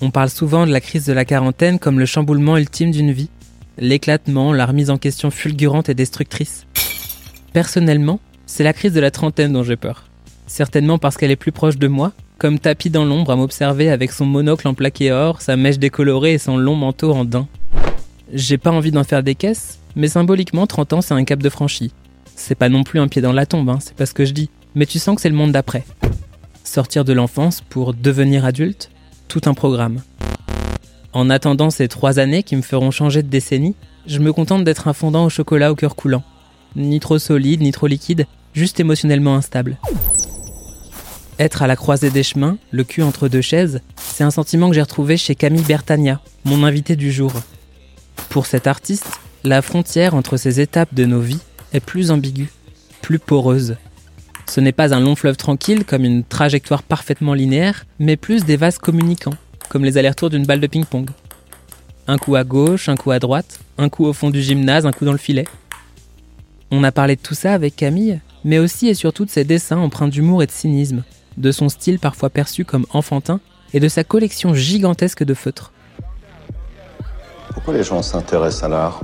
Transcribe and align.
On 0.00 0.10
parle 0.10 0.30
souvent 0.30 0.64
de 0.64 0.70
la 0.70 0.80
crise 0.80 1.06
de 1.06 1.12
la 1.12 1.24
quarantaine 1.24 1.80
comme 1.80 1.98
le 1.98 2.06
chamboulement 2.06 2.56
ultime 2.56 2.92
d'une 2.92 3.10
vie, 3.10 3.30
l'éclatement, 3.78 4.52
la 4.52 4.64
remise 4.64 4.90
en 4.90 4.98
question 4.98 5.32
fulgurante 5.32 5.88
et 5.88 5.94
destructrice. 5.94 6.66
Personnellement, 7.52 8.20
c'est 8.46 8.62
la 8.62 8.72
crise 8.72 8.92
de 8.92 9.00
la 9.00 9.10
trentaine 9.10 9.52
dont 9.52 9.64
j'ai 9.64 9.76
peur. 9.76 10.04
Certainement 10.46 10.98
parce 10.98 11.16
qu'elle 11.16 11.32
est 11.32 11.36
plus 11.36 11.50
proche 11.50 11.78
de 11.78 11.88
moi, 11.88 12.12
comme 12.38 12.60
tapis 12.60 12.90
dans 12.90 13.04
l'ombre 13.04 13.32
à 13.32 13.36
m'observer 13.36 13.90
avec 13.90 14.12
son 14.12 14.24
monocle 14.24 14.68
en 14.68 14.74
plaqué 14.74 15.10
or, 15.10 15.40
sa 15.40 15.56
mèche 15.56 15.80
décolorée 15.80 16.34
et 16.34 16.38
son 16.38 16.56
long 16.56 16.76
manteau 16.76 17.12
en 17.12 17.24
daim. 17.24 17.48
J'ai 18.32 18.56
pas 18.56 18.70
envie 18.70 18.92
d'en 18.92 19.02
faire 19.02 19.24
des 19.24 19.34
caisses, 19.34 19.80
mais 19.96 20.06
symboliquement 20.06 20.68
30 20.68 20.92
ans 20.92 21.00
c'est 21.00 21.14
un 21.14 21.24
cap 21.24 21.42
de 21.42 21.48
franchi. 21.48 21.92
C'est 22.36 22.54
pas 22.54 22.68
non 22.68 22.84
plus 22.84 23.00
un 23.00 23.08
pied 23.08 23.20
dans 23.20 23.32
la 23.32 23.46
tombe, 23.46 23.68
hein, 23.68 23.78
c'est 23.80 23.96
pas 23.96 24.06
ce 24.06 24.14
que 24.14 24.24
je 24.24 24.32
dis, 24.32 24.48
mais 24.76 24.86
tu 24.86 25.00
sens 25.00 25.16
que 25.16 25.22
c'est 25.22 25.28
le 25.28 25.34
monde 25.34 25.50
d'après. 25.50 25.84
Sortir 26.62 27.04
de 27.04 27.12
l'enfance 27.12 27.62
pour 27.68 27.94
devenir 27.94 28.44
adulte, 28.44 28.90
tout 29.28 29.42
un 29.44 29.54
programme. 29.54 30.00
En 31.12 31.30
attendant 31.30 31.70
ces 31.70 31.88
trois 31.88 32.18
années 32.18 32.42
qui 32.42 32.56
me 32.56 32.62
feront 32.62 32.90
changer 32.90 33.22
de 33.22 33.28
décennie, 33.28 33.76
je 34.06 34.18
me 34.18 34.32
contente 34.32 34.64
d'être 34.64 34.88
un 34.88 34.92
fondant 34.92 35.26
au 35.26 35.30
chocolat 35.30 35.70
au 35.70 35.74
cœur 35.74 35.94
coulant. 35.94 36.22
Ni 36.76 37.00
trop 37.00 37.18
solide, 37.18 37.60
ni 37.60 37.70
trop 37.72 37.86
liquide, 37.86 38.26
juste 38.54 38.80
émotionnellement 38.80 39.36
instable. 39.36 39.78
Être 41.38 41.62
à 41.62 41.66
la 41.66 41.76
croisée 41.76 42.10
des 42.10 42.22
chemins, 42.22 42.58
le 42.72 42.84
cul 42.84 43.02
entre 43.02 43.28
deux 43.28 43.40
chaises, 43.40 43.80
c'est 43.96 44.24
un 44.24 44.30
sentiment 44.30 44.68
que 44.68 44.74
j'ai 44.74 44.82
retrouvé 44.82 45.16
chez 45.16 45.34
Camille 45.34 45.62
Bertagna, 45.62 46.20
mon 46.44 46.64
invité 46.64 46.96
du 46.96 47.12
jour. 47.12 47.32
Pour 48.28 48.46
cet 48.46 48.66
artiste, 48.66 49.20
la 49.44 49.62
frontière 49.62 50.14
entre 50.14 50.36
ces 50.36 50.60
étapes 50.60 50.94
de 50.94 51.04
nos 51.04 51.20
vies 51.20 51.40
est 51.72 51.80
plus 51.80 52.10
ambiguë, 52.10 52.50
plus 53.02 53.18
poreuse. 53.18 53.76
Ce 54.48 54.60
n'est 54.60 54.72
pas 54.72 54.94
un 54.94 55.00
long 55.00 55.14
fleuve 55.14 55.36
tranquille 55.36 55.84
comme 55.84 56.04
une 56.04 56.24
trajectoire 56.24 56.82
parfaitement 56.82 57.34
linéaire, 57.34 57.84
mais 57.98 58.16
plus 58.16 58.44
des 58.44 58.56
vases 58.56 58.78
communicants, 58.78 59.34
comme 59.68 59.84
les 59.84 59.98
allers-retours 59.98 60.30
d'une 60.30 60.46
balle 60.46 60.60
de 60.60 60.66
ping-pong. 60.66 61.10
Un 62.06 62.16
coup 62.16 62.34
à 62.34 62.44
gauche, 62.44 62.88
un 62.88 62.96
coup 62.96 63.10
à 63.10 63.18
droite, 63.18 63.60
un 63.76 63.90
coup 63.90 64.06
au 64.06 64.14
fond 64.14 64.30
du 64.30 64.40
gymnase, 64.40 64.86
un 64.86 64.92
coup 64.92 65.04
dans 65.04 65.12
le 65.12 65.18
filet. 65.18 65.44
On 66.70 66.82
a 66.82 66.92
parlé 66.92 67.16
de 67.16 67.20
tout 67.20 67.34
ça 67.34 67.52
avec 67.52 67.76
Camille, 67.76 68.20
mais 68.42 68.58
aussi 68.58 68.88
et 68.88 68.94
surtout 68.94 69.26
de 69.26 69.30
ses 69.30 69.44
dessins 69.44 69.76
empreints 69.76 70.08
d'humour 70.08 70.42
et 70.42 70.46
de 70.46 70.50
cynisme, 70.50 71.04
de 71.36 71.52
son 71.52 71.68
style 71.68 71.98
parfois 71.98 72.30
perçu 72.30 72.64
comme 72.64 72.86
enfantin 72.90 73.40
et 73.74 73.80
de 73.80 73.88
sa 73.88 74.02
collection 74.02 74.54
gigantesque 74.54 75.24
de 75.24 75.34
feutres. 75.34 75.72
Pourquoi 77.52 77.74
les 77.74 77.84
gens 77.84 78.00
s'intéressent 78.00 78.64
à 78.64 78.68
l'art? 78.68 79.02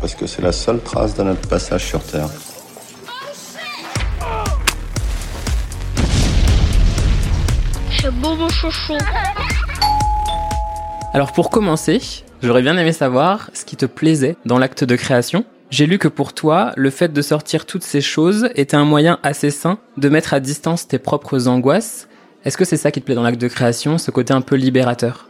Parce 0.00 0.14
que 0.14 0.28
c'est 0.28 0.42
la 0.42 0.52
seule 0.52 0.80
trace 0.80 1.16
de 1.16 1.24
notre 1.24 1.48
passage 1.48 1.84
sur 1.84 2.00
Terre. 2.04 2.28
Alors 11.12 11.32
pour 11.32 11.50
commencer, 11.50 12.00
j'aurais 12.42 12.62
bien 12.62 12.76
aimé 12.78 12.92
savoir 12.92 13.50
ce 13.54 13.64
qui 13.64 13.76
te 13.76 13.86
plaisait 13.86 14.36
dans 14.44 14.58
l'acte 14.58 14.84
de 14.84 14.94
création. 14.94 15.44
J'ai 15.70 15.86
lu 15.86 15.98
que 15.98 16.06
pour 16.06 16.32
toi, 16.32 16.72
le 16.76 16.90
fait 16.90 17.12
de 17.12 17.22
sortir 17.22 17.66
toutes 17.66 17.82
ces 17.82 18.00
choses 18.00 18.50
était 18.54 18.76
un 18.76 18.84
moyen 18.84 19.18
assez 19.24 19.50
sain 19.50 19.78
de 19.96 20.08
mettre 20.08 20.32
à 20.32 20.38
distance 20.38 20.86
tes 20.86 20.98
propres 20.98 21.48
angoisses. 21.48 22.08
Est-ce 22.44 22.56
que 22.56 22.64
c'est 22.64 22.76
ça 22.76 22.92
qui 22.92 23.00
te 23.00 23.06
plaît 23.06 23.16
dans 23.16 23.24
l'acte 23.24 23.40
de 23.40 23.48
création, 23.48 23.98
ce 23.98 24.12
côté 24.12 24.32
un 24.32 24.42
peu 24.42 24.54
libérateur? 24.54 25.26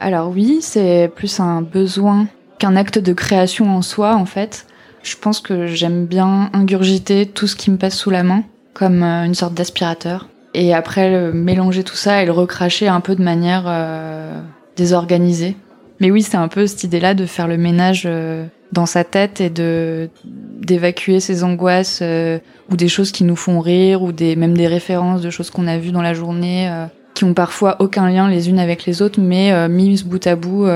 Alors 0.00 0.30
oui, 0.30 0.58
c'est 0.60 1.12
plus 1.14 1.38
un 1.38 1.62
besoin 1.62 2.26
qu'un 2.58 2.74
acte 2.74 2.98
de 2.98 3.12
création 3.12 3.76
en 3.76 3.82
soi 3.82 4.16
en 4.16 4.26
fait. 4.26 4.66
Je 5.04 5.14
pense 5.16 5.40
que 5.40 5.66
j'aime 5.66 6.06
bien 6.06 6.50
ingurgiter 6.52 7.26
tout 7.26 7.46
ce 7.46 7.54
qui 7.54 7.70
me 7.70 7.76
passe 7.76 7.96
sous 7.96 8.10
la 8.10 8.24
main, 8.24 8.42
comme 8.74 9.04
euh, 9.04 9.24
une 9.24 9.34
sorte 9.34 9.54
d'aspirateur 9.54 10.26
et 10.54 10.74
après 10.74 11.32
mélanger 11.32 11.84
tout 11.84 11.96
ça 11.96 12.22
et 12.22 12.26
le 12.26 12.32
recracher 12.32 12.88
un 12.88 13.00
peu 13.00 13.14
de 13.14 13.22
manière 13.22 13.64
euh, 13.66 14.40
désorganisée. 14.76 15.56
Mais 16.00 16.10
oui, 16.10 16.22
c'est 16.22 16.36
un 16.36 16.48
peu 16.48 16.66
cette 16.66 16.84
idée-là 16.84 17.14
de 17.14 17.26
faire 17.26 17.48
le 17.48 17.56
ménage 17.56 18.04
euh, 18.06 18.46
dans 18.72 18.86
sa 18.86 19.04
tête 19.04 19.40
et 19.40 19.50
de 19.50 20.10
d'évacuer 20.24 21.20
ses 21.20 21.42
angoisses 21.44 22.00
euh, 22.02 22.38
ou 22.70 22.76
des 22.76 22.88
choses 22.88 23.10
qui 23.10 23.24
nous 23.24 23.36
font 23.36 23.60
rire 23.60 24.02
ou 24.02 24.12
des 24.12 24.36
même 24.36 24.56
des 24.56 24.66
références 24.66 25.22
de 25.22 25.30
choses 25.30 25.50
qu'on 25.50 25.66
a 25.66 25.78
vues 25.78 25.90
dans 25.90 26.02
la 26.02 26.14
journée 26.14 26.70
qui 27.14 27.24
ont 27.24 27.34
parfois 27.34 27.76
aucun 27.80 28.08
lien 28.10 28.28
les 28.28 28.50
unes 28.50 28.58
avec 28.58 28.84
les 28.84 29.00
autres 29.00 29.20
mais 29.20 29.68
mis 29.70 30.02
bout 30.02 30.24
à 30.26 30.36
bout 30.36 30.66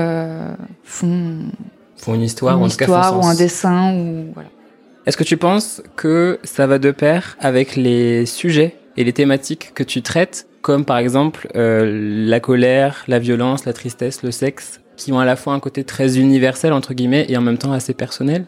font 0.83 1.37
font 1.95 2.15
une 2.15 2.23
histoire, 2.23 2.57
une 2.57 2.63
ou, 2.63 2.67
histoire 2.67 3.19
ou 3.19 3.25
un 3.25 3.35
dessin 3.35 3.93
ou 3.93 4.31
voilà. 4.33 4.49
Est-ce 5.05 5.17
que 5.17 5.23
tu 5.23 5.37
penses 5.37 5.83
que 5.95 6.39
ça 6.43 6.65
va 6.65 6.79
de 6.79 6.89
pair 6.91 7.37
avec 7.39 7.75
les 7.75 8.25
sujets 8.25 8.75
et 8.97 9.03
les 9.03 9.13
thématiques 9.13 9.73
que 9.73 9.83
tu 9.83 10.01
traites, 10.01 10.47
comme 10.61 10.85
par 10.85 10.97
exemple 10.97 11.47
euh, 11.55 12.25
la 12.27 12.39
colère, 12.39 13.03
la 13.07 13.19
violence, 13.19 13.65
la 13.65 13.73
tristesse, 13.73 14.23
le 14.23 14.31
sexe, 14.31 14.79
qui 14.97 15.11
ont 15.11 15.19
à 15.19 15.25
la 15.25 15.35
fois 15.35 15.53
un 15.53 15.59
côté 15.59 15.83
très 15.83 16.17
universel 16.17 16.73
entre 16.73 16.93
guillemets 16.93 17.25
et 17.29 17.37
en 17.37 17.41
même 17.41 17.57
temps 17.57 17.73
assez 17.73 17.93
personnel. 17.93 18.45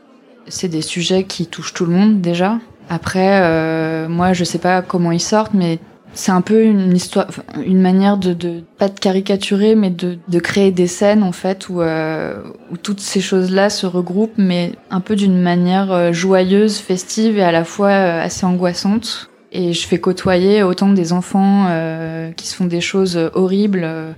C'est 0.47 0.69
des 0.69 0.81
sujets 0.81 1.23
qui 1.23 1.47
touchent 1.47 1.73
tout 1.73 1.85
le 1.85 1.91
monde 1.91 2.21
déjà. 2.21 2.59
Après, 2.87 3.41
euh, 3.41 4.07
moi, 4.07 4.33
je 4.33 4.43
sais 4.43 4.59
pas 4.59 4.83
comment 4.83 5.11
ils 5.11 5.19
sortent, 5.19 5.55
mais 5.55 5.79
c'est 6.15 6.31
un 6.31 6.41
peu 6.41 6.63
une 6.63 6.95
histoire, 6.95 7.27
une 7.63 7.81
manière 7.81 8.17
de, 8.17 8.33
de 8.33 8.63
pas 8.77 8.87
de 8.87 8.97
caricaturer, 8.99 9.75
mais 9.75 9.89
de, 9.89 10.17
de 10.27 10.39
créer 10.39 10.71
des 10.71 10.87
scènes 10.87 11.23
en 11.23 11.33
fait 11.33 11.67
où, 11.69 11.81
euh, 11.81 12.41
où 12.71 12.77
toutes 12.77 13.01
ces 13.01 13.21
choses-là 13.21 13.69
se 13.69 13.85
regroupent, 13.85 14.37
mais 14.37 14.71
un 14.89 15.01
peu 15.01 15.15
d'une 15.15 15.39
manière 15.39 15.91
euh, 15.91 16.13
joyeuse, 16.13 16.77
festive 16.77 17.37
et 17.37 17.43
à 17.43 17.51
la 17.51 17.65
fois 17.65 17.89
euh, 17.89 18.23
assez 18.23 18.45
angoissante. 18.45 19.29
Et 19.57 19.71
je 19.71 19.87
fais 19.87 19.99
côtoyer 19.99 20.63
autant 20.63 20.89
des 20.89 21.13
enfants 21.13 21.67
euh, 21.69 22.31
qui 22.33 22.45
se 22.45 22.55
font 22.55 22.65
des 22.65 22.81
choses 22.81 23.17
horribles 23.35 23.83
euh, 23.85 24.11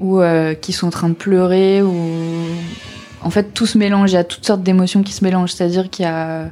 ou 0.00 0.20
euh, 0.20 0.54
qui 0.54 0.72
sont 0.72 0.88
en 0.88 0.90
train 0.90 1.08
de 1.08 1.14
pleurer 1.14 1.80
ou 1.80 1.96
en 3.22 3.30
fait 3.30 3.54
tout 3.54 3.66
se 3.66 3.78
mélange. 3.78 4.10
Il 4.10 4.14
y 4.14 4.18
a 4.18 4.24
toutes 4.24 4.44
sortes 4.44 4.64
d'émotions 4.64 5.04
qui 5.04 5.12
se 5.12 5.22
mélangent. 5.22 5.52
C'est-à-dire 5.52 5.90
qu'il 5.90 6.04
y 6.04 6.08
a 6.08 6.50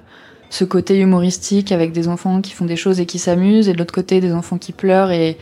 ce 0.50 0.65
côté 0.65 1.00
humoristique 1.00 1.72
avec 1.72 1.91
des 1.91 2.06
enfants 2.06 2.41
qui 2.41 2.53
font 2.53 2.65
des 2.65 2.77
choses 2.77 3.00
et 3.00 3.06
qui 3.06 3.19
s'amusent 3.19 3.69
et 3.69 3.72
de 3.72 3.78
l'autre 3.78 3.94
côté 3.94 4.21
des 4.21 4.33
enfants 4.33 4.59
qui 4.59 4.71
pleurent 4.72 5.10
et 5.10 5.37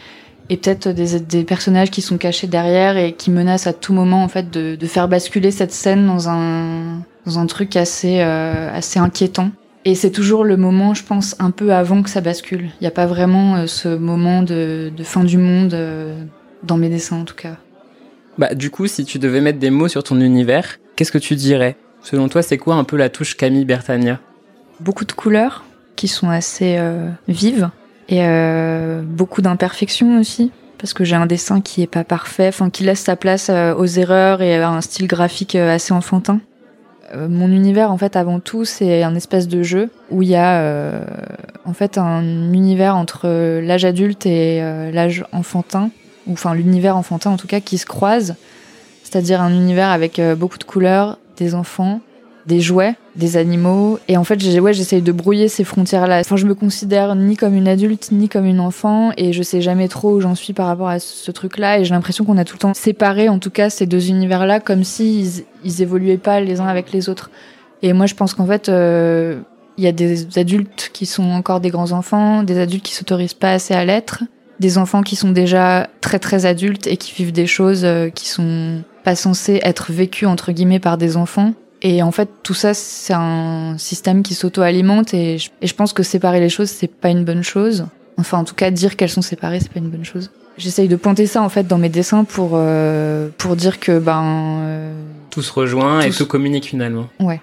et 0.48 0.56
peut-être 0.56 0.88
des, 0.88 1.20
des, 1.20 1.44
personnages 1.44 1.92
qui 1.92 2.02
sont 2.02 2.18
cachés 2.18 2.48
derrière 2.48 2.96
et 2.96 3.12
qui 3.12 3.30
menacent 3.30 3.68
à 3.68 3.72
tout 3.72 3.92
moment 3.92 4.24
en 4.24 4.28
fait 4.28 4.50
de, 4.50 4.74
de 4.74 4.86
faire 4.86 5.06
basculer 5.06 5.52
cette 5.52 5.70
scène 5.70 6.06
dans 6.06 6.28
un 6.28 7.02
dans 7.24 7.38
un 7.38 7.46
truc 7.46 7.76
assez 7.76 8.20
euh, 8.20 8.74
assez 8.74 8.98
inquiétant. 8.98 9.50
Et 9.84 9.94
c'est 9.94 10.10
toujours 10.10 10.44
le 10.44 10.56
moment, 10.56 10.92
je 10.92 11.04
pense, 11.04 11.36
un 11.38 11.50
peu 11.50 11.72
avant 11.72 12.02
que 12.02 12.10
ça 12.10 12.20
bascule. 12.20 12.64
Il 12.80 12.82
n'y 12.82 12.86
a 12.86 12.92
pas 12.92 13.06
vraiment 13.06 13.56
euh, 13.56 13.66
ce 13.66 13.88
moment 13.88 14.42
de, 14.42 14.92
de, 14.94 15.02
fin 15.04 15.24
du 15.24 15.38
monde 15.38 15.72
euh, 15.72 16.22
dans 16.62 16.76
mes 16.76 16.90
dessins, 16.90 17.16
en 17.16 17.24
tout 17.24 17.34
cas. 17.34 17.56
Bah, 18.36 18.54
du 18.54 18.70
coup, 18.70 18.86
si 18.86 19.04
tu 19.04 19.18
devais 19.18 19.40
mettre 19.40 19.58
des 19.58 19.70
mots 19.70 19.88
sur 19.88 20.02
ton 20.02 20.20
univers, 20.20 20.78
qu'est-ce 20.96 21.12
que 21.12 21.18
tu 21.18 21.34
dirais? 21.34 21.76
Selon 22.02 22.28
toi, 22.28 22.42
c'est 22.42 22.58
quoi 22.58 22.74
un 22.74 22.84
peu 22.84 22.96
la 22.96 23.08
touche 23.08 23.36
Camille 23.36 23.64
Bertagna? 23.64 24.20
Beaucoup 24.80 25.04
de 25.04 25.12
couleurs 25.12 25.64
qui 25.96 26.08
sont 26.08 26.28
assez 26.28 26.76
euh, 26.78 27.08
vives 27.28 27.70
et 28.08 28.24
beaucoup 29.04 29.40
d'imperfections 29.40 30.18
aussi. 30.18 30.50
Parce 30.78 30.94
que 30.94 31.04
j'ai 31.04 31.14
un 31.14 31.26
dessin 31.26 31.60
qui 31.60 31.82
est 31.82 31.86
pas 31.86 32.02
parfait, 32.02 32.48
enfin 32.48 32.70
qui 32.70 32.82
laisse 32.82 33.00
sa 33.00 33.14
place 33.14 33.50
aux 33.50 33.86
erreurs 33.86 34.42
et 34.42 34.56
à 34.56 34.70
un 34.70 34.80
style 34.80 35.06
graphique 35.06 35.54
assez 35.54 35.92
enfantin. 35.92 36.40
Euh, 37.12 37.28
mon 37.28 37.50
univers, 37.50 37.90
en 37.90 37.98
fait, 37.98 38.16
avant 38.16 38.40
tout, 38.40 38.64
c'est 38.64 39.02
un 39.02 39.14
espèce 39.14 39.48
de 39.48 39.62
jeu 39.62 39.90
où 40.10 40.22
il 40.22 40.28
y 40.28 40.36
a 40.36 40.60
euh, 40.60 41.04
en 41.64 41.72
fait 41.72 41.98
un 41.98 42.22
univers 42.52 42.96
entre 42.96 43.60
l'âge 43.60 43.84
adulte 43.84 44.26
et 44.26 44.62
euh, 44.62 44.90
l'âge 44.90 45.24
enfantin, 45.32 45.90
ou 46.26 46.32
enfin 46.32 46.54
l'univers 46.54 46.96
enfantin 46.96 47.30
en 47.30 47.36
tout 47.36 47.46
cas, 47.46 47.60
qui 47.60 47.78
se 47.78 47.86
croisent. 47.86 48.36
C'est-à-dire 49.02 49.40
un 49.40 49.52
univers 49.52 49.90
avec 49.90 50.18
euh, 50.18 50.36
beaucoup 50.36 50.58
de 50.58 50.64
couleurs, 50.64 51.18
des 51.36 51.54
enfants, 51.54 52.00
des 52.46 52.60
jouets, 52.60 52.94
des 53.16 53.36
animaux. 53.36 53.98
Et 54.08 54.16
en 54.16 54.24
fait, 54.24 54.42
ouais, 54.60 54.72
j'essaye 54.72 55.02
de 55.02 55.12
brouiller 55.12 55.48
ces 55.48 55.64
frontières-là. 55.64 56.20
Enfin, 56.20 56.36
je 56.36 56.46
me 56.46 56.54
considère 56.54 57.14
ni 57.14 57.36
comme 57.36 57.54
une 57.54 57.68
adulte, 57.68 58.10
ni 58.12 58.28
comme 58.28 58.46
une 58.46 58.60
enfant, 58.60 59.12
et 59.16 59.32
je 59.32 59.42
sais 59.42 59.60
jamais 59.60 59.88
trop 59.88 60.12
où 60.12 60.20
j'en 60.20 60.34
suis 60.34 60.52
par 60.52 60.66
rapport 60.66 60.88
à 60.88 60.98
ce 60.98 61.30
truc-là. 61.30 61.78
Et 61.78 61.84
j'ai 61.84 61.94
l'impression 61.94 62.24
qu'on 62.24 62.38
a 62.38 62.44
tout 62.44 62.54
le 62.54 62.60
temps 62.60 62.74
séparé, 62.74 63.28
en 63.28 63.38
tout 63.38 63.50
cas, 63.50 63.70
ces 63.70 63.86
deux 63.86 64.08
univers-là, 64.08 64.60
comme 64.60 64.84
si 64.84 65.44
ils, 65.64 65.82
évoluaient 65.82 66.18
pas 66.18 66.40
les 66.40 66.60
uns 66.60 66.66
avec 66.66 66.92
les 66.92 67.08
autres. 67.08 67.30
Et 67.82 67.92
moi, 67.92 68.06
je 68.06 68.14
pense 68.14 68.34
qu'en 68.34 68.46
fait, 68.46 68.68
il 68.68 68.74
euh, 68.74 69.40
y 69.78 69.86
a 69.86 69.92
des 69.92 70.38
adultes 70.38 70.90
qui 70.92 71.06
sont 71.06 71.30
encore 71.30 71.60
des 71.60 71.70
grands 71.70 71.92
enfants, 71.92 72.42
des 72.42 72.58
adultes 72.58 72.84
qui 72.84 72.94
s'autorisent 72.94 73.34
pas 73.34 73.52
assez 73.52 73.74
à 73.74 73.84
l'être, 73.84 74.24
des 74.58 74.76
enfants 74.76 75.02
qui 75.02 75.16
sont 75.16 75.30
déjà 75.30 75.88
très 76.02 76.18
très 76.18 76.44
adultes 76.44 76.86
et 76.86 76.98
qui 76.98 77.14
vivent 77.14 77.32
des 77.32 77.46
choses 77.46 77.82
euh, 77.84 78.10
qui 78.10 78.28
sont 78.28 78.82
pas 79.04 79.14
censées 79.14 79.58
être 79.62 79.90
vécues 79.90 80.26
entre 80.26 80.52
guillemets 80.52 80.80
par 80.80 80.98
des 80.98 81.16
enfants 81.16 81.54
et 81.82 82.02
en 82.02 82.12
fait, 82.12 82.28
tout 82.42 82.54
ça, 82.54 82.74
c'est 82.74 83.14
un 83.14 83.78
système 83.78 84.22
qui 84.22 84.34
s'auto-alimente 84.34 85.14
et 85.14 85.38
je, 85.38 85.50
et 85.62 85.66
je 85.66 85.74
pense 85.74 85.92
que 85.92 86.02
séparer 86.02 86.40
les 86.40 86.50
choses, 86.50 86.68
c'est 86.68 86.90
pas 86.90 87.08
une 87.08 87.24
bonne 87.24 87.42
chose. 87.42 87.86
Enfin, 88.18 88.38
en 88.38 88.44
tout 88.44 88.54
cas, 88.54 88.70
dire 88.70 88.96
qu'elles 88.96 89.10
sont 89.10 89.22
séparées, 89.22 89.60
c'est 89.60 89.72
pas 89.72 89.78
une 89.78 89.88
bonne 89.88 90.04
chose. 90.04 90.30
J'essaye 90.58 90.88
de 90.88 90.96
pointer 90.96 91.26
ça 91.26 91.40
en 91.40 91.48
fait 91.48 91.66
dans 91.66 91.78
mes 91.78 91.88
dessins 91.88 92.24
pour 92.24 92.50
euh, 92.54 93.28
pour 93.38 93.56
dire 93.56 93.80
que 93.80 93.98
ben 93.98 94.58
euh, 94.60 94.92
tout 95.30 95.40
se 95.40 95.52
rejoint 95.52 96.00
tout 96.00 96.08
et 96.08 96.10
tout 96.10 96.26
communique 96.26 96.66
finalement. 96.66 97.08
Ouais. 97.18 97.40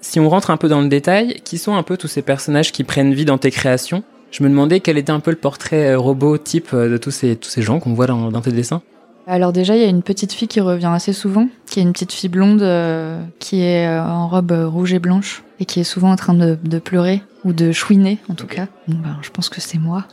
Si 0.00 0.18
on 0.18 0.30
rentre 0.30 0.50
un 0.50 0.56
peu 0.56 0.68
dans 0.68 0.80
le 0.80 0.88
détail, 0.88 1.42
qui 1.44 1.58
sont 1.58 1.74
un 1.74 1.82
peu 1.82 1.98
tous 1.98 2.08
ces 2.08 2.22
personnages 2.22 2.72
qui 2.72 2.84
prennent 2.84 3.12
vie 3.12 3.26
dans 3.26 3.38
tes 3.38 3.50
créations? 3.50 4.02
Je 4.30 4.42
me 4.42 4.48
demandais 4.48 4.80
quel 4.80 4.96
était 4.96 5.12
un 5.12 5.20
peu 5.20 5.30
le 5.30 5.36
portrait 5.36 5.94
robot 5.94 6.38
type 6.38 6.74
de 6.74 6.96
tous 6.96 7.10
ces 7.10 7.36
tous 7.36 7.50
ces 7.50 7.60
gens 7.60 7.80
qu'on 7.80 7.92
voit 7.92 8.06
dans, 8.06 8.30
dans 8.30 8.40
tes 8.40 8.52
dessins. 8.52 8.80
Alors 9.26 9.52
déjà, 9.52 9.76
il 9.76 9.82
y 9.82 9.84
a 9.84 9.88
une 9.88 10.02
petite 10.02 10.32
fille 10.32 10.48
qui 10.48 10.60
revient 10.60 10.90
assez 10.92 11.12
souvent, 11.12 11.48
qui 11.66 11.78
est 11.78 11.82
une 11.82 11.92
petite 11.92 12.12
fille 12.12 12.28
blonde 12.28 12.62
euh, 12.62 13.22
qui 13.38 13.62
est 13.62 13.86
euh, 13.86 14.02
en 14.02 14.28
robe 14.28 14.52
rouge 14.66 14.92
et 14.92 14.98
blanche 14.98 15.44
et 15.60 15.64
qui 15.64 15.80
est 15.80 15.84
souvent 15.84 16.10
en 16.10 16.16
train 16.16 16.34
de, 16.34 16.58
de 16.62 16.78
pleurer 16.78 17.22
ou 17.44 17.52
de 17.52 17.70
chouiner 17.70 18.18
en 18.28 18.34
tout 18.34 18.46
cas. 18.46 18.66
Bon, 18.88 18.96
ben, 18.96 19.16
je 19.22 19.30
pense 19.30 19.48
que 19.48 19.60
c'est 19.60 19.78
moi. 19.78 20.06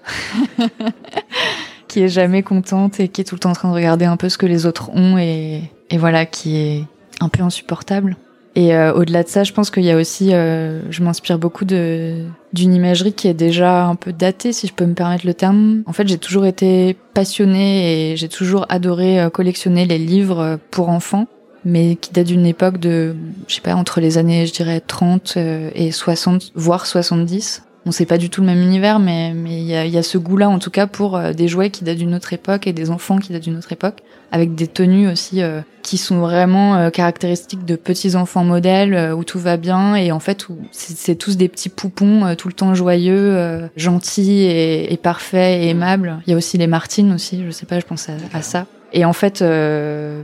qui 1.88 2.02
est 2.02 2.10
jamais 2.10 2.44
contente 2.44 3.00
et 3.00 3.08
qui 3.08 3.22
est 3.22 3.24
tout 3.24 3.36
le 3.36 3.40
temps 3.40 3.50
en 3.50 3.54
train 3.54 3.70
de 3.70 3.74
regarder 3.74 4.06
un 4.06 4.16
peu 4.16 4.30
ce 4.30 4.38
que 4.38 4.46
les 4.46 4.68
autres 4.68 4.92
ont 4.92 5.18
et, 5.18 5.64
et 5.90 5.98
voilà, 5.98 6.28
qui 6.28 6.56
est 6.58 6.86
un 7.20 7.30
peu 7.30 7.42
insupportable. 7.42 8.16
Et 8.56 8.76
euh, 8.76 8.94
au-delà 8.94 9.24
de 9.24 9.28
ça, 9.28 9.44
je 9.44 9.54
pense 9.54 9.70
qu'il 9.70 9.84
y 9.84 9.92
a 9.92 9.96
aussi, 9.96 10.34
euh, 10.34 10.82
je 10.90 11.04
m'inspire 11.04 11.38
beaucoup 11.38 11.66
de 11.66 12.26
d'une 12.52 12.74
imagerie 12.74 13.14
qui 13.14 13.28
est 13.28 13.36
déjà 13.36 13.86
un 13.86 13.96
peu 13.96 14.12
datée, 14.12 14.54
si 14.54 14.66
je 14.66 14.74
peux 14.74 14.86
me 14.86 14.96
permettre 14.96 15.26
le 15.26 15.36
terme. 15.36 15.84
En 15.86 15.94
fait, 15.94 16.08
j'ai 16.08 16.18
toujours 16.18 16.48
été 16.48 16.98
passionnée 17.14 18.12
et 18.12 18.18
j'ai 18.18 18.28
toujours 18.28 18.66
adoré 18.70 19.22
euh, 19.22 19.30
collectionner 19.30 19.86
les 19.86 20.00
livres 20.00 20.58
pour 20.72 20.90
enfants, 20.90 21.28
mais 21.64 21.96
qui 21.96 22.12
datent 22.12 22.28
d'une 22.28 22.48
époque 22.48 22.80
de, 22.80 23.16
je 23.48 23.56
sais 23.56 23.62
pas, 23.62 23.76
entre 23.76 24.02
les 24.02 24.18
années, 24.18 24.48
je 24.48 24.54
dirais 24.54 24.82
30 24.82 25.38
et 25.76 25.92
60, 25.92 26.52
voire 26.56 26.88
70. 26.88 27.64
On 27.90 27.92
sait 27.92 28.06
pas 28.06 28.18
du 28.18 28.30
tout 28.30 28.42
le 28.42 28.48
même 28.48 28.62
univers, 28.62 29.00
mais 29.00 29.34
mais 29.34 29.58
il 29.58 29.66
y 29.66 29.76
a, 29.76 29.86
y 29.86 29.98
a, 29.98 30.04
ce 30.04 30.18
goût-là 30.18 30.48
en 30.48 30.60
tout 30.60 30.70
cas 30.70 30.86
pour 30.86 31.20
des 31.20 31.48
jouets 31.48 31.72
qui 31.72 31.84
datent 31.84 31.98
d'une 31.98 32.14
autre 32.14 32.34
époque 32.34 32.68
et 32.68 32.74
des 32.74 32.92
enfants 32.92 33.18
qui 33.18 33.34
datent 33.34 33.44
d'une 33.44 33.58
autre 33.58 33.72
époque 33.72 34.04
avec 34.32 34.56
des 34.56 34.68
tenues 34.68 35.10
aussi 35.10 35.42
euh, 35.42 35.62
qui 35.82 35.98
sont 35.98 36.20
vraiment 36.20 36.76
euh, 36.76 36.90
caractéristiques 36.90 37.66
de 37.66 37.76
petits 37.76 38.16
enfants 38.16 38.44
modèles 38.44 38.94
euh, 38.94 39.16
où 39.16 39.24
tout 39.24 39.40
va 39.40 39.58
bien 39.58 39.96
et 39.96 40.12
en 40.12 40.20
fait 40.20 40.48
c'est 40.72 41.16
tous 41.16 41.38
des 41.38 41.48
petits 41.48 41.70
poupons 41.70 42.36
tout 42.36 42.48
le 42.48 42.54
temps 42.54 42.74
joyeux, 42.74 43.70
gentils 43.76 44.44
et, 44.44 44.94
et, 44.94 44.98
parfaits 44.98 45.62
et 45.62 45.70
aimables. 45.70 46.20
Il 46.28 46.32
y 46.32 46.34
a 46.34 46.38
aussi 46.38 46.58
les 46.58 46.68
Martines 46.68 47.14
aussi, 47.14 47.44
je 47.46 47.52
sais 47.52 47.66
pas, 47.66 47.80
je 47.80 47.86
pense 47.86 48.08
à, 48.34 48.42
ça. 48.42 48.66
Et 48.92 49.06
en 49.06 49.14
fait, 49.14 49.44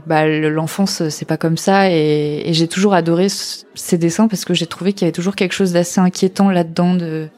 bah, 0.06 0.26
l'enfance, 0.26 1.08
c'est 1.08 1.24
pas 1.24 1.36
comme 1.36 1.56
ça. 1.56 1.90
Et, 1.90 2.42
et 2.44 2.52
j'ai 2.52 2.68
toujours 2.68 2.94
adoré 2.94 3.28
ces 3.74 3.98
dessins 3.98 4.28
parce 4.28 4.44
que 4.44 4.54
j'ai 4.54 4.66
trouvé 4.66 4.92
qu'il 4.92 5.02
y 5.02 5.06
avait 5.06 5.12
toujours 5.12 5.36
quelque 5.36 5.52
chose 5.52 5.72
d'assez 5.72 6.00
inquiétant 6.00 6.50
là-dedans 6.50 6.94
de, 6.94 7.28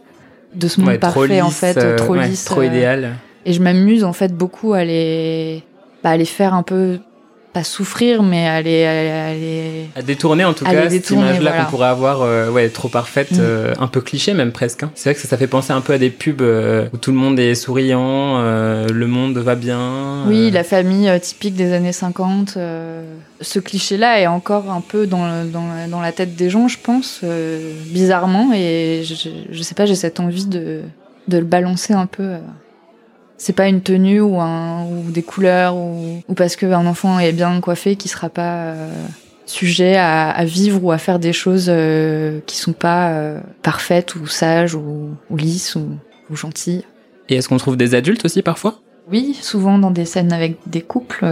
de 0.54 0.68
ce 0.68 0.80
monde 0.80 0.98
parfait, 0.98 1.40
en 1.40 1.50
fait, 1.50 1.96
trop 1.96 2.14
lisse. 2.14 2.44
trop 2.44 2.62
idéal. 2.62 3.14
Et 3.44 3.52
je 3.52 3.62
m'amuse 3.62 4.04
en 4.04 4.12
fait 4.12 4.34
beaucoup 4.34 4.74
à 4.74 4.84
les, 4.84 5.62
bah, 6.02 6.16
les 6.16 6.24
faire 6.24 6.54
un 6.54 6.62
peu 6.62 6.98
pas 7.52 7.64
souffrir, 7.64 8.22
mais 8.22 8.46
à 8.46 8.60
les, 8.60 9.88
à, 9.96 10.02
détourner 10.02 10.44
en 10.44 10.52
tout 10.52 10.64
cas 10.64 10.90
cette 10.90 11.10
image-là 11.10 11.52
qu'on 11.52 11.70
pourrait 11.70 11.88
avoir, 11.88 12.22
euh, 12.22 12.50
ouais, 12.50 12.68
trop 12.68 12.88
parfaite, 12.88 13.32
mm. 13.32 13.40
euh, 13.40 13.74
un 13.78 13.86
peu 13.86 14.00
cliché 14.00 14.34
même 14.34 14.52
presque. 14.52 14.82
Hein. 14.82 14.90
C'est 14.94 15.08
vrai 15.10 15.14
que 15.14 15.20
ça, 15.20 15.28
ça, 15.28 15.36
fait 15.36 15.46
penser 15.46 15.72
un 15.72 15.80
peu 15.80 15.94
à 15.94 15.98
des 15.98 16.10
pubs 16.10 16.42
euh, 16.42 16.88
où 16.92 16.98
tout 16.98 17.10
le 17.10 17.16
monde 17.16 17.38
est 17.38 17.54
souriant, 17.54 18.38
le 18.42 19.06
monde 19.06 19.38
va 19.38 19.54
bien. 19.54 20.24
Oui, 20.26 20.50
la 20.50 20.64
famille 20.64 21.10
typique 21.20 21.54
des 21.54 21.72
années 21.72 21.92
50. 21.92 22.58
Ce 23.40 23.58
cliché-là 23.58 24.20
est 24.20 24.26
encore 24.26 24.70
un 24.70 24.80
peu 24.80 25.06
dans, 25.06 25.44
dans, 25.44 25.88
dans, 25.88 26.00
la 26.00 26.12
tête 26.12 26.34
des 26.34 26.50
gens, 26.50 26.68
je 26.68 26.78
pense, 26.78 27.22
bizarrement, 27.86 28.52
et 28.52 29.02
je, 29.04 29.28
je 29.50 29.62
sais 29.62 29.74
pas, 29.74 29.86
j'ai 29.86 29.94
cette 29.94 30.18
envie 30.20 30.46
de, 30.46 30.82
de 31.28 31.38
le 31.38 31.44
balancer 31.44 31.92
un 31.92 32.06
peu 32.06 32.36
c'est 33.38 33.52
pas 33.52 33.68
une 33.68 33.80
tenue 33.80 34.20
ou, 34.20 34.40
un, 34.40 34.84
ou 34.84 35.10
des 35.10 35.22
couleurs 35.22 35.76
ou, 35.76 36.22
ou 36.28 36.34
parce 36.34 36.56
qu'un 36.56 36.86
enfant 36.86 37.18
est 37.20 37.32
bien 37.32 37.60
coiffé 37.60 37.96
qui 37.96 38.08
sera 38.08 38.28
pas 38.28 38.72
euh, 38.72 38.92
sujet 39.46 39.96
à, 39.96 40.28
à, 40.30 40.44
vivre 40.44 40.84
ou 40.84 40.90
à 40.90 40.98
faire 40.98 41.20
des 41.20 41.32
choses 41.32 41.66
euh, 41.68 42.40
qui 42.46 42.56
sont 42.56 42.72
pas 42.72 43.12
euh, 43.12 43.40
parfaites 43.62 44.16
ou 44.16 44.26
sages 44.26 44.74
ou, 44.74 45.10
ou 45.30 45.36
lisses 45.36 45.76
ou, 45.76 45.86
ou, 46.30 46.36
gentilles. 46.36 46.84
Et 47.28 47.36
est-ce 47.36 47.48
qu'on 47.48 47.56
trouve 47.56 47.76
des 47.76 47.94
adultes 47.94 48.24
aussi 48.24 48.42
parfois? 48.42 48.80
Oui, 49.10 49.38
souvent 49.40 49.78
dans 49.78 49.92
des 49.92 50.04
scènes 50.04 50.32
avec 50.32 50.58
des 50.66 50.82
couples. 50.82 51.24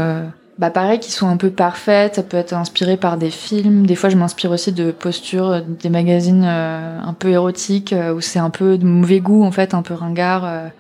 Bah 0.59 0.71
pareil, 0.71 0.99
qui 1.01 1.13
sont 1.13 1.29
un 1.29 1.37
peu 1.37 1.51
parfaites, 1.51 2.15
ça 2.15 2.23
peut 2.23 2.39
être 2.39 2.55
inspiré 2.55 2.97
par 2.97 3.19
des 3.19 3.31
films. 3.31 3.87
Des 3.87 3.95
fois, 3.95 4.09
je 4.09 4.17
m'inspire 4.17 4.51
aussi 4.51 4.73
de 4.73 4.91
postures 4.91 5.63
des 5.63 5.91
magazines 5.91 6.45
un 6.45 7.15
peu 7.19 7.29
érotiques 7.29 7.95
où 8.15 8.21
c'est 8.21 8.39
un 8.39 8.51
peu 8.51 8.79
de 8.79 8.87
mauvais 8.87 9.21
goût 9.21 9.45
en 9.45 9.51
fait, 9.51 9.75
un 9.75 9.83
peu 9.83 9.93
ringard 9.93 10.71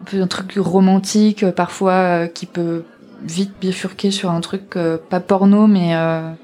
un 0.00 0.04
peu 0.04 0.20
un 0.20 0.26
truc 0.26 0.54
romantique, 0.56 1.42
euh, 1.42 1.52
parfois 1.52 1.92
euh, 1.92 2.26
qui 2.26 2.46
peut 2.46 2.84
vite 3.22 3.52
bifurquer 3.60 4.10
sur 4.10 4.30
un 4.30 4.40
truc 4.40 4.76
euh, 4.76 4.98
pas 4.98 5.20
porno 5.20 5.66
mais 5.66 5.94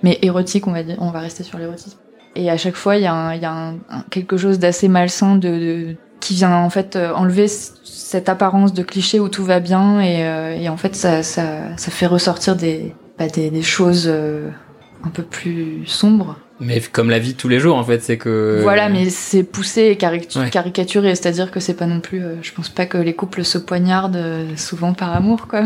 mais 0.03 0.19
érotique 0.23 0.67
on 0.67 0.73
va 0.73 0.83
dire. 0.83 0.97
On 0.99 1.11
va 1.11 1.21
rester 1.21 1.43
sur 1.43 1.59
l'érotisme. 1.59 1.99
Et 2.35 2.51
à 2.51 2.57
chaque 2.57 2.77
fois 2.77 2.97
il 2.97 3.03
y 3.03 3.07
a 3.07 3.15
un, 3.15 3.35
y 3.35 3.45
a 3.45 3.53
un, 3.53 3.75
quelque 4.11 4.37
chose 4.37 4.59
d'assez 4.59 4.89
malsain 4.89 5.37
de, 5.37 5.49
de, 5.49 5.97
qui 6.23 6.35
vient 6.35 6.57
en 6.57 6.71
fait 6.71 6.97
enlever 6.97 7.49
cette 7.49 8.29
apparence 8.29 8.73
de 8.73 8.83
cliché 8.83 9.21
où 9.21 9.29
tout 9.29 9.45
va 9.45 9.61
bien 9.61 10.01
et, 10.01 10.63
et 10.63 10.69
en 10.69 10.77
fait 10.77 10.95
ça, 10.95 11.23
ça, 11.23 11.77
ça 11.77 11.91
fait 11.91 12.07
ressortir 12.07 12.57
des 12.57 12.95
bah, 13.19 13.27
des, 13.29 13.51
des 13.51 13.63
choses 13.63 14.09
un 14.09 15.09
peu 15.11 15.23
plus 15.23 15.85
sombres 15.87 16.37
mais 16.63 16.81
comme 16.81 17.11
la 17.11 17.19
vie 17.19 17.33
de 17.33 17.39
tous 17.39 17.49
les 17.49 17.59
jours, 17.59 17.77
en 17.77 17.83
fait, 17.83 18.03
c'est 18.03 18.17
que. 18.17 18.61
Voilà, 18.63 18.89
mais 18.89 19.11
c'est 19.11 19.43
poussé 19.43 19.87
et 19.87 19.97
caricaturé, 19.97 21.15
c'est-à-dire 21.17 21.51
que 21.51 21.59
c'est 21.59 21.75
pas 21.75 21.87
non 21.87 21.99
plus. 21.99 22.23
Euh, 22.23 22.37
je 22.41 22.53
pense 22.53 22.69
pas 22.69 22.87
que 22.87 22.99
les 22.99 23.15
couples 23.15 23.45
se 23.45 23.59
poignardent 23.59 24.15
euh, 24.15 24.57
souvent 24.57 24.95
par 24.95 25.13
amour, 25.13 25.49
quoi. 25.49 25.65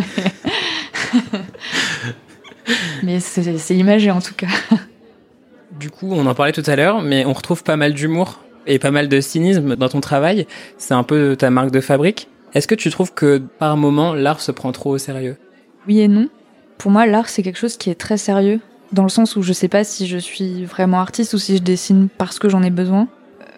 Mais, 3.02 3.20
c'est 3.20 3.76
imagé 3.76 4.10
en 4.10 4.22
tout 4.22 4.34
cas. 4.34 4.48
Du 5.78 5.90
coup, 5.90 6.08
on 6.12 6.24
en 6.24 6.34
parlait 6.34 6.52
tout 6.52 6.62
à 6.64 6.76
l'heure, 6.76 7.02
mais 7.02 7.26
on 7.26 7.34
retrouve 7.34 7.62
pas 7.62 7.76
mal 7.76 7.92
d'humour 7.92 8.40
et 8.66 8.78
pas 8.78 8.90
mal 8.90 9.08
de 9.08 9.20
cynisme 9.20 9.76
dans 9.76 9.88
ton 9.88 10.00
travail. 10.00 10.46
C'est 10.78 10.94
un 10.94 11.02
peu 11.02 11.36
ta 11.36 11.50
marque 11.50 11.70
de 11.70 11.80
fabrique. 11.80 12.28
Est-ce 12.54 12.66
que 12.66 12.74
tu 12.74 12.90
trouves 12.90 13.12
que 13.12 13.38
par 13.58 13.76
moment, 13.76 14.14
l'art 14.14 14.40
se 14.40 14.52
prend 14.52 14.72
trop 14.72 14.90
au 14.90 14.98
sérieux? 14.98 15.36
Oui 15.86 16.00
et 16.00 16.08
non. 16.08 16.28
Pour 16.78 16.90
moi, 16.90 17.06
l'art, 17.06 17.28
c'est 17.28 17.42
quelque 17.42 17.58
chose 17.58 17.76
qui 17.76 17.90
est 17.90 17.94
très 17.94 18.16
sérieux 18.16 18.60
dans 18.92 19.02
le 19.02 19.08
sens 19.08 19.36
où 19.36 19.42
je 19.42 19.52
sais 19.52 19.68
pas 19.68 19.84
si 19.84 20.06
je 20.06 20.18
suis 20.18 20.64
vraiment 20.64 21.00
artiste 21.00 21.34
ou 21.34 21.38
si 21.38 21.56
je 21.56 21.62
dessine 21.62 22.08
parce 22.18 22.38
que 22.38 22.48
j'en 22.48 22.62
ai 22.62 22.70
besoin. 22.70 23.08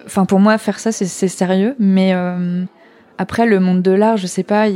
Enfin, 0.06 0.24
pour 0.24 0.40
moi, 0.40 0.56
faire 0.58 0.78
ça, 0.78 0.90
c'est 0.90 1.28
sérieux, 1.28 1.74
mais 1.78 2.14
euh, 2.14 2.64
après, 3.18 3.46
le 3.46 3.60
monde 3.60 3.82
de 3.82 3.90
l'art, 3.90 4.16
je 4.16 4.26
sais 4.26 4.42
pas. 4.42 4.66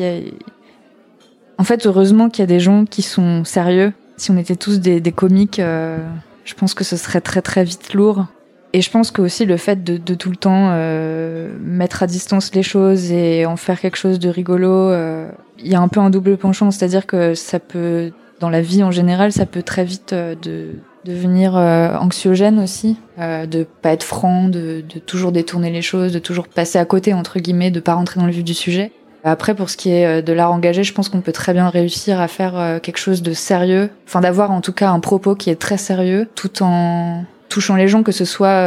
En 1.59 1.65
fait, 1.65 1.87
heureusement 1.87 2.29
qu'il 2.29 2.43
y 2.43 2.45
a 2.45 2.47
des 2.47 2.61
gens 2.61 2.85
qui 2.85 3.03
sont 3.03 3.45
sérieux. 3.45 3.93
Si 4.19 4.31
on 4.31 4.37
était 4.37 4.57
tous 4.57 4.79
des, 4.79 5.01
des 5.01 5.13
comiques, 5.13 5.59
euh, 5.59 5.99
je 6.45 6.55
pense 6.55 6.75
que 6.75 6.85
ce 6.85 6.97
serait 6.97 7.23
très 7.23 7.41
très 7.41 7.65
vite 7.65 7.95
lourd. 7.95 8.27
Et 8.75 8.81
je 8.81 8.91
pense 8.91 9.11
que 9.11 9.21
aussi 9.21 9.45
le 9.45 9.57
fait 9.57 9.85
de, 9.85 9.99
de 9.99 10.15
tout 10.15 10.31
le 10.31 10.37
temps 10.37 10.71
euh, 10.73 11.55
mettre 11.61 12.03
à 12.03 12.07
distance 12.07 12.55
les 12.55 12.63
choses 12.63 13.13
et 13.13 13.45
en 13.45 13.57
faire 13.57 13.81
quelque 13.81 13.97
chose 13.97 14.19
de 14.19 14.29
rigolo, 14.29 14.71
euh, 14.71 15.31
il 15.59 15.71
y 15.71 15.75
a 15.75 15.81
un 15.81 15.89
peu 15.89 16.01
un 16.01 16.11
double 16.11 16.37
penchant, 16.39 16.71
c'est-à-dire 16.71 17.07
que 17.07 17.35
ça 17.35 17.61
peut 17.61 18.13
dans 18.43 18.51
la 18.51 18.61
vie 18.61 18.83
en 18.83 18.91
général, 18.91 19.33
ça 19.33 19.47
peut 19.47 19.63
très 19.63 19.85
vite 19.85 20.13
euh, 20.13 20.35
de, 20.43 20.71
devenir 21.05 21.57
euh, 21.57 21.97
anxiogène 21.97 22.59
aussi, 22.59 22.97
euh, 23.19 23.47
de 23.47 23.65
pas 23.83 23.93
être 23.93 24.03
franc, 24.03 24.49
de, 24.49 24.83
de, 24.93 24.99
toujours 24.99 25.31
détourner 25.31 25.71
les 25.71 25.81
choses, 25.81 26.13
de 26.13 26.19
toujours 26.19 26.49
passer 26.49 26.79
à 26.79 26.85
côté 26.85 27.15
entre 27.15 27.39
guillemets, 27.39 27.71
de 27.71 27.81
pas 27.81 27.95
rentrer 27.95 28.21
dans 28.21 28.27
le 28.27 28.33
vif 28.33 28.45
du 28.45 28.55
sujet. 28.55 28.93
Après, 29.25 29.55
pour 29.55 29.71
ce 29.71 29.77
qui 29.77 29.91
est 29.93 30.21
de 30.21 30.33
l'art 30.33 30.51
engagé, 30.51 30.83
je 30.83 30.93
pense 30.93 31.09
qu'on 31.09 31.21
peut 31.21 31.31
très 31.31 31.53
bien 31.53 31.69
réussir 31.69 32.21
à 32.21 32.27
faire 32.27 32.81
quelque 32.83 32.99
chose 32.99 33.23
de 33.23 33.33
sérieux, 33.33 33.89
enfin 34.05 34.21
d'avoir 34.21 34.51
en 34.51 34.61
tout 34.61 34.73
cas 34.73 34.91
un 34.91 34.99
propos 34.99 35.37
qui 35.37 35.49
est 35.49 35.55
très 35.55 35.77
sérieux, 35.77 36.29
tout 36.35 36.65
en 36.65 37.23
touchant 37.53 37.77
les 37.77 37.89
gens, 37.89 38.03
que 38.03 38.13
ce 38.13 38.25
soit 38.25 38.63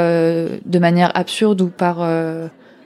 de 0.65 0.79
manière 0.79 1.11
absurde 1.15 1.61
ou 1.61 1.67
par 1.67 2.01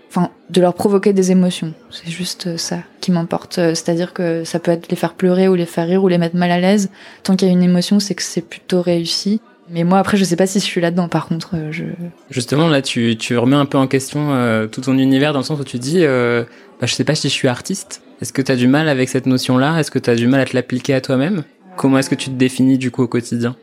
enfin 0.10 0.32
de 0.50 0.62
leur 0.62 0.74
provoquer 0.74 1.14
des 1.14 1.32
émotions. 1.32 1.74
C'est 1.92 2.10
juste 2.10 2.48
euh, 2.48 2.58
ça 2.58 2.80
qui 3.00 3.12
m'importe. 3.12 3.60
Euh, 3.60 3.70
c'est-à-dire 3.70 4.14
que 4.14 4.44
ça 4.44 4.60
peut 4.60 4.72
être 4.72 4.90
les 4.90 4.96
faire 4.96 5.14
pleurer 5.14 5.48
ou 5.48 5.56
les 5.56 5.66
faire 5.66 5.88
rire 5.88 6.04
ou 6.04 6.08
les 6.08 6.18
mettre 6.18 6.36
mal 6.36 6.52
à 6.52 6.60
l'aise. 6.60 6.90
Tant 7.24 7.36
qu'il 7.36 7.48
y 7.48 7.52
a 7.52 7.54
une 7.54 7.64
émotion, 7.64 8.00
c'est 8.00 8.16
que 8.16 8.24
c'est 8.24 8.42
plutôt 8.42 8.82
réussi. 8.82 9.40
Mais 9.70 9.84
moi 9.84 10.00
après, 10.00 10.18
je 10.18 10.24
sais 10.24 10.36
pas 10.36 10.48
si 10.48 10.60
je 10.60 10.66
suis 10.66 10.82
là-dedans. 10.82 11.08
Par 11.08 11.28
contre, 11.28 11.52
euh, 11.54 11.72
je 11.72 11.84
justement 12.32 12.68
là, 12.68 12.82
tu 12.82 13.16
tu 13.18 13.38
remets 13.38 13.56
un 13.56 13.68
peu 13.68 13.78
en 13.78 13.88
question 13.88 14.30
tout 14.72 14.82
ton 14.82 14.98
univers 14.98 15.32
dans 15.34 15.40
le 15.40 15.46
sens 15.46 15.60
où 15.60 15.64
tu 15.64 15.78
dis, 15.78 16.04
euh, 16.04 16.44
bah, 16.82 16.88
je 16.88 16.96
sais 16.96 17.04
pas 17.04 17.16
si 17.16 17.30
je 17.30 17.34
suis 17.34 17.48
artiste. 17.48 18.02
Est-ce 18.22 18.34
que 18.34 18.42
tu 18.42 18.52
as 18.52 18.56
du 18.56 18.68
mal 18.68 18.90
avec 18.90 19.10
cette 19.10 19.28
notion-là? 19.28 19.80
Est-ce 19.80 19.92
que 19.92 20.00
tu 20.00 20.10
as 20.10 20.16
du 20.16 20.28
mal 20.28 20.42
à 20.42 20.46
te 20.46 20.56
l'appliquer 20.56 20.96
à 20.96 21.02
toi-même? 21.02 21.44
Comment 21.78 22.00
est-ce 22.00 22.10
que 22.10 22.16
tu 22.16 22.30
te 22.30 22.36
définis 22.36 22.78
du 22.78 22.90
coup 22.90 23.04
au 23.04 23.08
quotidien? 23.08 23.56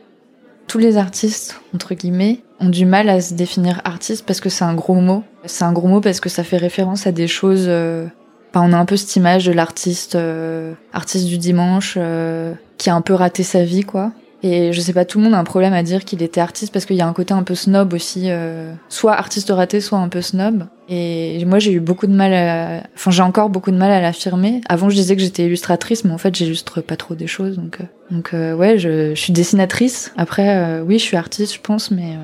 Tous 0.67 0.77
les 0.77 0.97
artistes, 0.97 1.59
entre 1.73 1.93
guillemets, 1.95 2.41
ont 2.59 2.69
du 2.69 2.85
mal 2.85 3.09
à 3.09 3.21
se 3.21 3.33
définir 3.33 3.81
artiste 3.85 4.25
parce 4.25 4.39
que 4.39 4.49
c'est 4.49 4.65
un 4.65 4.73
gros 4.73 4.95
mot. 4.95 5.23
C'est 5.45 5.63
un 5.63 5.73
gros 5.73 5.87
mot 5.87 6.01
parce 6.01 6.19
que 6.19 6.29
ça 6.29 6.43
fait 6.43 6.57
référence 6.57 7.07
à 7.07 7.11
des 7.11 7.27
choses. 7.27 7.65
Euh... 7.67 8.07
On 8.59 8.73
a 8.73 8.77
un 8.77 8.85
peu 8.85 8.97
cette 8.97 9.15
image 9.15 9.45
de 9.45 9.51
l'artiste, 9.51 10.15
euh, 10.15 10.73
artiste 10.93 11.27
du 11.27 11.37
dimanche, 11.37 11.95
euh, 11.97 12.53
qui 12.77 12.89
a 12.89 12.95
un 12.95 13.01
peu 13.01 13.13
raté 13.13 13.43
sa 13.43 13.63
vie, 13.63 13.83
quoi. 13.83 14.11
Et 14.43 14.71
je 14.71 14.81
sais 14.81 14.93
pas, 14.93 15.05
tout 15.05 15.17
le 15.17 15.23
monde 15.23 15.33
a 15.33 15.39
un 15.39 15.43
problème 15.43 15.73
à 15.73 15.81
dire 15.81 16.05
qu'il 16.05 16.21
était 16.21 16.41
artiste 16.41 16.71
parce 16.71 16.85
qu'il 16.85 16.95
y 16.95 17.01
a 17.01 17.07
un 17.07 17.13
côté 17.13 17.33
un 17.33 17.43
peu 17.43 17.55
snob 17.55 17.93
aussi, 17.93 18.25
euh, 18.25 18.71
soit 18.87 19.13
artiste 19.13 19.49
raté, 19.49 19.81
soit 19.81 19.97
un 19.97 20.09
peu 20.09 20.21
snob. 20.21 20.65
Et 20.89 21.43
moi, 21.45 21.59
j'ai 21.59 21.71
eu 21.71 21.79
beaucoup 21.79 22.07
de 22.07 22.13
mal 22.13 22.33
à, 22.33 22.83
enfin, 22.95 23.11
j'ai 23.11 23.23
encore 23.23 23.49
beaucoup 23.49 23.71
de 23.71 23.77
mal 23.77 23.91
à 23.91 23.99
l'affirmer. 23.99 24.61
Avant, 24.69 24.89
je 24.89 24.95
disais 24.95 25.15
que 25.15 25.21
j'étais 25.21 25.45
illustratrice, 25.45 26.05
mais 26.05 26.11
en 26.11 26.17
fait, 26.17 26.35
j'illustre 26.35 26.81
pas 26.81 26.95
trop 26.95 27.15
des 27.15 27.27
choses, 27.27 27.57
donc, 27.57 27.79
euh, 27.81 27.85
donc, 28.11 28.33
euh, 28.33 28.53
ouais, 28.53 28.77
je, 28.77 29.09
je, 29.15 29.19
suis 29.19 29.33
dessinatrice. 29.33 30.13
Après, 30.17 30.81
oui, 30.81 30.99
je 30.99 31.03
suis 31.03 31.17
artiste, 31.17 31.55
je 31.55 31.59
pense, 31.61 31.91
mais. 31.91 32.15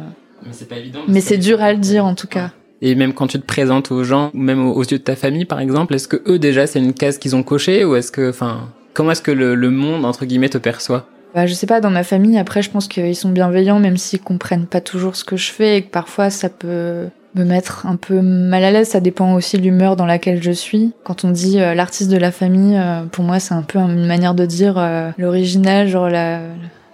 mais 0.45 0.51
c'est 0.51 0.69
pas 0.69 0.77
évident. 0.77 1.01
Mais 1.07 1.19
c'est 1.19 1.37
dur 1.37 1.61
à 1.61 1.73
le 1.73 1.79
dire, 1.79 2.05
en 2.05 2.15
tout 2.15 2.27
cas. 2.27 2.51
Et 2.81 2.95
même 2.95 3.13
quand 3.13 3.27
tu 3.27 3.39
te 3.39 3.45
présentes 3.45 3.91
aux 3.91 4.03
gens, 4.03 4.29
même 4.33 4.67
aux 4.67 4.83
yeux 4.83 4.97
de 4.99 5.03
ta 5.03 5.15
famille, 5.15 5.45
par 5.45 5.59
exemple, 5.59 5.95
est-ce 5.95 6.07
que 6.07 6.21
eux 6.27 6.37
déjà 6.37 6.67
c'est 6.67 6.79
une 6.79 6.93
case 6.93 7.17
qu'ils 7.17 7.35
ont 7.35 7.43
cochée 7.43 7.85
ou 7.85 7.95
est-ce 7.95 8.11
que, 8.11 8.29
enfin, 8.29 8.69
Comment 8.93 9.11
est-ce 9.11 9.23
que 9.23 9.31
le, 9.31 9.55
le 9.55 9.71
monde, 9.71 10.05
entre 10.05 10.25
guillemets, 10.25 10.49
te 10.49 10.59
perçoit? 10.59 11.07
Bah, 11.33 11.47
je 11.47 11.53
sais 11.53 11.65
pas, 11.65 11.81
dans 11.81 11.89
ma 11.89 12.03
famille, 12.03 12.37
après, 12.37 12.61
je 12.61 12.69
pense 12.69 12.87
qu'ils 12.87 13.15
sont 13.15 13.29
bienveillants, 13.29 13.79
même 13.79 13.97
s'ils 13.97 14.21
comprennent 14.21 14.67
pas 14.67 14.81
toujours 14.81 15.15
ce 15.15 15.23
que 15.23 15.35
je 15.35 15.51
fais 15.51 15.77
et 15.77 15.81
que 15.81 15.89
parfois 15.89 16.29
ça 16.29 16.49
peut 16.49 17.07
me 17.35 17.43
mettre 17.43 17.87
un 17.87 17.95
peu 17.95 18.21
mal 18.21 18.63
à 18.63 18.71
l'aise. 18.71 18.89
Ça 18.89 18.99
dépend 18.99 19.33
aussi 19.33 19.57
de 19.57 19.63
l'humeur 19.63 19.95
dans 19.95 20.05
laquelle 20.05 20.43
je 20.43 20.51
suis. 20.51 20.93
Quand 21.03 21.25
on 21.25 21.31
dit 21.31 21.59
euh, 21.59 21.73
l'artiste 21.73 22.11
de 22.11 22.17
la 22.17 22.31
famille, 22.31 22.77
euh, 22.77 23.03
pour 23.05 23.23
moi, 23.23 23.39
c'est 23.39 23.53
un 23.53 23.63
peu 23.63 23.79
une 23.79 24.05
manière 24.05 24.35
de 24.35 24.45
dire 24.45 24.75
euh, 24.77 25.09
l'original, 25.17 25.87
genre 25.87 26.09
la, 26.09 26.39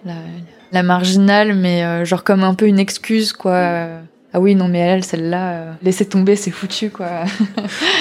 la, 0.05 0.13
la, 0.71 0.83
marginale, 0.83 1.53
mais 1.53 2.05
genre 2.05 2.23
comme 2.23 2.43
un 2.43 2.53
peu 2.53 2.67
une 2.67 2.79
excuse, 2.79 3.33
quoi. 3.33 3.87
Ah 4.31 4.39
oui, 4.39 4.53
non, 4.53 4.67
mais 4.67 4.77
elle, 4.77 5.03
celle-là, 5.03 5.75
laissez 5.81 6.05
tomber, 6.05 6.35
c'est 6.35 6.51
foutu, 6.51 6.91
quoi. 6.91 7.25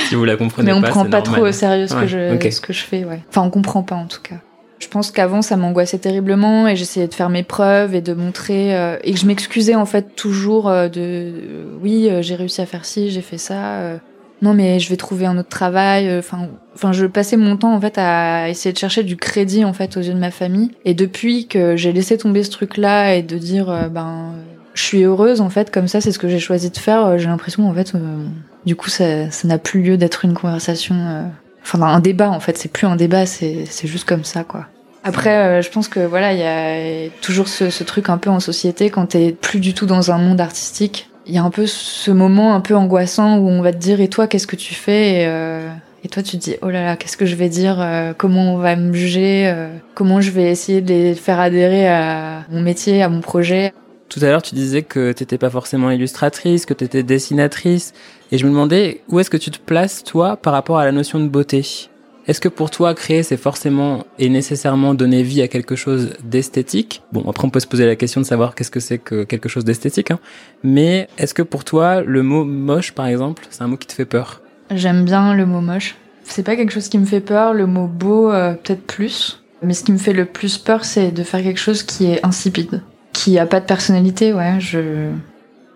si 0.08 0.14
vous 0.14 0.26
la 0.26 0.36
comprenez 0.36 0.70
pas, 0.70 0.78
Mais 0.78 0.86
on 0.86 0.90
prend 0.90 1.06
pas 1.06 1.22
trop 1.22 1.40
au 1.40 1.52
sérieux 1.52 1.86
ce, 1.86 1.94
que 1.94 2.06
je, 2.06 2.50
ce 2.50 2.60
que 2.60 2.74
je 2.74 2.84
fais, 2.84 3.04
ouais. 3.04 3.20
Enfin, 3.30 3.40
on 3.40 3.50
comprend 3.50 3.82
pas, 3.82 3.94
en 3.94 4.06
tout 4.06 4.20
cas. 4.20 4.36
Je 4.88 4.92
pense 4.94 5.10
qu'avant 5.10 5.42
ça 5.42 5.58
m'angoissait 5.58 5.98
terriblement 5.98 6.66
et 6.66 6.74
j'essayais 6.74 7.08
de 7.08 7.14
faire 7.14 7.28
mes 7.28 7.42
preuves 7.42 7.94
et 7.94 8.00
de 8.00 8.14
montrer 8.14 8.74
euh, 8.74 8.96
et 9.04 9.12
que 9.12 9.18
je 9.18 9.26
m'excusais 9.26 9.74
en 9.74 9.84
fait 9.84 10.16
toujours 10.16 10.66
euh, 10.66 10.88
de 10.88 11.00
euh, 11.02 11.76
oui 11.82 12.08
j'ai 12.22 12.34
réussi 12.34 12.62
à 12.62 12.64
faire 12.64 12.86
ci 12.86 13.10
j'ai 13.10 13.20
fait 13.20 13.36
ça 13.36 14.00
non 14.40 14.54
mais 14.54 14.80
je 14.80 14.88
vais 14.88 14.96
trouver 14.96 15.26
un 15.26 15.36
autre 15.36 15.50
travail 15.50 16.10
enfin 16.16 16.48
enfin 16.74 16.92
je 16.92 17.04
passais 17.04 17.36
mon 17.36 17.58
temps 17.58 17.74
en 17.74 17.78
fait 17.82 17.98
à 17.98 18.48
essayer 18.48 18.72
de 18.72 18.78
chercher 18.78 19.02
du 19.02 19.18
crédit 19.18 19.62
en 19.66 19.74
fait 19.74 19.94
aux 19.98 20.00
yeux 20.00 20.14
de 20.14 20.18
ma 20.18 20.30
famille. 20.30 20.70
Et 20.86 20.94
depuis 20.94 21.48
que 21.48 21.76
j'ai 21.76 21.92
laissé 21.92 22.16
tomber 22.16 22.42
ce 22.42 22.50
truc 22.50 22.78
là 22.78 23.14
et 23.14 23.22
de 23.22 23.36
dire 23.36 23.90
ben 23.90 24.32
je 24.72 24.82
suis 24.82 25.02
heureuse 25.02 25.42
en 25.42 25.50
fait 25.50 25.70
comme 25.70 25.86
ça 25.86 26.00
c'est 26.00 26.12
ce 26.12 26.18
que 26.18 26.28
j'ai 26.28 26.38
choisi 26.38 26.70
de 26.70 26.78
faire 26.78 27.18
j'ai 27.18 27.26
l'impression 27.26 27.68
en 27.68 27.74
fait 27.74 27.92
du 28.64 28.74
coup 28.74 28.88
ça 28.88 29.30
ça 29.30 29.48
n'a 29.48 29.58
plus 29.58 29.82
lieu 29.82 29.98
d'être 29.98 30.24
une 30.24 30.32
conversation 30.32 31.28
enfin 31.62 31.82
un 31.82 32.00
débat 32.00 32.30
en 32.30 32.40
fait 32.40 32.56
c'est 32.56 32.72
plus 32.72 32.86
un 32.86 32.96
débat 32.96 33.26
c'est 33.26 33.66
c'est 33.66 33.86
juste 33.86 34.08
comme 34.08 34.24
ça 34.24 34.44
quoi 34.44 34.66
après 35.08 35.36
euh, 35.36 35.62
je 35.62 35.70
pense 35.70 35.88
que 35.88 36.00
voilà 36.00 36.32
il 36.32 36.38
y 36.38 36.42
a 36.42 37.10
toujours 37.22 37.48
ce, 37.48 37.82
truc 37.82 38.08
un 38.08 38.18
peu 38.18 38.30
en 38.30 38.40
société 38.40 38.90
quand 38.90 39.06
t'es 39.06 39.32
plus 39.32 39.60
du 39.60 39.74
tout 39.74 39.86
dans 39.86 40.10
un 40.10 40.18
monde 40.18 40.40
artistique 40.40 41.08
il 41.26 41.34
y 41.34 41.38
a 41.38 41.42
un 41.42 41.50
peu 41.50 41.66
ce 41.66 42.10
moment 42.10 42.54
un 42.54 42.60
peu 42.60 42.74
angoissant 42.74 43.38
où 43.38 43.48
on 43.48 43.62
va 43.62 43.72
te 43.72 43.78
dire 43.78 44.00
et 44.00 44.08
toi 44.08 44.26
qu'est-ce 44.26 44.46
que 44.46 44.56
tu 44.56 44.74
fais 44.74 45.22
et, 45.22 45.26
euh, 45.26 45.68
toi 46.10 46.22
tu 46.22 46.38
te 46.38 46.42
dis 46.44 46.56
oh 46.62 46.70
là 46.70 46.84
là 46.84 46.96
qu'est-ce 46.96 47.16
que 47.18 47.26
je 47.26 47.34
vais 47.34 47.50
dire 47.50 47.78
euh, 47.80 48.14
comment 48.16 48.54
on 48.54 48.58
va 48.58 48.76
me 48.76 48.94
juger 48.94 49.52
comment 49.94 50.20
je 50.20 50.30
vais 50.30 50.50
essayer 50.50 50.80
de 50.80 50.88
les 50.88 51.14
faire 51.14 51.38
adhérer 51.38 51.86
à 51.86 52.44
mon 52.50 52.60
métier 52.60 53.02
à 53.02 53.08
mon 53.08 53.20
projet 53.20 53.72
tout 54.08 54.20
à 54.22 54.28
l'heure, 54.28 54.40
tu 54.40 54.54
disais 54.54 54.80
que 54.80 55.12
tu 55.12 55.22
n'étais 55.22 55.36
pas 55.36 55.50
forcément 55.50 55.90
illustratrice, 55.90 56.64
que 56.64 56.72
tu 56.72 56.82
étais 56.82 57.02
dessinatrice. 57.02 57.92
Et 58.32 58.38
je 58.38 58.46
me 58.46 58.50
demandais 58.50 59.02
où 59.10 59.20
est-ce 59.20 59.28
que 59.28 59.36
tu 59.36 59.50
te 59.50 59.58
places, 59.58 60.02
toi, 60.02 60.38
par 60.38 60.54
rapport 60.54 60.78
à 60.78 60.86
la 60.86 60.92
notion 60.92 61.20
de 61.20 61.28
beauté? 61.28 61.90
Est-ce 62.28 62.40
que 62.40 62.48
pour 62.48 62.70
toi, 62.70 62.94
créer, 62.94 63.22
c'est 63.22 63.36
forcément 63.36 64.04
et 64.18 64.28
nécessairement 64.28 64.94
donner 64.94 65.22
vie 65.22 65.42
à 65.42 65.48
quelque 65.48 65.74
chose 65.74 66.12
d'esthétique? 66.22 67.02
Bon, 67.12 67.28
après, 67.28 67.46
on 67.46 67.50
peut 67.50 67.58
se 67.58 67.66
poser 67.66 67.86
la 67.86 67.96
question 67.96 68.20
de 68.20 68.26
savoir 68.26 68.54
qu'est-ce 68.54 68.70
que 68.70 68.80
c'est 68.80 68.98
que 68.98 69.24
quelque 69.24 69.48
chose 69.48 69.64
d'esthétique. 69.64 70.10
Hein. 70.10 70.20
Mais 70.62 71.08
est-ce 71.18 71.34
que 71.34 71.42
pour 71.42 71.64
toi, 71.64 72.02
le 72.02 72.22
mot 72.22 72.44
moche, 72.44 72.92
par 72.92 73.06
exemple, 73.06 73.46
c'est 73.50 73.62
un 73.62 73.66
mot 73.66 73.76
qui 73.76 73.86
te 73.86 73.94
fait 73.94 74.04
peur? 74.04 74.42
J'aime 74.70 75.04
bien 75.04 75.34
le 75.34 75.46
mot 75.46 75.60
moche. 75.60 75.96
C'est 76.22 76.42
pas 76.42 76.54
quelque 76.54 76.72
chose 76.72 76.88
qui 76.88 76.98
me 76.98 77.06
fait 77.06 77.20
peur. 77.20 77.54
Le 77.54 77.66
mot 77.66 77.86
beau, 77.86 78.30
euh, 78.30 78.52
peut-être 78.52 78.82
plus. 78.82 79.42
Mais 79.62 79.72
ce 79.72 79.82
qui 79.82 79.92
me 79.92 79.98
fait 79.98 80.12
le 80.12 80.26
plus 80.26 80.58
peur, 80.58 80.84
c'est 80.84 81.10
de 81.10 81.22
faire 81.22 81.42
quelque 81.42 81.58
chose 81.58 81.82
qui 81.82 82.12
est 82.12 82.24
insipide 82.24 82.82
qui 83.18 83.38
a 83.38 83.46
pas 83.46 83.60
de 83.60 83.66
personnalité, 83.66 84.32
ouais. 84.32 84.60
Je... 84.60 85.10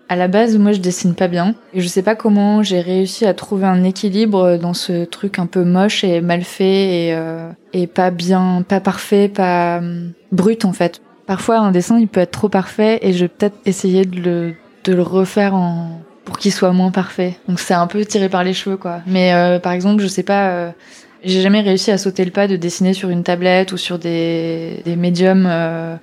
À 0.09 0.15
la 0.15 0.27
base, 0.27 0.57
moi, 0.57 0.73
je 0.73 0.79
dessine 0.79 1.15
pas 1.15 1.27
bien. 1.27 1.55
Et 1.73 1.81
je 1.81 1.87
sais 1.87 2.03
pas 2.03 2.15
comment 2.15 2.61
j'ai 2.61 2.81
réussi 2.81 3.25
à 3.25 3.33
trouver 3.33 3.65
un 3.65 3.83
équilibre 3.83 4.57
dans 4.57 4.73
ce 4.73 5.05
truc 5.05 5.39
un 5.39 5.45
peu 5.45 5.63
moche 5.63 6.03
et 6.03 6.21
mal 6.21 6.43
fait 6.43 7.07
et, 7.07 7.13
euh, 7.13 7.49
et 7.71 7.87
pas 7.87 8.11
bien, 8.11 8.63
pas 8.67 8.79
parfait, 8.79 9.29
pas 9.29 9.79
euh, 9.79 10.07
brut, 10.31 10.65
en 10.65 10.73
fait. 10.73 11.01
Parfois, 11.25 11.59
un 11.59 11.71
dessin, 11.71 11.99
il 11.99 12.07
peut 12.07 12.19
être 12.19 12.31
trop 12.31 12.49
parfait 12.49 12.99
et 13.01 13.13
je 13.13 13.25
vais 13.25 13.29
peut-être 13.29 13.55
essayer 13.65 14.05
de 14.05 14.19
le, 14.19 14.53
de 14.83 14.93
le 14.93 15.01
refaire 15.01 15.55
en, 15.55 16.01
pour 16.25 16.37
qu'il 16.37 16.51
soit 16.51 16.71
moins 16.71 16.91
parfait. 16.91 17.37
Donc 17.47 17.59
c'est 17.59 17.73
un 17.73 17.87
peu 17.87 18.03
tiré 18.05 18.29
par 18.29 18.43
les 18.43 18.53
cheveux, 18.53 18.77
quoi. 18.77 19.01
Mais 19.07 19.33
euh, 19.33 19.59
par 19.59 19.71
exemple, 19.73 20.01
je 20.01 20.07
sais 20.07 20.23
pas, 20.23 20.49
euh, 20.49 20.69
j'ai 21.23 21.41
jamais 21.41 21.61
réussi 21.61 21.91
à 21.91 21.97
sauter 21.97 22.25
le 22.25 22.31
pas 22.31 22.47
de 22.47 22.55
dessiner 22.55 22.93
sur 22.93 23.09
une 23.09 23.23
tablette 23.23 23.71
ou 23.71 23.77
sur 23.77 23.99
des, 23.99 24.81
des 24.85 24.95
médiums 24.95 25.47
euh, 25.49 25.95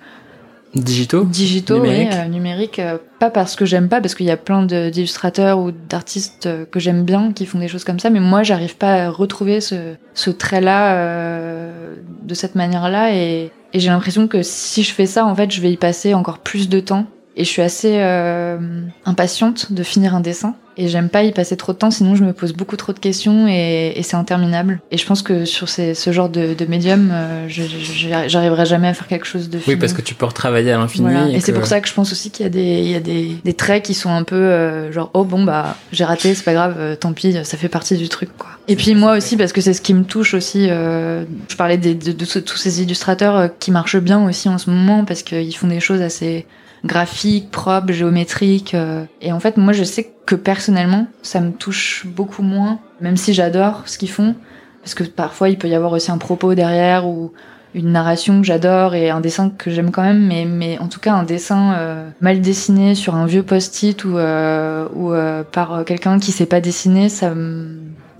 Digitaux 0.74 1.24
Digitaux, 1.24 1.78
numériques. 1.78 2.10
oui, 2.12 2.18
euh, 2.18 2.28
numériques. 2.28 2.78
Euh, 2.78 2.98
pas 3.18 3.30
parce 3.30 3.56
que 3.56 3.64
j'aime 3.64 3.88
pas, 3.88 4.00
parce 4.00 4.14
qu'il 4.14 4.26
y 4.26 4.30
a 4.30 4.36
plein 4.36 4.64
d'illustrateurs 4.64 5.58
ou 5.58 5.72
d'artistes 5.72 6.46
euh, 6.46 6.64
que 6.64 6.78
j'aime 6.78 7.04
bien 7.04 7.32
qui 7.32 7.44
font 7.46 7.58
des 7.58 7.68
choses 7.68 7.84
comme 7.84 7.98
ça, 7.98 8.08
mais 8.10 8.20
moi, 8.20 8.42
j'arrive 8.42 8.76
pas 8.76 9.06
à 9.06 9.10
retrouver 9.10 9.60
ce, 9.60 9.94
ce 10.14 10.30
trait-là 10.30 10.94
euh, 10.94 11.94
de 12.22 12.34
cette 12.34 12.54
manière-là, 12.54 13.14
et, 13.14 13.50
et 13.72 13.80
j'ai 13.80 13.88
l'impression 13.90 14.28
que 14.28 14.42
si 14.42 14.82
je 14.84 14.92
fais 14.92 15.06
ça, 15.06 15.26
en 15.26 15.34
fait, 15.34 15.50
je 15.50 15.60
vais 15.60 15.72
y 15.72 15.76
passer 15.76 16.14
encore 16.14 16.38
plus 16.38 16.68
de 16.68 16.78
temps, 16.80 17.06
et 17.36 17.44
je 17.44 17.48
suis 17.48 17.62
assez 17.62 17.96
euh, 17.98 18.58
impatiente 19.04 19.72
de 19.72 19.82
finir 19.82 20.14
un 20.14 20.20
dessin 20.20 20.54
et 20.76 20.88
j'aime 20.88 21.10
pas 21.10 21.24
y 21.24 21.32
passer 21.32 21.56
trop 21.56 21.72
de 21.72 21.78
temps, 21.78 21.90
sinon 21.90 22.14
je 22.14 22.24
me 22.24 22.32
pose 22.32 22.54
beaucoup 22.54 22.76
trop 22.76 22.92
de 22.92 22.98
questions 22.98 23.46
et, 23.46 23.92
et 23.96 24.02
c'est 24.02 24.16
interminable. 24.16 24.80
Et 24.90 24.96
je 24.96 25.04
pense 25.04 25.20
que 25.20 25.44
sur 25.44 25.68
ces, 25.68 25.94
ce 25.94 26.10
genre 26.10 26.30
de, 26.30 26.54
de 26.54 26.64
médium, 26.64 27.10
euh, 27.12 27.48
j'arriverai 27.48 28.64
jamais 28.66 28.88
à 28.88 28.94
faire 28.94 29.06
quelque 29.06 29.26
chose 29.26 29.50
de 29.50 29.58
fini. 29.58 29.74
Oui, 29.74 29.80
parce 29.80 29.92
que 29.92 30.00
tu 30.00 30.14
peux 30.14 30.24
retravailler 30.24 30.72
à 30.72 30.78
l'infini. 30.78 31.08
Voilà. 31.10 31.28
Et, 31.28 31.34
et 31.34 31.40
c'est 31.40 31.52
pour 31.52 31.66
ça 31.66 31.80
que 31.80 31.88
je 31.88 31.92
pense 31.92 32.12
aussi 32.12 32.30
qu'il 32.30 32.44
y 32.44 32.46
a 32.46 32.50
des, 32.50 32.80
il 32.80 32.90
y 32.90 32.94
a 32.94 33.00
des, 33.00 33.36
des 33.44 33.52
traits 33.52 33.84
qui 33.84 33.94
sont 33.94 34.10
un 34.10 34.22
peu 34.22 34.36
euh, 34.36 34.90
genre 34.90 35.10
oh 35.12 35.24
bon 35.24 35.44
bah 35.44 35.76
j'ai 35.92 36.04
raté, 36.04 36.34
c'est 36.34 36.44
pas 36.44 36.54
grave, 36.54 36.76
euh, 36.78 36.96
tant 36.96 37.12
pis, 37.12 37.36
ça 37.44 37.58
fait 37.58 37.68
partie 37.68 37.96
du 37.96 38.08
truc 38.08 38.30
quoi. 38.38 38.48
Et 38.66 38.76
puis 38.76 38.94
moi 38.94 39.16
aussi 39.16 39.36
parce 39.36 39.52
que 39.52 39.60
c'est 39.60 39.74
ce 39.74 39.82
qui 39.82 39.92
me 39.92 40.04
touche 40.04 40.32
aussi. 40.32 40.68
Je 40.68 41.56
parlais 41.58 41.76
des, 41.76 41.94
de, 41.94 42.12
de, 42.12 42.24
de, 42.24 42.40
tous 42.40 42.56
ces 42.56 42.80
illustrateurs 42.80 43.50
qui 43.58 43.70
marchent 43.70 43.98
bien 43.98 44.24
aussi 44.26 44.48
en 44.48 44.58
ce 44.58 44.70
moment 44.70 45.04
parce 45.04 45.22
qu'ils 45.22 45.54
font 45.56 45.66
des 45.66 45.80
choses 45.80 46.00
assez 46.00 46.46
graphique, 46.84 47.50
propre, 47.50 47.92
géométrique. 47.92 48.74
Euh, 48.74 49.04
et 49.20 49.32
en 49.32 49.40
fait, 49.40 49.56
moi, 49.56 49.72
je 49.72 49.84
sais 49.84 50.12
que 50.26 50.34
personnellement, 50.34 51.06
ça 51.22 51.40
me 51.40 51.52
touche 51.52 52.06
beaucoup 52.06 52.42
moins, 52.42 52.78
même 53.00 53.16
si 53.16 53.34
j'adore 53.34 53.82
ce 53.86 53.98
qu'ils 53.98 54.10
font, 54.10 54.34
parce 54.82 54.94
que 54.94 55.04
parfois, 55.04 55.48
il 55.48 55.58
peut 55.58 55.68
y 55.68 55.74
avoir 55.74 55.92
aussi 55.92 56.10
un 56.10 56.18
propos 56.18 56.54
derrière 56.54 57.06
ou 57.06 57.32
une 57.74 57.92
narration 57.92 58.40
que 58.40 58.46
j'adore 58.46 58.94
et 58.94 59.10
un 59.10 59.20
dessin 59.20 59.50
que 59.50 59.70
j'aime 59.70 59.92
quand 59.92 60.02
même, 60.02 60.26
mais, 60.26 60.44
mais 60.44 60.78
en 60.80 60.88
tout 60.88 60.98
cas 60.98 61.14
un 61.14 61.22
dessin 61.22 61.74
euh, 61.74 62.08
mal 62.20 62.40
dessiné 62.40 62.96
sur 62.96 63.14
un 63.14 63.26
vieux 63.26 63.44
post-it 63.44 64.04
ou, 64.04 64.18
euh, 64.18 64.88
ou 64.92 65.12
euh, 65.12 65.44
par 65.44 65.84
quelqu'un 65.84 66.18
qui 66.18 66.32
sait 66.32 66.46
pas 66.46 66.60
dessiner, 66.60 67.08
ça 67.08 67.32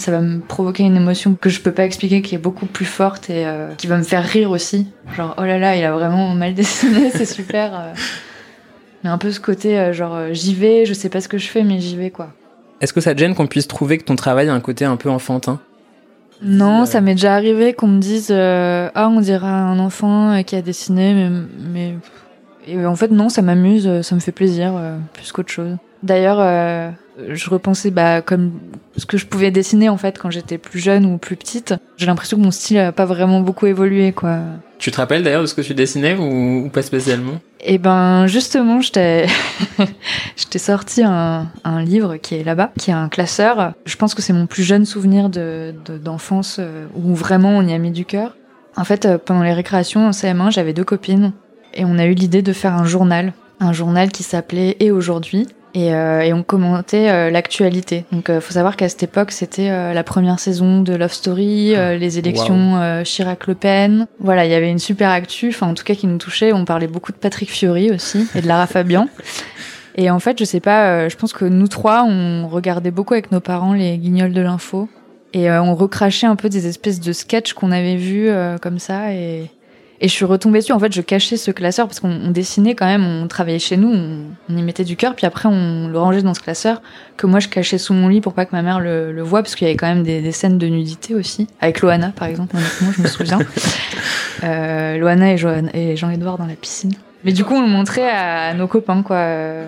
ça 0.00 0.10
va 0.10 0.20
me 0.20 0.40
provoquer 0.40 0.82
une 0.82 0.96
émotion 0.96 1.36
que 1.38 1.50
je 1.50 1.60
peux 1.60 1.72
pas 1.72 1.84
expliquer, 1.84 2.22
qui 2.22 2.34
est 2.34 2.38
beaucoup 2.38 2.66
plus 2.66 2.86
forte 2.86 3.28
et 3.28 3.46
euh, 3.46 3.74
qui 3.74 3.86
va 3.86 3.98
me 3.98 4.02
faire 4.02 4.24
rire 4.24 4.50
aussi. 4.50 4.86
Genre 5.14 5.34
oh 5.38 5.42
là 5.42 5.58
là, 5.58 5.76
il 5.76 5.84
a 5.84 5.92
vraiment 5.92 6.34
mal 6.34 6.54
dessiné, 6.54 7.10
c'est 7.10 7.26
super. 7.26 7.92
Euh. 9.00 9.04
Mais 9.04 9.10
un 9.10 9.18
peu 9.18 9.30
ce 9.30 9.40
côté, 9.40 9.78
euh, 9.78 9.92
genre, 9.92 10.14
euh, 10.14 10.28
j'y 10.32 10.54
vais, 10.54 10.84
je 10.86 10.94
sais 10.94 11.08
pas 11.08 11.20
ce 11.20 11.28
que 11.28 11.38
je 11.38 11.48
fais, 11.48 11.62
mais 11.62 11.80
j'y 11.80 11.96
vais, 11.96 12.10
quoi. 12.10 12.32
Est-ce 12.80 12.92
que 12.92 13.00
ça 13.00 13.14
te 13.14 13.20
gêne 13.20 13.34
qu'on 13.34 13.46
puisse 13.46 13.68
trouver 13.68 13.98
que 13.98 14.04
ton 14.04 14.16
travail 14.16 14.48
a 14.48 14.54
un 14.54 14.60
côté 14.60 14.84
un 14.84 14.96
peu 14.96 15.10
enfantin? 15.10 15.60
Non, 16.42 16.86
ça 16.86 17.00
m'est 17.00 17.14
déjà 17.14 17.34
arrivé 17.34 17.74
qu'on 17.74 17.88
me 17.88 18.00
dise 18.00 18.28
euh, 18.30 18.88
Ah, 18.94 19.08
on 19.08 19.20
dirait 19.20 19.46
un 19.46 19.78
enfant 19.78 20.32
euh, 20.32 20.42
qui 20.42 20.56
a 20.56 20.62
dessiné, 20.62 21.14
mais. 21.14 21.30
mais... 21.72 21.94
Et 22.66 22.86
en 22.86 22.94
fait, 22.94 23.10
non, 23.10 23.28
ça 23.28 23.42
m'amuse, 23.42 24.02
ça 24.02 24.14
me 24.14 24.20
fait 24.20 24.32
plaisir, 24.32 24.74
euh, 24.76 24.96
plus 25.14 25.32
qu'autre 25.32 25.50
chose. 25.50 25.76
D'ailleurs, 26.02 26.38
euh, 26.40 26.90
je 27.28 27.50
repensais 27.50 27.90
bah, 27.90 28.22
comme 28.22 28.52
ce 28.96 29.06
que 29.06 29.16
je 29.16 29.26
pouvais 29.26 29.50
dessiner 29.50 29.88
en 29.88 29.96
fait 29.96 30.18
quand 30.18 30.30
j'étais 30.30 30.58
plus 30.58 30.78
jeune 30.78 31.04
ou 31.04 31.18
plus 31.18 31.36
petite. 31.36 31.74
J'ai 31.96 32.06
l'impression 32.06 32.36
que 32.36 32.42
mon 32.42 32.50
style 32.50 32.78
a 32.78 32.92
pas 32.92 33.06
vraiment 33.06 33.40
beaucoup 33.40 33.66
évolué, 33.66 34.12
quoi. 34.12 34.38
Tu 34.80 34.90
te 34.90 34.96
rappelles 34.96 35.22
d'ailleurs 35.22 35.42
de 35.42 35.46
ce 35.46 35.54
que 35.54 35.60
tu 35.60 35.74
dessinais 35.74 36.16
ou, 36.16 36.70
pas 36.70 36.80
spécialement? 36.80 37.38
Eh 37.60 37.76
ben 37.76 38.26
justement, 38.26 38.80
je 38.80 38.90
t'ai 38.90 40.58
sorti 40.58 41.02
un, 41.04 41.48
un, 41.64 41.82
livre 41.82 42.16
qui 42.16 42.36
est 42.36 42.44
là-bas, 42.44 42.72
qui 42.78 42.90
est 42.90 42.94
un 42.94 43.10
classeur. 43.10 43.74
Je 43.84 43.96
pense 43.96 44.14
que 44.14 44.22
c'est 44.22 44.32
mon 44.32 44.46
plus 44.46 44.62
jeune 44.62 44.86
souvenir 44.86 45.28
de 45.28 45.74
d'enfance 46.02 46.56
euh, 46.58 46.86
où 46.96 47.14
vraiment 47.14 47.50
on 47.50 47.62
y 47.62 47.74
a 47.74 47.78
mis 47.78 47.90
du 47.90 48.06
cœur. 48.06 48.36
En 48.74 48.84
fait, 48.84 49.04
euh, 49.04 49.18
pendant 49.18 49.42
les 49.42 49.52
récréations 49.52 50.06
en 50.06 50.10
CM1, 50.12 50.50
j'avais 50.50 50.72
deux 50.72 50.84
copines 50.84 51.32
et 51.74 51.84
on 51.84 51.98
a 51.98 52.06
eu 52.06 52.14
l'idée 52.14 52.40
de 52.40 52.54
faire 52.54 52.74
un 52.74 52.86
journal, 52.86 53.34
un 53.60 53.74
journal 53.74 54.10
qui 54.10 54.22
s'appelait 54.22 54.76
Et 54.80 54.90
aujourd'hui 54.90 55.46
et, 55.74 55.94
euh, 55.94 56.20
et, 56.20 56.32
on 56.32 56.42
commentait 56.42 57.10
euh, 57.10 57.30
l'actualité. 57.30 58.04
Donc, 58.10 58.26
il 58.28 58.34
euh, 58.34 58.40
faut 58.40 58.54
savoir 58.54 58.76
qu'à 58.76 58.88
cette 58.88 59.02
époque, 59.02 59.30
c'était 59.30 59.70
euh, 59.70 59.92
la 59.92 60.02
première 60.02 60.38
saison 60.38 60.82
de 60.82 60.94
Love 60.94 61.12
Story, 61.12 61.76
euh, 61.76 61.96
les 61.96 62.18
élections 62.18 62.74
wow. 62.74 63.04
Chirac-Le 63.04 63.54
Pen. 63.54 64.06
Voilà, 64.18 64.46
il 64.46 64.50
y 64.50 64.54
avait 64.54 64.70
une 64.70 64.78
super 64.78 65.10
actu, 65.10 65.50
enfin 65.50 65.68
en 65.68 65.74
tout 65.74 65.84
cas 65.84 65.94
qui 65.94 66.06
nous 66.06 66.18
touchait. 66.18 66.52
On 66.52 66.64
parlait 66.64 66.88
beaucoup 66.88 67.12
de 67.12 67.16
Patrick 67.16 67.50
Fiori 67.50 67.90
aussi 67.90 68.26
et 68.34 68.42
de 68.42 68.48
Lara 68.48 68.66
Fabian. 68.68 69.08
Et 69.96 70.10
en 70.10 70.18
fait, 70.18 70.38
je 70.38 70.44
sais 70.44 70.60
pas, 70.60 71.08
je 71.08 71.16
pense 71.16 71.32
que 71.32 71.44
nous 71.44 71.68
trois, 71.68 72.04
on 72.04 72.48
regardait 72.48 72.90
beaucoup 72.90 73.14
avec 73.14 73.32
nos 73.32 73.40
parents 73.40 73.74
les 73.74 73.98
Guignols 73.98 74.32
de 74.32 74.40
l'info 74.40 74.88
et 75.34 75.50
on 75.50 75.74
recrachait 75.74 76.26
un 76.26 76.36
peu 76.36 76.48
des 76.48 76.66
espèces 76.68 77.00
de 77.00 77.12
sketchs 77.12 77.52
qu'on 77.52 77.72
avait 77.72 77.96
vus 77.96 78.30
comme 78.62 78.78
ça 78.78 79.12
et 79.12 79.50
Et 80.02 80.08
je 80.08 80.14
suis 80.14 80.24
retombée 80.24 80.60
dessus. 80.60 80.72
En 80.72 80.78
fait, 80.78 80.92
je 80.92 81.02
cachais 81.02 81.36
ce 81.36 81.50
classeur 81.50 81.86
parce 81.86 82.00
qu'on 82.00 82.30
dessinait 82.30 82.74
quand 82.74 82.86
même, 82.86 83.04
on 83.04 83.28
travaillait 83.28 83.58
chez 83.58 83.76
nous, 83.76 83.92
on, 84.48 84.56
y 84.56 84.62
mettait 84.62 84.84
du 84.84 84.96
cœur, 84.96 85.14
puis 85.14 85.26
après 85.26 85.48
on 85.48 85.88
le 85.88 85.98
rangeait 85.98 86.22
dans 86.22 86.32
ce 86.32 86.40
classeur 86.40 86.80
que 87.16 87.26
moi 87.26 87.38
je 87.38 87.48
cachais 87.48 87.76
sous 87.76 87.92
mon 87.92 88.08
lit 88.08 88.22
pour 88.22 88.32
pas 88.32 88.46
que 88.46 88.52
ma 88.52 88.62
mère 88.62 88.80
le, 88.80 89.12
le 89.12 89.22
voie 89.22 89.42
parce 89.42 89.54
qu'il 89.54 89.66
y 89.66 89.70
avait 89.70 89.76
quand 89.76 89.86
même 89.86 90.02
des, 90.02 90.22
des, 90.22 90.32
scènes 90.32 90.56
de 90.56 90.66
nudité 90.66 91.14
aussi 91.14 91.48
avec 91.60 91.80
Loana 91.82 92.12
par 92.16 92.28
exemple. 92.28 92.56
Honnêtement, 92.56 92.92
je 92.92 93.02
me 93.02 93.08
souviens. 93.08 93.38
euh, 94.44 94.96
Loana 94.96 95.34
et 95.74 95.96
Jean-Edouard 95.96 96.38
dans 96.38 96.46
la 96.46 96.54
piscine. 96.54 96.92
Mais 97.24 97.32
du 97.32 97.44
coup, 97.44 97.54
on 97.54 97.60
le 97.60 97.68
montrait 97.68 98.08
à 98.08 98.54
nos 98.54 98.66
copains, 98.66 99.02
quoi. 99.02 99.22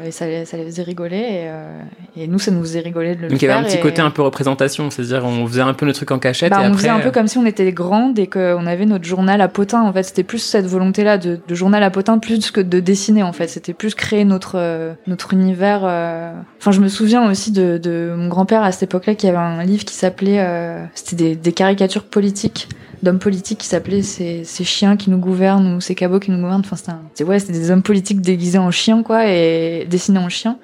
Et 0.07 0.11
ça, 0.11 0.25
ça 0.47 0.57
les 0.57 0.65
faisait 0.65 0.83
rigoler. 0.83 1.17
Et, 1.17 1.49
euh, 1.49 1.81
et, 2.17 2.27
nous, 2.27 2.39
ça 2.39 2.51
nous 2.51 2.63
faisait 2.63 2.81
rigoler 2.81 3.15
de 3.15 3.23
le 3.23 3.29
Donc, 3.29 3.39
faire. 3.39 3.39
Donc, 3.39 3.43
il 3.43 3.47
y 3.47 3.51
avait 3.51 3.61
un 3.61 3.69
petit 3.69 3.81
côté 3.81 4.01
un 4.01 4.11
peu 4.11 4.23
représentation. 4.23 4.91
C'est-à-dire, 4.91 5.25
on 5.25 5.47
faisait 5.47 5.61
un 5.61 5.75
peu 5.75 5.85
nos 5.85 5.93
trucs 5.93 6.11
en 6.11 6.19
cachette. 6.19 6.51
Bah, 6.51 6.59
et 6.61 6.65
on 6.65 6.69
après, 6.69 6.79
faisait 6.79 6.89
un 6.89 7.01
peu 7.01 7.09
euh, 7.09 7.11
comme 7.13 7.29
si 7.29 7.39
on 7.39 7.45
était 7.45 7.71
grandes 7.73 8.19
et 8.19 8.27
qu'on 8.27 8.67
avait 8.67 8.87
notre 8.87 9.05
journal 9.05 9.41
à 9.41 9.49
potin. 9.49 9.83
En 9.83 9.93
fait, 9.93 10.03
c'était 10.03 10.23
plus 10.23 10.39
cette 10.39 10.67
volonté-là 10.67 11.19
de, 11.19 11.39
de, 11.47 11.55
journal 11.55 11.83
à 11.83 11.91
potin 11.91 12.19
plus 12.19 12.51
que 12.51 12.61
de 12.61 12.81
dessiner, 12.81 13.23
en 13.23 13.33
fait. 13.33 13.49
C'était 13.49 13.75
plus 13.75 13.95
créer 13.95 14.25
notre, 14.25 14.55
euh, 14.57 14.95
notre 15.07 15.35
univers. 15.35 15.83
euh. 15.85 16.33
Enfin, 16.59 16.71
je 16.71 16.81
me 16.81 16.89
souviens 16.89 17.31
aussi 17.31 17.53
de, 17.53 17.77
de 17.77 18.15
mon 18.17 18.29
grand-père 18.29 18.63
à 18.63 18.73
cette 18.73 18.85
époque-là 18.85 19.15
qui 19.15 19.29
avait 19.29 19.37
un 19.37 19.63
livre 19.65 19.85
qui 19.85 19.95
s'appelait, 19.95 20.41
euh, 20.41 20.83
c'était 20.95 21.17
des, 21.17 21.37
des 21.37 21.53
caricatures 21.53 22.05
politiques 22.05 22.69
d'hommes 23.03 23.19
politiques 23.19 23.59
qui 23.59 23.67
s'appelaient 23.67 24.03
ces, 24.03 24.45
ces 24.45 24.65
chiens 24.65 24.97
qui 24.97 25.11
nous 25.11 25.19
gouvernent 25.19 25.77
ou 25.77 25.81
ces 25.81 25.95
cabots 25.95 26.21
qui 26.21 26.31
nous 26.31 26.39
gouvernent. 26.39 26.63
Enfin, 26.65 26.77
c'était 26.77 27.25
ouais, 27.25 27.39
c'était 27.39 27.53
des 27.53 27.71
hommes 27.71 27.83
politiques 27.83 28.21
déguisés 28.21 28.59
en 28.59 28.71
chiens, 28.71 29.03
quoi, 29.03 29.27
et 29.27 29.87
dessinés 29.89 30.19
en 30.19 30.29
chiens. 30.29 30.59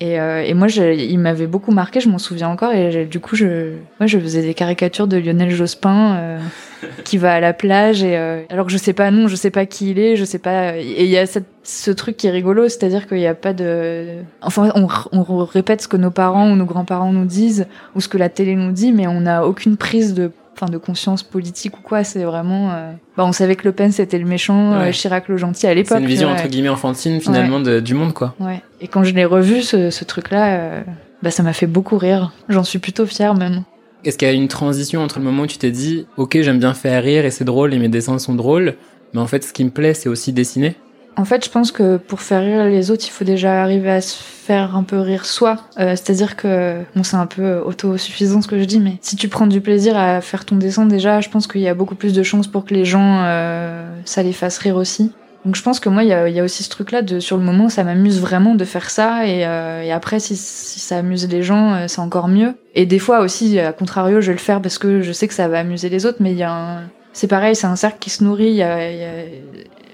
Et, 0.00 0.18
euh, 0.20 0.42
et 0.42 0.54
moi, 0.54 0.68
il 0.68 1.18
m'avait 1.18 1.46
beaucoup 1.46 1.70
marqué, 1.70 2.00
je 2.00 2.08
m'en 2.08 2.18
souviens 2.18 2.48
encore. 2.48 2.72
Et 2.72 3.06
du 3.06 3.20
coup, 3.20 3.36
je, 3.36 3.74
moi, 4.00 4.06
je 4.06 4.18
faisais 4.18 4.42
des 4.42 4.52
caricatures 4.52 5.06
de 5.06 5.16
Lionel 5.16 5.50
Jospin 5.50 6.16
euh, 6.16 6.38
qui 7.04 7.16
va 7.16 7.34
à 7.34 7.40
la 7.40 7.52
plage. 7.52 8.02
Et 8.02 8.16
euh, 8.16 8.42
alors 8.50 8.66
que 8.66 8.72
je 8.72 8.76
sais 8.76 8.92
pas 8.92 9.10
non, 9.10 9.28
je 9.28 9.36
sais 9.36 9.50
pas 9.50 9.66
qui 9.66 9.90
il 9.90 9.98
est, 10.00 10.16
je 10.16 10.24
sais 10.24 10.40
pas. 10.40 10.76
Et 10.76 11.04
il 11.04 11.10
y 11.10 11.16
a 11.16 11.26
cette, 11.26 11.46
ce 11.62 11.92
truc 11.92 12.16
qui 12.16 12.26
est 12.26 12.30
rigolo, 12.30 12.68
c'est-à-dire 12.68 13.06
qu'il 13.06 13.18
n'y 13.18 13.26
a 13.26 13.34
pas 13.34 13.52
de. 13.52 14.06
Enfin, 14.42 14.72
on, 14.74 14.88
on 15.12 15.44
répète 15.44 15.82
ce 15.82 15.88
que 15.88 15.96
nos 15.96 16.10
parents 16.10 16.50
ou 16.50 16.56
nos 16.56 16.66
grands-parents 16.66 17.12
nous 17.12 17.24
disent 17.24 17.66
ou 17.94 18.00
ce 18.00 18.08
que 18.08 18.18
la 18.18 18.28
télé 18.28 18.56
nous 18.56 18.72
dit, 18.72 18.92
mais 18.92 19.06
on 19.06 19.20
n'a 19.20 19.46
aucune 19.46 19.76
prise 19.76 20.12
de 20.12 20.32
enfin 20.54 20.66
de 20.70 20.78
conscience 20.78 21.22
politique 21.22 21.76
ou 21.78 21.82
quoi 21.82 22.04
c'est 22.04 22.24
vraiment 22.24 22.70
euh... 22.72 22.92
bah 23.16 23.24
on 23.26 23.32
savait 23.32 23.56
que 23.56 23.64
Le 23.64 23.72
Pen 23.72 23.90
c'était 23.92 24.18
le 24.18 24.24
méchant 24.24 24.72
Ouais. 24.78 24.88
euh, 24.88 24.92
Chirac 24.92 25.28
le 25.28 25.36
gentil 25.36 25.66
à 25.66 25.74
l'époque 25.74 25.96
C'est 25.96 26.02
une 26.02 26.08
vision 26.08 26.28
entre 26.30 26.46
guillemets 26.48 26.68
enfantine 26.68 27.20
finalement 27.20 27.60
de- 27.60 27.80
du 27.80 27.94
monde, 27.94 28.12
quoi. 28.12 28.34
ouais. 28.40 28.62
Et 28.80 28.88
quand 28.88 29.02
je 29.04 29.12
l'ai 29.14 29.24
revu 29.24 29.62
ce, 29.62 29.90
ce 29.90 30.04
truc 30.04 30.30
là 30.30 30.82
bah 31.22 31.30
ça 31.30 31.42
m'a 31.42 31.52
fait 31.54 31.66
beaucoup 31.66 31.96
rire. 31.96 32.32
J'en 32.48 32.64
suis 32.64 32.78
plutôt 32.78 33.06
fière 33.06 33.34
même. 33.34 33.62
Est-ce 34.04 34.18
qu'il 34.18 34.28
y 34.28 34.30
a 34.30 34.34
une 34.34 34.48
transition 34.48 35.00
entre 35.02 35.18
le 35.18 35.24
moment 35.24 35.44
où 35.44 35.46
tu 35.46 35.56
t'es 35.56 35.70
dit, 35.70 36.06
ok, 36.18 36.36
j'aime 36.42 36.58
bien 36.58 36.74
faire 36.74 37.02
rire 37.02 37.24
et 37.24 37.30
c'est 37.30 37.44
drôle 37.44 37.72
et 37.72 37.78
mes 37.78 37.88
dessins 37.88 38.18
sont 38.18 38.34
drôles, 38.34 38.74
mais 39.14 39.20
en 39.20 39.26
fait, 39.26 39.42
ce 39.42 39.54
qui 39.54 39.64
me 39.64 39.70
plaît, 39.70 39.94
c'est 39.94 40.10
aussi 40.10 40.34
dessiner? 40.34 40.76
En 41.16 41.24
fait, 41.24 41.44
je 41.44 41.50
pense 41.50 41.70
que 41.70 41.96
pour 41.96 42.20
faire 42.20 42.40
rire 42.42 42.64
les 42.64 42.90
autres, 42.90 43.04
il 43.06 43.10
faut 43.10 43.24
déjà 43.24 43.62
arriver 43.62 43.90
à 43.90 44.00
se 44.00 44.16
faire 44.20 44.74
un 44.74 44.82
peu 44.82 44.98
rire 44.98 45.24
soi. 45.26 45.58
Euh, 45.78 45.90
C'est-à-dire 45.90 46.34
que, 46.34 46.80
bon, 46.96 47.04
c'est 47.04 47.16
un 47.16 47.26
peu 47.26 47.58
autosuffisant 47.58 48.42
ce 48.42 48.48
que 48.48 48.58
je 48.58 48.64
dis, 48.64 48.80
mais 48.80 48.96
si 49.00 49.14
tu 49.14 49.28
prends 49.28 49.46
du 49.46 49.60
plaisir 49.60 49.96
à 49.96 50.20
faire 50.20 50.44
ton 50.44 50.56
dessin, 50.56 50.86
déjà, 50.86 51.20
je 51.20 51.28
pense 51.28 51.46
qu'il 51.46 51.60
y 51.60 51.68
a 51.68 51.74
beaucoup 51.74 51.94
plus 51.94 52.12
de 52.14 52.22
chances 52.24 52.48
pour 52.48 52.64
que 52.64 52.74
les 52.74 52.84
gens, 52.84 53.20
euh, 53.24 53.88
ça 54.04 54.24
les 54.24 54.32
fasse 54.32 54.58
rire 54.58 54.74
aussi. 54.76 55.12
Donc 55.44 55.54
je 55.56 55.62
pense 55.62 55.78
que 55.78 55.88
moi, 55.88 56.02
il 56.02 56.08
y 56.08 56.12
a, 56.12 56.28
y 56.28 56.40
a 56.40 56.42
aussi 56.42 56.62
ce 56.64 56.70
truc-là 56.70 57.02
de, 57.02 57.20
sur 57.20 57.36
le 57.36 57.44
moment, 57.44 57.68
ça 57.68 57.84
m'amuse 57.84 58.18
vraiment 58.20 58.54
de 58.54 58.64
faire 58.64 58.90
ça, 58.90 59.26
et, 59.26 59.46
euh, 59.46 59.82
et 59.82 59.92
après, 59.92 60.18
si, 60.18 60.34
si 60.36 60.80
ça 60.80 60.96
amuse 60.96 61.28
les 61.28 61.42
gens, 61.42 61.74
euh, 61.74 61.84
c'est 61.86 62.00
encore 62.00 62.28
mieux. 62.28 62.54
Et 62.74 62.86
des 62.86 62.98
fois 62.98 63.20
aussi, 63.20 63.60
à 63.60 63.72
contrario, 63.72 64.20
je 64.20 64.28
vais 64.28 64.32
le 64.32 64.38
faire 64.38 64.60
parce 64.62 64.78
que 64.78 65.00
je 65.02 65.12
sais 65.12 65.28
que 65.28 65.34
ça 65.34 65.46
va 65.46 65.60
amuser 65.60 65.90
les 65.90 66.06
autres, 66.06 66.18
mais 66.20 66.32
il 66.32 66.38
y 66.38 66.42
a 66.42 66.52
un... 66.52 66.82
C'est 67.12 67.28
pareil, 67.28 67.54
c'est 67.54 67.66
un 67.68 67.76
cercle 67.76 67.98
qui 68.00 68.10
se 68.10 68.24
nourrit, 68.24 68.50
y 68.52 68.62
a- 68.62 68.90
y 68.90 69.04
a- 69.04 69.08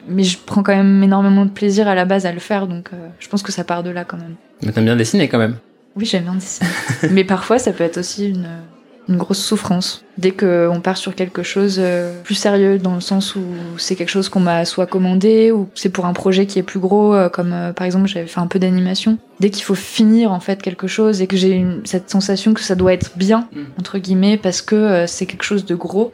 mais 0.08 0.24
je 0.24 0.38
prends 0.38 0.62
quand 0.62 0.74
même 0.74 1.02
énormément 1.02 1.44
de 1.44 1.50
plaisir 1.50 1.88
à 1.88 1.94
la 1.94 2.04
base 2.04 2.26
à 2.26 2.32
le 2.32 2.40
faire, 2.40 2.66
donc 2.66 2.90
euh, 2.92 3.08
je 3.18 3.28
pense 3.28 3.42
que 3.42 3.52
ça 3.52 3.64
part 3.64 3.82
de 3.82 3.90
là 3.90 4.04
quand 4.04 4.16
même. 4.16 4.34
Mais 4.62 4.72
t'aimes 4.72 4.84
bien 4.84 4.96
dessiner 4.96 5.28
quand 5.28 5.38
même. 5.38 5.56
Oui, 5.96 6.04
j'aime 6.04 6.24
bien 6.24 6.34
dessiner. 6.34 6.68
mais 7.10 7.24
parfois, 7.24 7.58
ça 7.58 7.72
peut 7.72 7.84
être 7.84 7.98
aussi 7.98 8.28
une, 8.28 8.48
une 9.10 9.16
grosse 9.16 9.42
souffrance. 9.42 10.04
Dès 10.18 10.30
qu'on 10.30 10.80
part 10.82 10.96
sur 10.96 11.14
quelque 11.14 11.42
chose 11.42 11.76
euh, 11.78 12.14
plus 12.22 12.36
sérieux, 12.36 12.78
dans 12.78 12.94
le 12.94 13.00
sens 13.00 13.34
où 13.34 13.42
c'est 13.76 13.96
quelque 13.96 14.08
chose 14.08 14.28
qu'on 14.28 14.40
m'a 14.40 14.64
soit 14.64 14.86
commandé, 14.86 15.50
ou 15.50 15.68
c'est 15.74 15.88
pour 15.88 16.06
un 16.06 16.12
projet 16.12 16.46
qui 16.46 16.58
est 16.60 16.62
plus 16.62 16.78
gros, 16.78 17.14
euh, 17.14 17.28
comme 17.28 17.52
euh, 17.52 17.72
par 17.72 17.86
exemple 17.86 18.06
j'avais 18.06 18.28
fait 18.28 18.40
un 18.40 18.46
peu 18.46 18.60
d'animation. 18.60 19.18
Dès 19.40 19.50
qu'il 19.50 19.64
faut 19.64 19.74
finir 19.74 20.30
en 20.32 20.40
fait 20.40 20.62
quelque 20.62 20.86
chose 20.86 21.20
et 21.22 21.26
que 21.26 21.36
j'ai 21.36 21.64
cette 21.84 22.08
sensation 22.08 22.54
que 22.54 22.60
ça 22.60 22.76
doit 22.76 22.92
être 22.92 23.12
bien, 23.16 23.48
Mm. 23.52 23.60
entre 23.78 23.98
guillemets, 23.98 24.36
parce 24.36 24.62
que 24.62 25.06
c'est 25.06 25.26
quelque 25.26 25.44
chose 25.44 25.64
de 25.64 25.74
gros, 25.74 26.12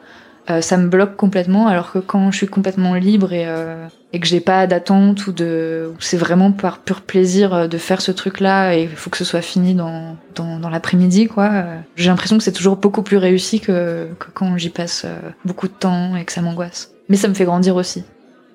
euh, 0.48 0.60
ça 0.60 0.76
me 0.76 0.88
bloque 0.88 1.16
complètement, 1.16 1.66
alors 1.66 1.90
que 1.90 1.98
quand 1.98 2.30
je 2.30 2.36
suis 2.36 2.46
complètement 2.46 2.94
libre 2.94 3.32
et, 3.32 3.44
euh, 3.46 3.86
que 4.12 4.26
j'ai 4.26 4.40
pas 4.40 4.66
d'attente 4.66 5.26
ou 5.26 5.32
de, 5.32 5.92
c'est 5.98 6.16
vraiment 6.16 6.52
par 6.52 6.78
pur 6.78 7.00
plaisir 7.02 7.52
euh, 7.52 7.66
de 7.66 7.78
faire 7.78 8.00
ce 8.00 8.12
truc-là 8.12 8.76
et 8.76 8.84
il 8.84 8.88
faut 8.88 9.10
que 9.10 9.16
ce 9.16 9.24
soit 9.24 9.42
fini 9.42 9.74
dans, 9.74 10.16
dans, 10.36 10.70
l'après-midi, 10.70 11.26
quoi. 11.26 11.64
J'ai 11.96 12.10
l'impression 12.10 12.38
que 12.38 12.44
c'est 12.44 12.52
toujours 12.52 12.76
beaucoup 12.76 13.02
plus 13.02 13.16
réussi 13.16 13.60
que, 13.60 14.08
que 14.18 14.28
quand 14.32 14.56
j'y 14.56 14.70
passe 14.70 15.04
beaucoup 15.44 15.68
de 15.68 15.72
temps 15.72 16.16
et 16.16 16.24
que 16.24 16.32
ça 16.32 16.42
m'angoisse. 16.42 16.92
Mais 17.08 17.16
ça 17.16 17.28
me 17.28 17.34
fait 17.34 17.44
grandir 17.44 17.76
aussi. 17.76 18.04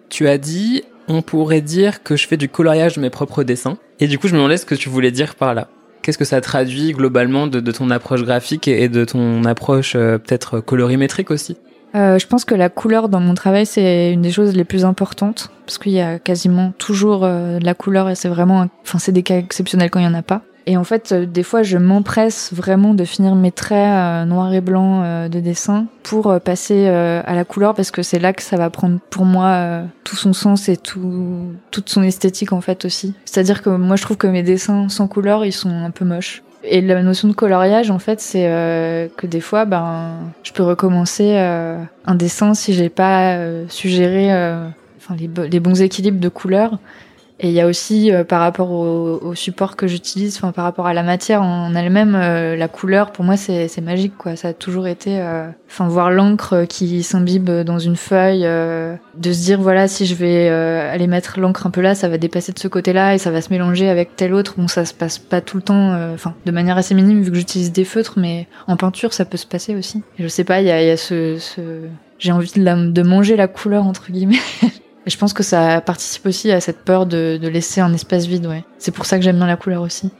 Tu 0.10 0.28
as 0.28 0.38
dit, 0.38 0.84
on 1.08 1.22
pourrait 1.22 1.62
dire 1.62 2.04
que 2.04 2.16
je 2.16 2.28
fais 2.28 2.38
du 2.38 2.50
coloriage 2.50 2.96
de 2.96 3.02
mes 3.02 3.10
propres 3.10 3.44
dessins. 3.44 3.78
Et 4.00 4.08
du 4.08 4.18
coup, 4.18 4.28
je 4.28 4.34
me 4.34 4.38
demandais 4.38 4.58
ce 4.58 4.66
que 4.66 4.76
tu 4.76 4.90
voulais 4.90 5.12
dire 5.12 5.36
par 5.36 5.54
là. 5.54 5.68
Qu'est-ce 6.02 6.18
que 6.18 6.26
ça 6.26 6.42
traduit 6.42 6.94
globalement 6.94 7.48
de, 7.48 7.60
ton 7.72 7.92
approche 7.92 8.24
graphique 8.24 8.68
et 8.68 8.90
de 8.90 9.06
ton 9.06 9.46
approche 9.46 9.94
peut-être 9.94 10.60
colorimétrique 10.60 11.30
aussi? 11.30 11.58
Euh, 11.94 12.18
je 12.20 12.28
pense 12.28 12.46
que 12.46 12.56
la 12.56 12.70
couleur 12.70 13.10
dans 13.10 13.20
mon 13.20 13.34
travail, 13.34 13.66
c'est 13.66 14.12
une 14.12 14.22
des 14.22 14.32
choses 14.32 14.56
les 14.56 14.64
plus 14.64 14.86
importantes, 14.86 15.52
parce 15.66 15.78
qu'il 15.78 15.92
y 15.92 16.02
a 16.02 16.20
quasiment 16.20 16.72
toujours 16.78 17.24
euh, 17.24 17.60
de 17.60 17.66
la 17.66 17.74
couleur 17.74 18.10
et 18.10 18.16
c'est 18.16 18.30
vraiment, 18.30 18.68
enfin, 18.84 18.98
c'est 18.98 19.12
des 19.12 19.24
cas 19.24 19.38
exceptionnels 19.38 19.90
quand 19.90 20.00
il 20.00 20.06
y 20.06 20.08
en 20.08 20.14
a 20.14 20.22
pas. 20.22 20.42
Et 20.68 20.78
en 20.78 20.84
fait, 20.84 21.12
euh, 21.12 21.26
des 21.26 21.44
fois, 21.44 21.64
je 21.64 21.78
m'empresse 21.78 22.54
vraiment 22.54 22.94
de 22.94 23.04
finir 23.04 23.36
mes 23.36 23.52
traits 23.52 23.78
euh, 23.78 24.26
noirs 24.26 24.54
et 24.54 24.62
blancs 24.62 25.04
euh, 25.04 25.28
de 25.28 25.40
dessin 25.40 25.88
pour 26.04 26.28
euh, 26.28 26.40
passer 26.40 26.88
à 26.88 27.36
la 27.36 27.46
couleur, 27.46 27.74
parce 27.74 27.92
que 27.92 28.04
c'est 28.04 28.20
là 28.20 28.34
que 28.34 28.44
ça 28.44 28.58
va 28.58 28.70
prendre 28.70 29.00
pour 29.10 29.26
moi 29.26 29.82
tout 30.04 30.16
son 30.16 30.34
sens 30.34 30.70
et 30.70 30.78
tout, 30.78 31.54
toute 31.72 31.90
son 31.90 32.04
esthétique 32.04 32.54
en 32.54 32.62
fait 32.62 32.86
aussi. 32.86 33.14
C'est-à-dire 33.26 33.62
que 33.62 33.70
moi, 33.70 33.96
je 33.96 34.04
trouve 34.04 34.18
que 34.18 34.28
mes 34.28 34.44
dessins 34.44 34.90
sans 34.90 35.08
couleur, 35.08 35.46
ils 35.46 35.52
sont 35.52 35.70
un 35.70 35.92
peu 35.92 36.06
moches. 36.06 36.44
Et 36.63 36.82
la 36.82 37.02
notion 37.02 37.28
de 37.28 37.34
coloriage, 37.34 37.89
en 37.89 38.00
fait, 38.00 38.21
c'est 38.21 38.47
euh, 38.47 39.08
que 39.17 39.26
des 39.26 39.41
fois, 39.41 39.65
ben, 39.65 40.12
je 40.43 40.52
peux 40.52 40.63
recommencer 40.63 41.34
euh, 41.36 41.78
un 42.06 42.15
dessin 42.15 42.54
si 42.54 42.74
j'ai 42.74 42.89
pas 42.89 43.34
euh, 43.34 43.65
suggéré 43.67 44.32
euh, 44.32 44.67
enfin, 44.97 45.15
les, 45.15 45.30
les 45.50 45.60
bons 45.60 45.82
équilibres 45.82 46.19
de 46.19 46.30
couleurs. 46.30 46.78
Et 47.44 47.48
il 47.48 47.54
y 47.54 47.60
a 47.60 47.66
aussi, 47.66 48.12
euh, 48.14 48.24
par 48.24 48.40
rapport 48.40 48.70
au, 48.70 49.18
au 49.20 49.34
support 49.34 49.76
que 49.76 49.88
j'utilise, 49.88 50.38
enfin, 50.38 50.52
par 50.52 50.64
rapport 50.64 50.86
à 50.86 50.94
la 50.94 51.02
matière 51.02 51.42
en 51.42 51.74
elle-même, 51.74 52.14
euh, 52.14 52.56
la 52.56 52.68
couleur, 52.68 53.12
pour 53.12 53.26
moi, 53.26 53.36
c'est 53.36 53.68
magique, 53.82 54.16
quoi. 54.16 54.36
Ça 54.36 54.50
a 54.50 54.54
toujours 54.54 54.86
été, 54.86 55.20
euh, 55.20 55.48
enfin, 55.68 55.88
voir 55.88 56.12
l'encre 56.12 56.66
qui 56.70 57.02
s'imbibe 57.02 57.50
dans 57.50 57.80
une 57.80 57.96
feuille, 57.96 58.44
euh, 58.46 58.96
de 59.18 59.34
se 59.34 59.44
dire, 59.44 59.60
voilà, 59.60 59.88
si 59.88 60.06
je 60.06 60.14
vais 60.14 60.50
euh, 60.52 60.94
aller 60.94 61.08
mettre 61.08 61.40
l'encre 61.40 61.66
un 61.66 61.72
peu 61.72 61.82
là, 61.82 61.96
ça 61.96 62.08
va 62.10 62.20
dépasser 62.20 62.52
de 62.52 62.60
ce 62.60 62.68
côté-là 62.68 63.16
et 63.16 63.18
ça 63.18 63.32
va 63.32 63.42
se 63.42 63.50
mélanger 63.50 63.90
avec 63.90 64.16
tel 64.16 64.36
autre. 64.36 64.54
Bon, 64.58 64.68
ça 64.68 64.86
se 64.86 64.94
passe 64.94 65.18
pas 65.18 65.42
tout 65.42 65.58
le 65.58 65.64
temps, 65.64 66.14
enfin, 66.14 66.36
de 66.46 66.52
manière 66.52 66.78
assez 66.78 66.94
minime 66.94 67.24
vu 67.24 67.32
que 67.32 67.38
j'utilise 67.38 67.72
des 67.72 67.86
feutres, 67.86 68.14
mais 68.20 68.48
en 68.68 68.78
peinture, 68.78 69.14
ça 69.14 69.26
peut 69.26 69.38
se 69.38 69.48
passer 69.48 69.76
aussi. 69.76 70.04
Et 70.20 70.24
je 70.24 70.28
sais 70.28 70.44
pas, 70.44 70.62
il 70.62 70.68
y 70.68 70.72
a, 70.72 70.84
y 70.84 70.92
a 70.92 70.98
ce, 70.98 71.38
ce... 71.40 71.62
j'ai 72.20 72.32
envie 72.34 72.52
de, 72.56 72.64
la- 72.64 72.76
de 72.76 73.02
manger 73.02 73.36
la 73.36 73.48
couleur 73.48 73.88
entre 73.88 74.12
guillemets. 74.12 74.38
Et 75.06 75.10
je 75.10 75.18
pense 75.18 75.34
que 75.34 75.44
ça 75.44 75.82
participe 75.82 76.26
aussi 76.26 76.52
à 76.52 76.62
cette 76.62 76.80
peur 76.80 77.06
de, 77.06 77.40
laisser 77.42 77.82
un 77.82 77.94
espace 77.94 78.26
vide, 78.26 78.46
ouais. 78.46 78.64
C'est 78.78 78.92
pour 78.92 79.06
ça 79.06 79.18
que 79.18 79.24
j'aime 79.24 79.38
bien 79.38 79.48
la 79.48 79.58
couleur 79.58 79.82
aussi. 79.82 80.12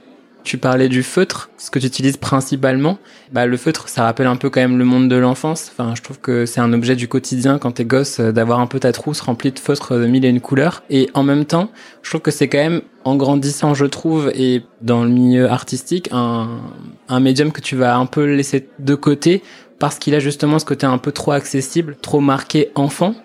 Tu 0.44 0.58
parlais 0.58 0.88
du 0.88 1.04
feutre, 1.04 1.50
ce 1.56 1.70
que 1.70 1.78
tu 1.78 1.86
utilises 1.86 2.16
principalement. 2.16 2.98
Bah, 3.30 3.46
le 3.46 3.56
feutre, 3.56 3.88
ça 3.88 4.02
rappelle 4.02 4.26
un 4.26 4.34
peu 4.34 4.50
quand 4.50 4.60
même 4.60 4.76
le 4.76 4.84
monde 4.84 5.08
de 5.08 5.14
l'enfance. 5.14 5.70
Enfin, 5.70 5.94
je 5.94 6.02
trouve 6.02 6.18
que 6.18 6.46
c'est 6.46 6.60
un 6.60 6.72
objet 6.72 6.96
du 6.96 7.06
quotidien 7.06 7.58
quand 7.58 7.70
t'es 7.70 7.84
gosse 7.84 8.18
euh, 8.18 8.32
d'avoir 8.32 8.58
un 8.58 8.66
peu 8.66 8.80
ta 8.80 8.90
trousse 8.90 9.20
remplie 9.20 9.52
de 9.52 9.60
feutres 9.60 9.94
de 9.94 10.06
mille 10.06 10.24
et 10.24 10.28
une 10.28 10.40
couleurs. 10.40 10.82
Et 10.90 11.08
en 11.14 11.22
même 11.22 11.44
temps, 11.44 11.70
je 12.02 12.10
trouve 12.10 12.22
que 12.22 12.32
c'est 12.32 12.48
quand 12.48 12.58
même, 12.58 12.82
en 13.04 13.14
grandissant, 13.14 13.74
je 13.74 13.86
trouve, 13.86 14.32
et 14.34 14.64
dans 14.80 15.04
le 15.04 15.10
milieu 15.10 15.48
artistique, 15.48 16.08
un 16.12 17.20
médium 17.20 17.52
que 17.52 17.60
tu 17.60 17.76
vas 17.76 17.96
un 17.96 18.06
peu 18.06 18.24
laisser 18.24 18.68
de 18.80 18.94
côté 18.96 19.44
parce 19.82 19.98
qu'il 19.98 20.14
a 20.14 20.20
justement 20.20 20.60
ce 20.60 20.64
côté 20.64 20.86
un 20.86 20.98
peu 20.98 21.10
trop 21.10 21.32
accessible, 21.32 21.96
trop 22.00 22.20
marqué 22.20 22.70
enfant. 22.76 23.16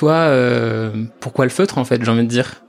Toi, 0.00 0.12
euh, 0.14 0.90
pourquoi 1.20 1.44
le 1.44 1.50
feutre 1.50 1.76
en 1.76 1.84
fait, 1.84 2.02
j'ai 2.02 2.10
envie 2.10 2.22
de 2.22 2.26
dire? 2.26 2.62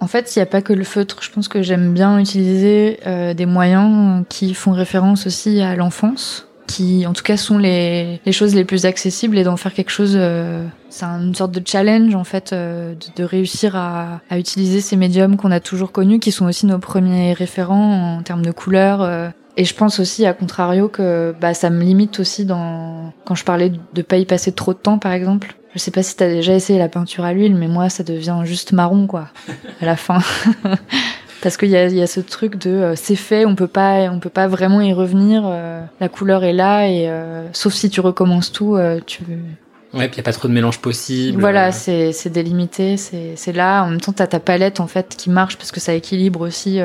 En 0.00 0.06
fait, 0.06 0.34
il 0.34 0.38
n'y 0.38 0.42
a 0.42 0.46
pas 0.46 0.62
que 0.62 0.72
le 0.72 0.82
feutre. 0.82 1.18
Je 1.20 1.30
pense 1.30 1.46
que 1.46 1.60
j'aime 1.60 1.92
bien 1.92 2.18
utiliser 2.18 3.00
euh, 3.06 3.34
des 3.34 3.44
moyens 3.44 4.24
qui 4.30 4.54
font 4.54 4.72
référence 4.72 5.26
aussi 5.26 5.60
à 5.60 5.76
l'enfance, 5.76 6.48
qui 6.66 7.06
en 7.06 7.12
tout 7.12 7.22
cas 7.22 7.36
sont 7.36 7.58
les, 7.58 8.18
choses 8.32 8.54
les 8.54 8.64
plus 8.64 8.86
accessibles 8.86 9.36
et 9.36 9.44
d'en 9.44 9.58
faire 9.58 9.74
quelque 9.74 9.90
chose. 9.90 10.14
euh, 10.16 10.66
c'est 10.88 11.04
une 11.04 11.34
sorte 11.34 11.52
de 11.52 11.60
challenge 11.62 12.14
en 12.14 12.24
fait, 12.24 12.54
de, 12.54 13.24
réussir 13.24 13.76
à, 13.76 14.22
utiliser 14.30 14.80
ces 14.80 14.96
médiums 14.96 15.36
qu'on 15.36 15.50
a 15.50 15.60
toujours 15.60 15.92
connus, 15.92 16.18
qui 16.18 16.32
sont 16.32 16.46
aussi 16.46 16.64
nos 16.64 16.78
premiers 16.78 17.34
référents 17.34 18.16
en 18.16 18.22
termes 18.22 18.42
de 18.42 18.52
couleurs. 18.52 19.32
et 19.58 19.66
je 19.66 19.74
pense 19.74 20.00
aussi, 20.00 20.24
à 20.24 20.32
contrario, 20.32 20.88
que 20.88 21.34
bah, 21.38 21.52
ça 21.52 21.68
me 21.68 21.84
limite 21.84 22.20
aussi 22.20 22.46
dans 22.46 23.12
quand 23.26 23.34
je 23.34 23.44
parlais 23.44 23.70
de 23.92 24.00
pas 24.00 24.16
y 24.16 24.24
passer 24.24 24.52
trop 24.52 24.72
de 24.72 24.78
temps, 24.78 24.98
par 24.98 25.12
exemple. 25.12 25.54
Je 25.74 25.80
sais 25.80 25.90
pas 25.90 26.02
si 26.02 26.16
t'as 26.16 26.28
déjà 26.28 26.54
essayé 26.54 26.78
la 26.78 26.88
peinture 26.88 27.24
à 27.24 27.32
l'huile, 27.32 27.56
mais 27.56 27.66
moi, 27.66 27.88
ça 27.88 28.04
devient 28.04 28.40
juste 28.44 28.72
marron, 28.72 29.06
quoi, 29.06 29.28
à 29.80 29.86
la 29.86 29.96
fin. 29.96 30.20
Parce 31.42 31.58
qu'il 31.58 31.68
y 31.68 31.76
a, 31.76 31.88
y 31.88 32.00
a, 32.00 32.06
ce 32.06 32.20
truc 32.20 32.56
de 32.56 32.70
euh, 32.70 32.96
c'est 32.96 33.16
fait, 33.16 33.44
on 33.44 33.54
peut 33.54 33.66
pas, 33.66 34.08
on 34.10 34.18
peut 34.18 34.30
pas 34.30 34.48
vraiment 34.48 34.80
y 34.80 34.94
revenir. 34.94 35.42
Euh, 35.44 35.82
la 36.00 36.08
couleur 36.08 36.42
est 36.42 36.54
là 36.54 36.88
et 36.88 37.06
euh, 37.10 37.46
sauf 37.52 37.74
si 37.74 37.90
tu 37.90 38.00
recommences 38.00 38.50
tout, 38.50 38.78
tu. 39.04 39.24
Ouais, 39.92 40.08
puis 40.08 40.14
il 40.14 40.16
y 40.16 40.20
a 40.20 40.22
pas 40.22 40.32
trop 40.32 40.48
de 40.48 40.54
mélange 40.54 40.78
possible. 40.78 41.38
Voilà, 41.38 41.70
c'est 41.70 42.12
c'est 42.12 42.30
délimité, 42.30 42.96
c'est 42.96 43.34
c'est 43.36 43.52
là. 43.52 43.82
En 43.82 43.90
même 43.90 44.00
temps, 44.00 44.12
t'as 44.12 44.26
ta 44.26 44.40
palette 44.40 44.80
en 44.80 44.86
fait 44.86 45.16
qui 45.18 45.28
marche 45.28 45.58
parce 45.58 45.70
que 45.70 45.80
ça 45.80 45.92
équilibre 45.92 46.40
aussi. 46.40 46.80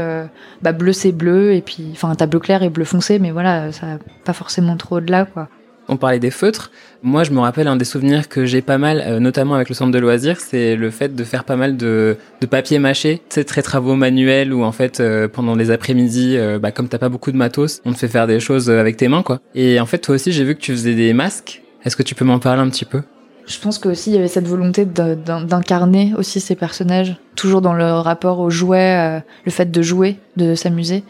bah 0.62 0.74
bleu 0.74 0.92
c'est 0.92 1.14
bleu 1.14 1.54
et 1.54 1.62
puis 1.62 1.88
enfin 1.94 2.14
t'as 2.16 2.26
bleu 2.26 2.40
clair 2.40 2.62
et 2.62 2.70
bleu 2.70 2.84
foncé, 2.84 3.18
mais 3.18 3.32
voilà, 3.32 3.72
ça 3.72 3.98
pas 4.26 4.34
forcément 4.34 4.76
trop 4.76 4.98
au-delà 4.98 5.24
quoi 5.24 5.48
on 5.90 5.98
parlait 5.98 6.20
des 6.20 6.32
feutres. 6.32 6.72
Moi, 7.02 7.24
je 7.24 7.32
me 7.32 7.40
rappelle 7.40 7.68
un 7.68 7.76
des 7.76 7.86
souvenirs 7.86 8.30
que 8.30 8.46
j'ai 8.46 8.62
pas 8.62 8.78
mal, 8.78 9.04
euh, 9.06 9.20
notamment 9.20 9.56
avec 9.56 9.70
le 9.70 9.76
centre 9.76 9.92
de 9.92 10.00
loisirs, 10.00 10.40
c'est 10.40 10.76
le 10.76 10.92
fait 10.92 11.16
de 11.16 11.24
faire 11.24 11.44
pas 11.44 11.56
mal 11.56 11.76
de, 11.76 12.18
papier 12.50 12.80
mâché, 12.80 13.22
c'est 13.30 13.44
très 13.44 13.62
travaux 13.62 13.96
manuels 13.96 14.54
où 14.54 14.64
en 14.64 14.72
fait 14.72 15.00
euh, 15.00 15.28
pendant 15.28 15.56
les 15.56 15.72
après-midi, 15.72 16.36
euh, 16.38 16.60
bah, 16.60 16.72
comme 16.72 16.88
t'as 16.88 16.98
pas 16.98 17.10
beaucoup 17.10 17.32
de 17.32 17.38
matos, 17.38 17.82
on 17.86 17.94
te 17.94 17.98
fait 17.98 18.08
faire 18.08 18.28
des 18.28 18.40
choses 18.40 18.70
avec 18.70 18.98
tes 18.98 19.08
mains 19.08 19.24
quoi. 19.24 19.40
Et 19.56 19.80
en 19.80 19.86
fait, 19.86 20.00
toi 20.00 20.16
aussi, 20.16 20.32
j'ai 20.32 20.44
vu 20.44 20.56
que 20.56 20.62
tu 20.62 20.72
faisais 20.72 20.96
des 20.96 21.14
masques. 21.14 21.64
Est-ce 21.86 21.96
que 21.96 22.04
tu 22.04 22.16
peux 22.16 22.26
m'en 22.26 22.40
parler 22.40 22.62
un 22.62 22.70
petit 22.70 22.86
peu? 22.86 23.02
Je 23.48 23.60
pense 23.60 23.80
qu'aussi 23.80 24.12
il 24.12 24.16
y 24.16 24.20
avait 24.20 24.28
cette 24.28 24.48
volonté 24.48 24.86
d'incarner 24.86 26.14
aussi 26.16 26.40
ces 26.40 26.56
personnages, 26.56 27.16
toujours 27.36 27.62
dans 27.62 27.74
le 27.74 27.94
rapport 27.94 28.40
aux 28.40 28.52
jouets, 28.52 29.24
le 29.44 29.52
fait 29.52 29.72
de 29.72 29.82
jouer, 29.82 30.20
de 30.38 30.54
s'amuser, 30.54 31.04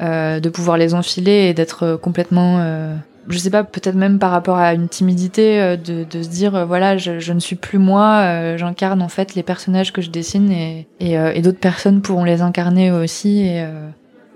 de 0.00 0.48
pouvoir 0.48 0.76
les 0.76 0.94
enfiler 0.94 1.48
et 1.48 1.54
d'être 1.54 1.96
complètement 2.02 2.58
je 3.28 3.38
sais 3.38 3.50
pas, 3.50 3.64
peut-être 3.64 3.94
même 3.94 4.18
par 4.18 4.30
rapport 4.30 4.58
à 4.58 4.74
une 4.74 4.88
timidité, 4.88 5.60
euh, 5.60 5.76
de, 5.76 6.04
de 6.04 6.22
se 6.22 6.28
dire, 6.28 6.54
euh, 6.54 6.64
voilà, 6.64 6.96
je, 6.96 7.18
je, 7.18 7.32
ne 7.32 7.40
suis 7.40 7.56
plus 7.56 7.78
moi, 7.78 8.20
euh, 8.22 8.58
j'incarne 8.58 9.02
en 9.02 9.08
fait 9.08 9.34
les 9.34 9.42
personnages 9.42 9.92
que 9.92 10.02
je 10.02 10.10
dessine 10.10 10.50
et, 10.50 10.86
et, 11.00 11.14
et 11.14 11.42
d'autres 11.42 11.58
personnes 11.58 12.02
pourront 12.02 12.24
les 12.24 12.42
incarner 12.42 12.90
aussi. 12.90 13.46
Et, 13.46 13.66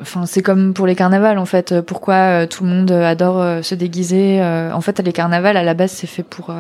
enfin, 0.00 0.26
c'est 0.26 0.42
comme 0.42 0.74
pour 0.74 0.86
les 0.86 0.94
carnavals 0.94 1.38
en 1.38 1.46
fait. 1.46 1.80
Pourquoi 1.80 2.46
tout 2.46 2.64
le 2.64 2.70
monde 2.70 2.90
adore 2.90 3.64
se 3.64 3.74
déguiser 3.74 4.42
En 4.42 4.80
fait, 4.80 4.98
les 5.00 5.12
carnavals 5.12 5.56
à 5.56 5.62
la 5.62 5.74
base 5.74 5.92
c'est 5.92 6.06
fait 6.06 6.22
pour 6.22 6.54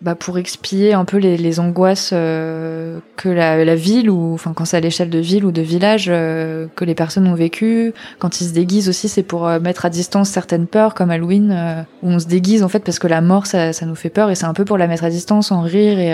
bah, 0.00 0.14
pour 0.14 0.38
expier 0.38 0.92
un 0.92 1.04
peu 1.04 1.16
les, 1.16 1.36
les 1.36 1.58
angoisses 1.58 2.10
euh, 2.12 3.00
que 3.16 3.28
la, 3.28 3.64
la, 3.64 3.74
ville 3.74 4.10
ou 4.10 4.32
enfin 4.32 4.52
quand 4.54 4.64
c'est 4.64 4.76
à 4.76 4.80
l'échelle 4.80 5.10
de 5.10 5.18
ville 5.18 5.44
ou 5.44 5.50
de 5.50 5.60
village 5.60 6.06
euh, 6.08 6.68
que 6.76 6.84
les 6.84 6.94
personnes 6.94 7.26
ont 7.26 7.34
vécu. 7.34 7.92
Quand 8.20 8.40
ils 8.40 8.44
se 8.44 8.52
déguisent 8.52 8.88
aussi 8.88 9.08
c'est 9.08 9.24
pour 9.24 9.48
euh, 9.48 9.58
mettre 9.58 9.86
à 9.86 9.90
distance 9.90 10.28
certaines 10.28 10.68
peurs 10.68 10.94
comme 10.94 11.10
Halloween 11.10 11.84
où 12.04 12.10
on 12.10 12.20
se 12.20 12.26
déguise 12.26 12.62
en 12.62 12.68
fait 12.68 12.78
parce 12.78 13.00
que 13.00 13.08
la 13.08 13.20
mort 13.20 13.46
ça, 13.46 13.72
ça 13.72 13.86
nous 13.86 13.96
fait 13.96 14.08
peur 14.08 14.30
et 14.30 14.36
c'est 14.36 14.44
un 14.44 14.54
peu 14.54 14.64
pour 14.64 14.78
la 14.78 14.86
mettre 14.86 15.02
à 15.02 15.10
distance 15.10 15.50
en 15.50 15.62
rire 15.62 15.98
et, 15.98 16.12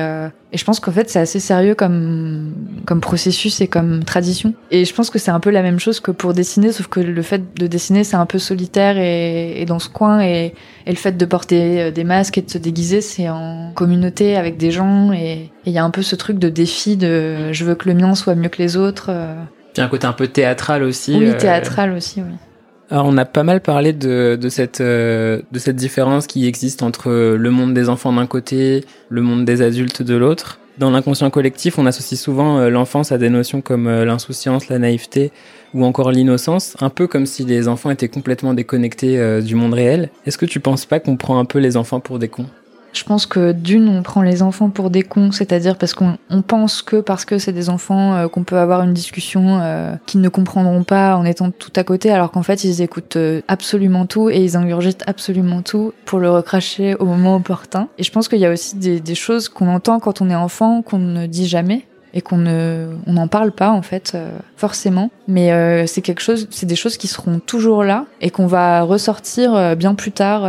et 0.53 0.57
je 0.57 0.65
pense 0.65 0.81
qu'en 0.81 0.93
fait 0.93 1.11
c'est 1.11 1.21
assez 1.21 1.41
sérieux 1.41 1.75
comme 1.75 2.55
comme 2.87 3.03
processus 3.03 3.61
et 3.61 3.67
comme 3.67 4.03
tradition. 4.05 4.55
Et 4.71 4.87
je 4.87 4.95
pense 4.95 5.11
que 5.11 5.19
c'est 5.19 5.31
un 5.31 5.41
peu 5.41 5.51
la 5.51 5.61
même 5.61 5.79
chose 5.79 6.01
que 6.01 6.11
pour 6.11 6.33
dessiner 6.33 6.73
sauf 6.73 6.87
que 6.87 7.01
le 7.01 7.23
fait 7.23 7.55
de 7.55 7.67
dessiner 7.67 8.03
c'est 8.03 8.17
un 8.17 8.27
peu 8.27 8.39
solitaire 8.39 8.97
et, 8.97 9.61
et 9.61 9.67
dans 9.67 9.79
ce 9.79 9.91
coin 9.91 10.23
et, 10.23 10.55
et 10.87 10.91
le 10.91 10.97
fait 10.97 11.19
de 11.19 11.25
porter 11.27 11.93
des 11.93 12.05
masques 12.05 12.39
et 12.39 12.43
de 12.43 12.51
se 12.51 12.59
déguiser 12.59 13.03
c'est 13.03 13.29
en 13.29 13.74
communauté 13.75 14.37
avec 14.37 14.57
des 14.57 14.71
gens 14.71 15.13
et 15.13 15.51
il 15.67 15.73
y 15.73 15.79
a 15.79 15.85
un 15.85 15.91
peu 15.91 16.03
ce 16.03 16.17
truc 16.17 16.39
de 16.39 16.49
défi 16.49 16.97
de 16.97 17.53
je 17.53 17.65
veux 17.65 17.75
que 17.75 17.89
le 17.89 17.95
mien 17.95 18.15
soit 18.15 18.35
mieux 18.35 18.49
que 18.49 18.63
les 18.63 18.77
autres. 18.77 19.07
Euh. 19.11 19.35
Puis 19.73 19.83
un 19.83 19.89
côté 19.89 20.07
un 20.07 20.13
peu 20.13 20.29
théâtral 20.29 20.83
aussi. 20.83 21.17
Oui, 21.17 21.27
euh. 21.27 21.37
théâtral 21.37 21.93
aussi, 21.93 22.21
oui. 22.21 22.35
Alors 22.91 23.07
on 23.07 23.17
a 23.17 23.25
pas 23.25 23.43
mal 23.43 23.61
parlé 23.61 23.93
de, 23.93 24.39
de, 24.41 24.49
cette, 24.49 24.81
euh, 24.81 25.41
de 25.51 25.59
cette 25.59 25.77
différence 25.77 26.27
qui 26.27 26.47
existe 26.47 26.83
entre 26.83 27.11
le 27.11 27.51
monde 27.51 27.75
des 27.75 27.89
enfants 27.89 28.13
d'un 28.13 28.27
côté, 28.27 28.85
le 29.09 29.23
monde 29.23 29.45
des 29.45 29.63
adultes 29.63 30.03
de 30.03 30.15
l'autre. 30.15 30.61
Dans 30.79 30.91
l'inconscient 30.91 31.31
collectif, 31.31 31.79
on 31.79 31.87
associe 31.87 32.21
souvent 32.21 32.69
l'enfance 32.69 33.13
à 33.13 33.19
des 33.19 33.31
notions 33.31 33.61
comme 33.61 33.89
l'insouciance, 33.89 34.69
la 34.69 34.81
naïveté 34.81 35.31
ou 35.73 35.85
encore 35.85 36.11
l'innocence, 36.11 36.77
un 36.81 36.91
peu 36.91 37.07
comme 37.07 37.27
si 37.27 37.45
les 37.45 37.69
enfants 37.69 37.91
étaient 37.91 38.09
complètement 38.09 38.55
déconnectés 38.55 39.41
du 39.41 39.55
monde 39.55 39.75
réel. 39.75 40.11
Est-ce 40.27 40.37
que 40.37 40.47
tu 40.47 40.59
penses 40.59 40.85
pas 40.85 40.99
qu'on 40.99 41.17
prend 41.17 41.39
un 41.39 41.45
peu 41.45 41.61
les 41.61 41.77
enfants 41.77 42.01
pour 42.01 42.19
des 42.19 42.29
cons? 42.29 42.47
Je 42.95 43.05
pense 43.05 43.27
que 43.27 43.53
d'une, 43.53 43.89
on 43.89 44.03
prend 44.03 44.23
les 44.23 44.43
enfants 44.43 44.71
pour 44.71 44.91
des 44.91 45.03
cons, 45.03 45.33
c'est-à-dire 45.33 45.77
parce 45.77 45.95
qu'on 45.95 46.17
pense 46.47 46.83
que 46.83 46.97
parce 46.97 47.25
que 47.25 47.39
c'est 47.39 47.53
des 47.53 47.69
enfants 47.69 48.15
euh, 48.15 48.29
qu'on 48.29 48.45
peut 48.45 48.59
avoir 48.59 48.83
une 48.83 48.95
discussion 48.95 49.61
euh, 49.61 49.95
qu'ils 50.07 50.21
ne 50.21 50.29
comprendront 50.29 50.85
pas 50.85 51.17
en 51.17 51.25
étant 51.25 51.51
tout 51.51 51.73
à 51.77 51.85
côté, 51.85 52.11
alors 52.11 52.31
qu'en 52.31 52.43
fait 52.43 52.65
ils 52.65 52.83
écoutent 52.83 53.17
euh, 53.17 53.43
absolument 53.49 54.07
tout 54.07 54.31
et 54.31 54.39
ils 54.43 54.57
ingurgitent 54.57 55.03
absolument 55.07 55.63
tout 55.63 55.93
pour 56.05 56.21
le 56.21 56.31
recracher 56.31 56.95
au 56.95 57.05
moment 57.05 57.37
opportun. 57.37 57.89
Et 57.99 58.05
je 58.05 58.13
pense 58.13 58.29
qu'il 58.29 58.39
y 58.39 58.47
a 58.47 58.53
aussi 58.53 58.77
des, 58.77 59.01
des 59.01 59.15
choses 59.15 59.49
qu'on 59.49 59.69
entend 59.69 59.99
quand 59.99 60.21
on 60.21 60.31
est 60.31 60.35
enfant 60.35 60.83
qu'on 60.83 60.99
ne 60.99 61.27
dit 61.27 61.49
jamais 61.49 61.87
et 62.13 62.21
qu'on 62.21 62.37
ne 62.37 62.91
on 63.07 63.15
n'en 63.15 63.27
parle 63.27 63.51
pas 63.51 63.71
en 63.71 63.83
fait 63.83 64.17
forcément 64.57 65.11
mais 65.27 65.87
c'est 65.89 66.01
quelque 66.01 66.23
chose 66.23 66.47
c'est 66.51 66.67
des 66.67 66.77
choses 66.77 66.97
qui 66.97 67.09
seront 67.09 67.41
toujours 67.41 67.83
là 67.83 68.07
et 68.21 68.31
qu'on 68.31 68.47
va 68.47 68.83
ressortir 68.83 69.75
bien 69.75 69.97
plus 69.97 70.13
tard 70.13 70.43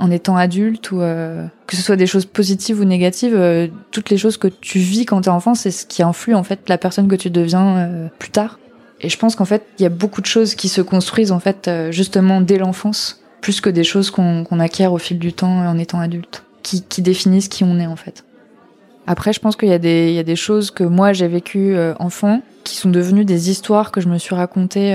en 0.00 0.10
étant 0.10 0.36
adulte 0.36 0.90
ou 0.92 1.02
euh, 1.02 1.46
que 1.66 1.76
ce 1.76 1.82
soit 1.82 1.96
des 1.96 2.06
choses 2.06 2.24
positives 2.24 2.80
ou 2.80 2.84
négatives, 2.84 3.36
euh, 3.36 3.68
toutes 3.90 4.08
les 4.08 4.16
choses 4.16 4.38
que 4.38 4.48
tu 4.48 4.78
vis 4.78 5.04
quand 5.04 5.20
t'es 5.20 5.28
enfant, 5.28 5.54
c'est 5.54 5.70
ce 5.70 5.86
qui 5.86 6.02
influe 6.02 6.34
en 6.34 6.42
fait 6.42 6.68
la 6.68 6.78
personne 6.78 7.06
que 7.06 7.14
tu 7.14 7.30
deviens 7.30 7.76
euh, 7.76 8.08
plus 8.18 8.30
tard. 8.30 8.58
Et 9.02 9.10
je 9.10 9.18
pense 9.18 9.36
qu'en 9.36 9.44
fait, 9.44 9.62
il 9.78 9.82
y 9.82 9.86
a 9.86 9.90
beaucoup 9.90 10.22
de 10.22 10.26
choses 10.26 10.54
qui 10.54 10.68
se 10.68 10.80
construisent 10.80 11.32
en 11.32 11.40
fait 11.40 11.70
justement 11.90 12.40
dès 12.40 12.58
l'enfance, 12.58 13.22
plus 13.40 13.60
que 13.60 13.70
des 13.70 13.84
choses 13.84 14.10
qu'on 14.10 14.60
acquiert 14.60 14.92
au 14.92 14.98
fil 14.98 15.18
du 15.18 15.32
temps 15.32 15.66
en 15.66 15.78
étant 15.78 16.00
adulte, 16.00 16.44
qui, 16.62 16.82
qui 16.82 17.00
définissent 17.00 17.48
qui 17.48 17.64
on 17.64 17.78
est 17.78 17.86
en 17.86 17.96
fait. 17.96 18.24
Après, 19.06 19.32
je 19.32 19.40
pense 19.40 19.56
qu'il 19.56 19.70
y, 19.70 19.72
a 19.72 19.78
des, 19.78 20.12
y 20.12 20.18
a 20.18 20.22
des 20.22 20.36
choses 20.36 20.70
que 20.70 20.84
moi 20.84 21.14
j'ai 21.14 21.28
vécues 21.28 21.74
enfant, 21.98 22.42
qui 22.62 22.76
sont 22.76 22.90
devenues 22.90 23.24
des 23.24 23.48
histoires 23.48 23.90
que 23.90 24.02
je 24.02 24.08
me 24.10 24.18
suis 24.18 24.34
racontées 24.34 24.94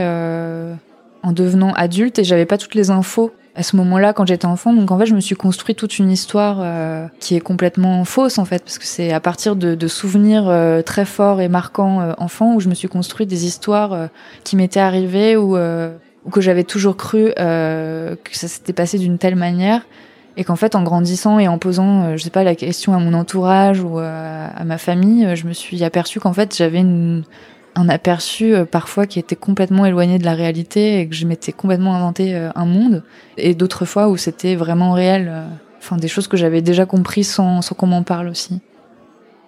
en 1.24 1.32
devenant 1.32 1.74
adulte 1.74 2.20
et 2.20 2.24
j'avais 2.24 2.46
pas 2.46 2.60
toutes 2.60 2.76
les 2.76 2.92
infos 2.92 3.34
à 3.56 3.64
ce 3.64 3.76
moment-là 3.78 4.14
quand 4.14 4.28
j'étais 4.28 4.46
enfant. 4.46 4.74
Donc 4.74 4.92
en 4.92 5.00
fait, 5.00 5.06
je 5.06 5.16
me 5.16 5.22
suis 5.22 5.36
construit 5.36 5.76
toute 5.76 5.98
une 5.98 6.12
histoire 6.12 6.58
euh, 6.60 7.08
qui 7.20 7.36
est 7.36 7.40
complètement 7.40 8.04
fausse 8.06 8.38
en 8.38 8.46
fait, 8.46 8.64
parce 8.64 8.78
que 8.78 8.86
c'est 8.86 9.12
à 9.12 9.20
partir 9.20 9.56
de, 9.56 9.76
de 9.76 9.88
souvenirs 9.88 10.48
euh, 10.48 10.82
très 10.82 11.06
forts 11.06 11.42
et 11.42 11.48
marquants 11.48 12.02
euh, 12.02 12.14
enfant 12.18 12.54
où 12.56 12.60
je 12.60 12.70
me 12.70 12.76
suis 12.76 12.88
construit 12.88 13.26
des 13.26 13.46
histoires 13.46 14.10
qui 14.44 14.56
m'étaient 14.56 14.80
arrivées 14.80 15.38
ou, 15.38 15.58
ou 15.58 16.30
que 16.30 16.42
j'avais 16.42 16.64
toujours 16.64 16.98
cru 16.98 17.32
que 17.36 18.16
ça 18.32 18.48
s'était 18.48 18.74
passé 18.74 18.98
d'une 18.98 19.18
telle 19.18 19.36
manière. 19.36 19.82
Et 20.38 20.44
qu'en 20.44 20.58
fait, 20.58 20.76
en 20.76 20.84
grandissant 20.84 21.40
et 21.40 21.48
en 21.48 21.58
posant, 21.58 22.18
je 22.18 22.24
sais 22.24 22.30
pas, 22.30 22.44
la 22.44 22.56
question 22.56 22.94
à 22.94 23.00
mon 23.00 23.14
entourage 23.14 23.80
ou 23.82 24.00
à 24.00 24.64
ma 24.66 24.78
famille, 24.78 25.36
je 25.36 25.48
me 25.48 25.54
suis 25.54 25.84
aperçue 25.84 26.20
qu'en 26.20 26.34
fait, 26.34 26.56
j'avais 26.58 26.80
une, 26.80 27.24
un 27.76 27.90
aperçu 27.90 28.56
euh, 28.56 28.66
parfois 28.66 29.06
qui 29.06 29.20
était 29.20 29.36
complètement 29.36 29.86
éloigné 29.86 30.18
de 30.18 30.26
la 30.26 30.34
réalité 30.34 31.00
et 31.00 31.08
que 31.08 31.16
je 31.16 31.26
m'étais 31.26 31.52
complètement 31.52 31.96
inventé 31.96 32.36
euh, 32.36 32.50
un 32.56 32.66
monde 32.66 33.04
et 33.38 33.54
d'autres 33.54 33.86
fois 33.86 34.08
où 34.08 34.18
c'était 34.18 34.56
vraiment 34.56 34.94
réel 34.94 35.28
euh, 35.30 35.46
enfin 35.78 35.98
des 35.98 36.08
choses 36.08 36.28
que 36.28 36.38
j'avais 36.38 36.62
déjà 36.62 36.86
compris 36.86 37.24
sans, 37.24 37.62
sans 37.62 37.76
qu'on 37.76 37.88
m'en 37.88 38.04
parle 38.04 38.30
aussi. 38.30 38.62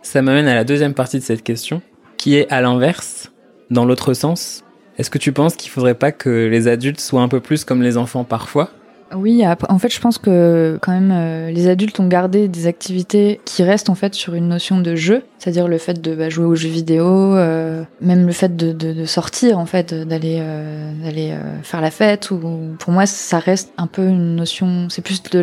Ça 0.02 0.22
m'amène 0.22 0.48
à 0.48 0.56
la 0.56 0.64
deuxième 0.64 0.94
partie 0.94 1.18
de 1.18 1.24
cette 1.24 1.44
question 1.44 1.82
qui 2.18 2.36
est 2.36 2.52
à 2.52 2.62
l'inverse 2.62 3.32
dans 3.70 3.86
l'autre 3.86 4.14
sens. 4.14 4.64
Est-ce 4.98 5.10
que 5.10 5.18
tu 5.18 5.32
penses 5.32 5.56
qu'il 5.56 5.70
faudrait 5.70 5.96
pas 5.96 6.12
que 6.12 6.48
les 6.48 6.68
adultes 6.68 7.00
soient 7.00 7.22
un 7.22 7.28
peu 7.28 7.40
plus 7.40 7.64
comme 7.64 7.82
les 7.82 7.98
enfants 7.98 8.24
parfois? 8.24 8.72
Oui, 9.16 9.44
en 9.48 9.80
fait, 9.80 9.90
je 9.90 10.00
pense 10.00 10.18
que 10.18 10.78
quand 10.82 10.92
même 10.92 11.12
euh, 11.12 11.52
les 11.52 11.68
adultes 11.68 12.00
ont 12.00 12.08
gardé 12.08 12.48
des 12.48 12.68
activités 12.68 13.40
qui 13.46 13.64
restent 13.64 13.90
en 13.90 13.96
fait 13.96 14.14
sur 14.14 14.34
une 14.34 14.48
notion 14.48 14.80
de 14.80 14.96
jeu, 14.96 15.24
c'est-à-dire 15.38 15.68
le 15.68 15.78
fait 15.78 16.02
de 16.02 16.16
bah, 16.16 16.30
jouer 16.30 16.46
aux 16.46 16.56
jeux 16.56 16.70
vidéo, 16.70 17.06
euh, 17.06 17.84
même 18.02 18.26
le 18.26 18.34
fait 18.34 18.56
de, 18.56 18.72
de, 18.74 18.94
de 18.94 19.06
sortir 19.06 19.60
en 19.60 19.66
fait, 19.66 19.94
d'aller 19.94 20.40
euh, 20.42 20.92
d'aller 21.04 21.36
faire 21.64 21.82
la 21.82 21.92
fête. 21.92 22.32
Ou 22.32 22.40
pour 22.80 22.92
moi, 22.94 23.06
ça 23.06 23.40
reste 23.40 23.72
un 23.78 23.88
peu 23.88 24.08
une 24.08 24.36
notion, 24.36 24.88
c'est 24.90 25.02
plus 25.02 25.24
de 25.24 25.40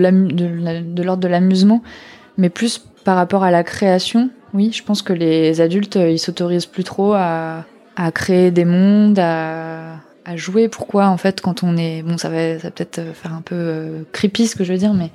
l'ordre 1.03 1.23
de 1.23 1.29
l'amusement, 1.29 1.83
mais 2.37 2.51
plus 2.51 2.85
par 3.05 3.17
rapport 3.17 3.45
à 3.45 3.51
la 3.51 3.65
création. 3.65 4.31
Oui, 4.53 4.71
je 4.73 4.83
pense 4.83 5.03
que 5.03 5.13
les 5.13 5.61
adultes 5.61 5.97
ils 5.97 6.19
s'autorisent 6.19 6.67
plus 6.67 6.85
trop 6.85 7.15
à 7.15 7.65
à 7.97 8.11
créer 8.11 8.51
des 8.51 8.65
mondes, 8.65 9.19
à 9.19 10.01
à 10.25 10.37
jouer. 10.37 10.69
Pourquoi 10.69 11.09
en 11.09 11.17
fait 11.17 11.41
quand 11.41 11.63
on 11.63 11.77
est 11.77 12.03
bon 12.03 12.19
ça 12.19 12.29
va 12.29 12.59
ça 12.59 12.71
peut-être 12.71 12.99
euh, 12.99 13.13
faire 13.13 13.33
un 13.33 13.43
peu 13.43 13.55
euh, 13.55 14.03
creepy 14.13 14.47
ce 14.47 14.57
que 14.57 14.65
je 14.65 14.73
veux 14.73 14.79
dire 14.79 14.95
mais 14.95 15.11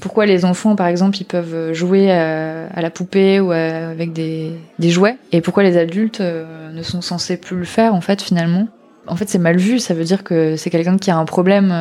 pourquoi 0.00 0.26
les 0.26 0.44
enfants 0.44 0.76
par 0.76 0.86
exemple 0.86 1.18
ils 1.20 1.24
peuvent 1.24 1.72
jouer 1.74 2.10
à, 2.10 2.80
la 2.80 2.90
poupée 2.90 3.38
ou 3.38 3.52
avec 3.52 4.14
des, 4.14 4.52
jouets 4.78 5.16
et 5.30 5.42
pourquoi 5.42 5.62
les 5.62 5.76
adultes 5.76 6.22
euh, 6.22 6.72
ne 6.72 6.82
sont 6.82 7.02
censés 7.02 7.36
plus 7.36 7.58
le 7.58 7.64
faire 7.64 7.94
en 7.94 8.00
fait 8.00 8.22
finalement? 8.22 8.66
En 9.06 9.16
fait 9.16 9.28
c'est 9.28 9.38
mal 9.38 9.58
vu 9.58 9.78
ça 9.78 9.92
veut 9.92 10.04
dire 10.04 10.24
que 10.24 10.56
c'est 10.56 10.70
quelqu'un 10.70 10.96
qui 10.96 11.10
a 11.10 11.18
un 11.18 11.26
problème 11.26 11.74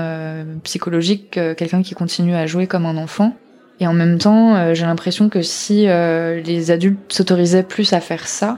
psychologique 0.64 1.32
quelqu'un 1.32 1.82
qui 1.82 1.94
continue 1.94 2.36
à 2.36 2.46
jouer 2.46 2.68
comme 2.68 2.86
un 2.86 2.98
enfant 2.98 3.36
et 3.80 3.88
en 3.88 3.94
même 3.94 4.18
temps 4.18 4.74
j'ai 4.74 4.86
l'impression 4.86 5.30
que 5.30 5.42
si 5.42 5.86
les 5.86 6.72
adultes 6.72 7.14
s'autorisaient 7.14 7.64
plus 7.64 7.94
à 7.94 8.02
faire 8.02 8.28
ça 8.28 8.58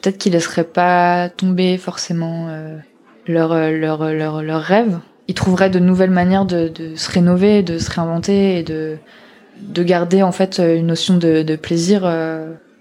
peut-être 0.00 0.18
qu'ils 0.18 0.34
laisseraient 0.34 0.62
pas 0.62 1.30
tomber 1.30 1.78
forcément 1.78 2.48
leur, 3.30 3.52
euh, 3.52 3.70
leur, 3.70 4.12
leur, 4.12 4.42
leur 4.42 4.62
rêve. 4.62 4.98
Ils 5.28 5.34
trouveraient 5.34 5.70
de 5.70 5.78
nouvelles 5.78 6.10
manières 6.10 6.44
de, 6.44 6.68
de 6.68 6.96
se 6.96 7.10
rénover, 7.10 7.62
de 7.62 7.78
se 7.78 7.90
réinventer 7.90 8.58
et 8.58 8.62
de, 8.62 8.96
de 9.60 9.82
garder 9.82 10.22
en 10.22 10.32
fait 10.32 10.58
une 10.58 10.86
notion 10.86 11.16
de, 11.16 11.42
de 11.42 11.56
plaisir 11.56 12.04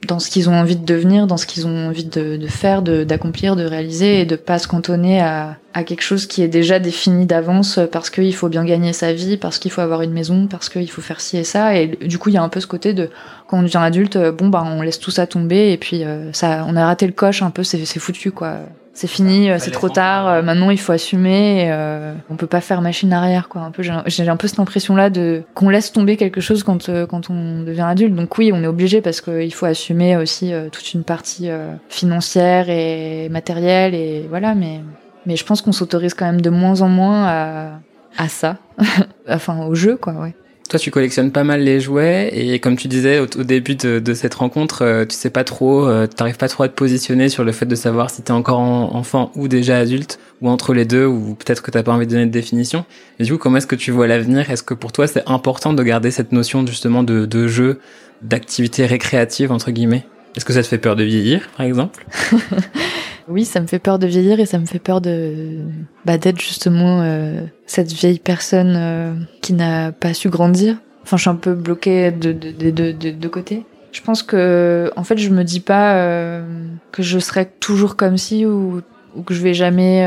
dans 0.08 0.20
ce 0.20 0.30
qu'ils 0.30 0.50
ont 0.50 0.54
envie 0.54 0.76
de 0.76 0.86
devenir, 0.86 1.28
dans 1.28 1.38
ce 1.38 1.46
qu'ils 1.46 1.68
ont 1.68 1.88
envie 1.88 2.06
de, 2.06 2.38
de 2.38 2.48
faire, 2.48 2.82
d'accomplir, 2.82 3.56
de, 3.56 3.64
réaliser, 3.64 4.22
et 4.22 4.26
de 4.26 4.36
pas 4.36 4.58
se 4.58 4.68
cantonner 4.68 5.20
à, 5.22 5.58
à 5.74 5.84
quelque 5.84 6.02
chose 6.02 6.26
qui 6.26 6.42
est 6.42 6.48
déjà 6.48 6.80
défini 6.80 7.26
d'avance 7.26 7.80
parce 7.92 8.10
qu'il 8.10 8.34
faut 8.34 8.50
bien 8.50 8.64
gagner 8.64 8.94
sa 8.94 9.14
vie, 9.14 9.38
parce 9.38 9.60
qu'il 9.60 9.72
faut 9.72 9.82
avoir 9.82 10.02
une 10.02 10.14
maison, 10.14 10.48
parce 10.48 10.70
qu'il 10.70 10.90
faut 10.90 11.02
faire 11.02 11.20
ci 11.22 11.38
et 11.38 11.44
ça. 11.44 11.76
Et 11.76 11.88
du 11.88 12.18
coup, 12.18 12.30
il 12.30 12.36
y 12.36 12.38
a 12.38 12.44
un 12.44 12.50
peu 12.50 12.60
ce 12.60 12.68
côté 12.68 12.94
de 12.94 13.10
quand 13.48 13.60
on 13.60 13.64
devient 13.64 13.82
adulte, 13.82 14.18
bon 14.18 14.48
bah 14.48 14.64
on 14.66 14.82
laisse 14.82 15.00
tout 15.00 15.12
ça 15.12 15.28
tomber 15.28 15.72
et 15.72 15.78
puis 15.78 16.04
euh, 16.04 16.32
ça, 16.34 16.66
on 16.68 16.76
a 16.76 16.86
raté 16.86 17.06
le 17.06 17.14
coche 17.14 17.42
un 17.42 17.52
peu, 17.52 17.64
c'est 17.64 17.84
foutu 18.00 18.32
quoi 18.32 18.60
c'est 19.00 19.08
fini, 19.08 19.50
c'est 19.60 19.72
trop 19.72 19.88
tard. 19.88 20.28
Euh, 20.28 20.42
maintenant, 20.42 20.72
il 20.72 20.78
faut 20.78 20.92
assumer. 20.92 21.64
Et, 21.64 21.72
euh, 21.72 22.14
on 22.30 22.36
peut 22.36 22.48
pas 22.48 22.60
faire 22.60 22.82
machine 22.82 23.14
arrière, 23.14 23.48
quoi. 23.48 23.62
Un 23.62 23.72
peu, 23.72 23.82
j'ai 23.82 24.28
un 24.28 24.36
peu 24.36 24.50
cette 24.50 24.60
impression-là 24.60 25.10
de 25.10 25.44
qu'on 25.54 25.70
laisse 25.70 25.94
tomber 25.94 26.18
quelque 26.18 26.42
chose 26.42 26.64
quand 26.64 26.90
euh, 26.90 27.06
quand 27.06 27.30
on 27.30 27.62
devient 27.64 27.86
adulte. 27.88 28.14
Donc 28.14 28.38
oui, 28.38 28.52
on 28.54 28.62
est 28.62 28.68
obligé 28.68 29.00
parce 29.00 29.22
qu'il 29.22 29.54
faut 29.54 29.66
assumer 29.66 30.18
aussi 30.18 30.52
euh, 30.52 30.68
toute 30.70 30.94
une 30.94 31.06
partie 31.06 31.50
financière 31.88 32.70
et 32.70 33.30
matérielle 33.30 33.96
et 33.96 34.26
voilà. 34.30 34.54
Mais 34.54 34.82
mais 35.26 35.38
je 35.38 35.46
pense 35.46 35.62
qu'on 35.62 35.72
s'autorise 35.72 36.14
quand 36.14 36.26
même 36.26 36.42
de 36.42 36.50
moins 36.50 36.82
en 36.82 36.90
moins 36.90 37.26
à 37.26 37.80
à 38.18 38.28
ça, 38.28 38.58
enfin 39.30 39.66
au 39.66 39.76
jeu, 39.76 39.96
quoi. 39.96 40.12
Ouais. 40.12 40.34
Toi, 40.70 40.80
tu 40.80 40.92
collectionnes 40.92 41.32
pas 41.32 41.44
mal 41.44 41.64
les 41.64 41.80
jouets 41.80 42.30
et 42.32 42.60
comme 42.60 42.78
tu 42.78 42.88
disais 42.88 43.18
au, 43.18 43.26
début 43.26 43.74
de, 43.74 44.14
cette 44.14 44.36
rencontre, 44.36 44.84
euh, 44.84 45.04
tu 45.04 45.16
sais 45.16 45.32
pas 45.32 45.44
trop, 45.44 45.88
euh, 45.88 46.06
t'arrives 46.06 46.38
pas 46.38 46.48
trop 46.48 46.62
à 46.62 46.70
te 46.70 46.76
positionner 46.76 47.28
sur 47.28 47.44
le 47.44 47.52
fait 47.52 47.66
de 47.66 47.74
savoir 47.74 48.12
si 48.12 48.22
t'es 48.22 48.32
encore 48.32 48.60
enfant 48.60 49.32
ou 49.36 49.48
déjà 49.48 49.80
adulte 49.80 50.20
ou 50.42 50.50
entre 50.50 50.76
les 50.76 50.86
deux 50.86 51.08
ou 51.08 51.34
peut-être 51.34 51.64
que 51.64 51.72
t'as 51.72 51.82
pas 51.82 51.92
envie 51.92 52.06
de 52.06 52.12
donner 52.12 52.28
de 52.28 52.32
définition. 52.32 52.86
Et 53.18 53.24
du 53.24 53.32
coup, 53.32 53.40
comment 53.40 53.58
est-ce 53.58 53.66
que 53.66 53.76
tu 53.76 53.90
vois 53.90 54.06
l'avenir? 54.06 54.52
Est-ce 54.52 54.62
que 54.62 54.76
pour 54.76 54.92
toi 54.92 55.08
c'est 55.08 55.24
important 55.28 55.74
de 55.74 55.82
garder 55.82 56.12
cette 56.12 56.32
notion 56.32 56.64
justement 56.68 57.02
de 57.02 57.48
jeu, 57.48 57.80
d'activité 58.22 58.86
récréative 58.86 59.52
entre 59.52 59.72
guillemets? 59.72 60.06
Est-ce 60.36 60.46
que 60.46 60.54
ça 60.54 60.62
te 60.62 60.68
fait 60.68 60.78
peur 60.78 60.96
de 60.96 61.04
vieillir, 61.04 61.50
par 61.58 61.66
exemple? 61.66 62.06
Oui, 63.30 63.46
ça 63.46 63.60
me 63.62 63.68
fait 63.68 63.80
peur 63.80 64.00
de 64.00 64.08
vieillir 64.08 64.40
et 64.40 64.48
ça 64.48 64.58
me 64.58 64.66
fait 64.66 64.80
peur 64.80 65.02
de 65.02 65.60
bah, 66.04 66.18
d'être 66.18 66.42
justement 66.42 67.02
euh, 67.02 67.42
cette 67.68 67.92
vieille 67.92 68.18
personne 68.18 68.74
euh, 68.76 69.14
qui 69.42 69.54
n'a 69.54 69.92
pas 69.92 70.16
su 70.16 70.30
grandir. 70.30 70.78
Enfin, 71.04 71.18
je 71.18 71.22
suis 71.22 71.30
un 71.30 71.36
peu 71.36 71.54
bloquée 71.54 72.12
de 72.12 72.32
de, 72.32 72.52
de, 72.52 72.92
de, 72.92 73.12
de 73.12 73.28
côté. 73.28 73.66
Je 73.92 74.02
pense 74.02 74.22
que, 74.22 74.92
en 74.96 75.04
fait, 75.04 75.18
je 75.18 75.30
me 75.30 75.44
dis 75.44 75.60
pas 75.60 75.96
euh, 75.96 76.44
que 76.92 77.02
je 77.04 77.18
serai 77.20 77.48
toujours 77.60 77.96
comme 77.96 78.18
si 78.18 78.46
ou, 78.46 78.82
ou 79.16 79.22
que 79.24 79.34
je 79.34 79.42
vais 79.42 79.54
jamais 79.54 80.04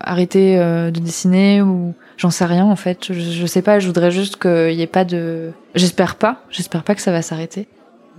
arrêter 0.00 0.56
de 0.56 1.00
dessiner 1.00 1.60
ou 1.60 1.94
j'en 2.16 2.30
sais 2.30 2.44
rien 2.46 2.64
en 2.64 2.76
fait. 2.76 3.12
Je, 3.12 3.14
je 3.14 3.46
sais 3.46 3.62
pas. 3.62 3.78
Je 3.78 3.86
voudrais 3.86 4.10
juste 4.10 4.36
qu'il 4.36 4.72
y 4.72 4.82
ait 4.82 4.86
pas 4.86 5.04
de. 5.04 5.52
J'espère 5.74 6.16
pas. 6.16 6.42
J'espère 6.50 6.82
pas 6.82 6.94
que 6.94 7.02
ça 7.02 7.12
va 7.12 7.20
s'arrêter 7.20 7.66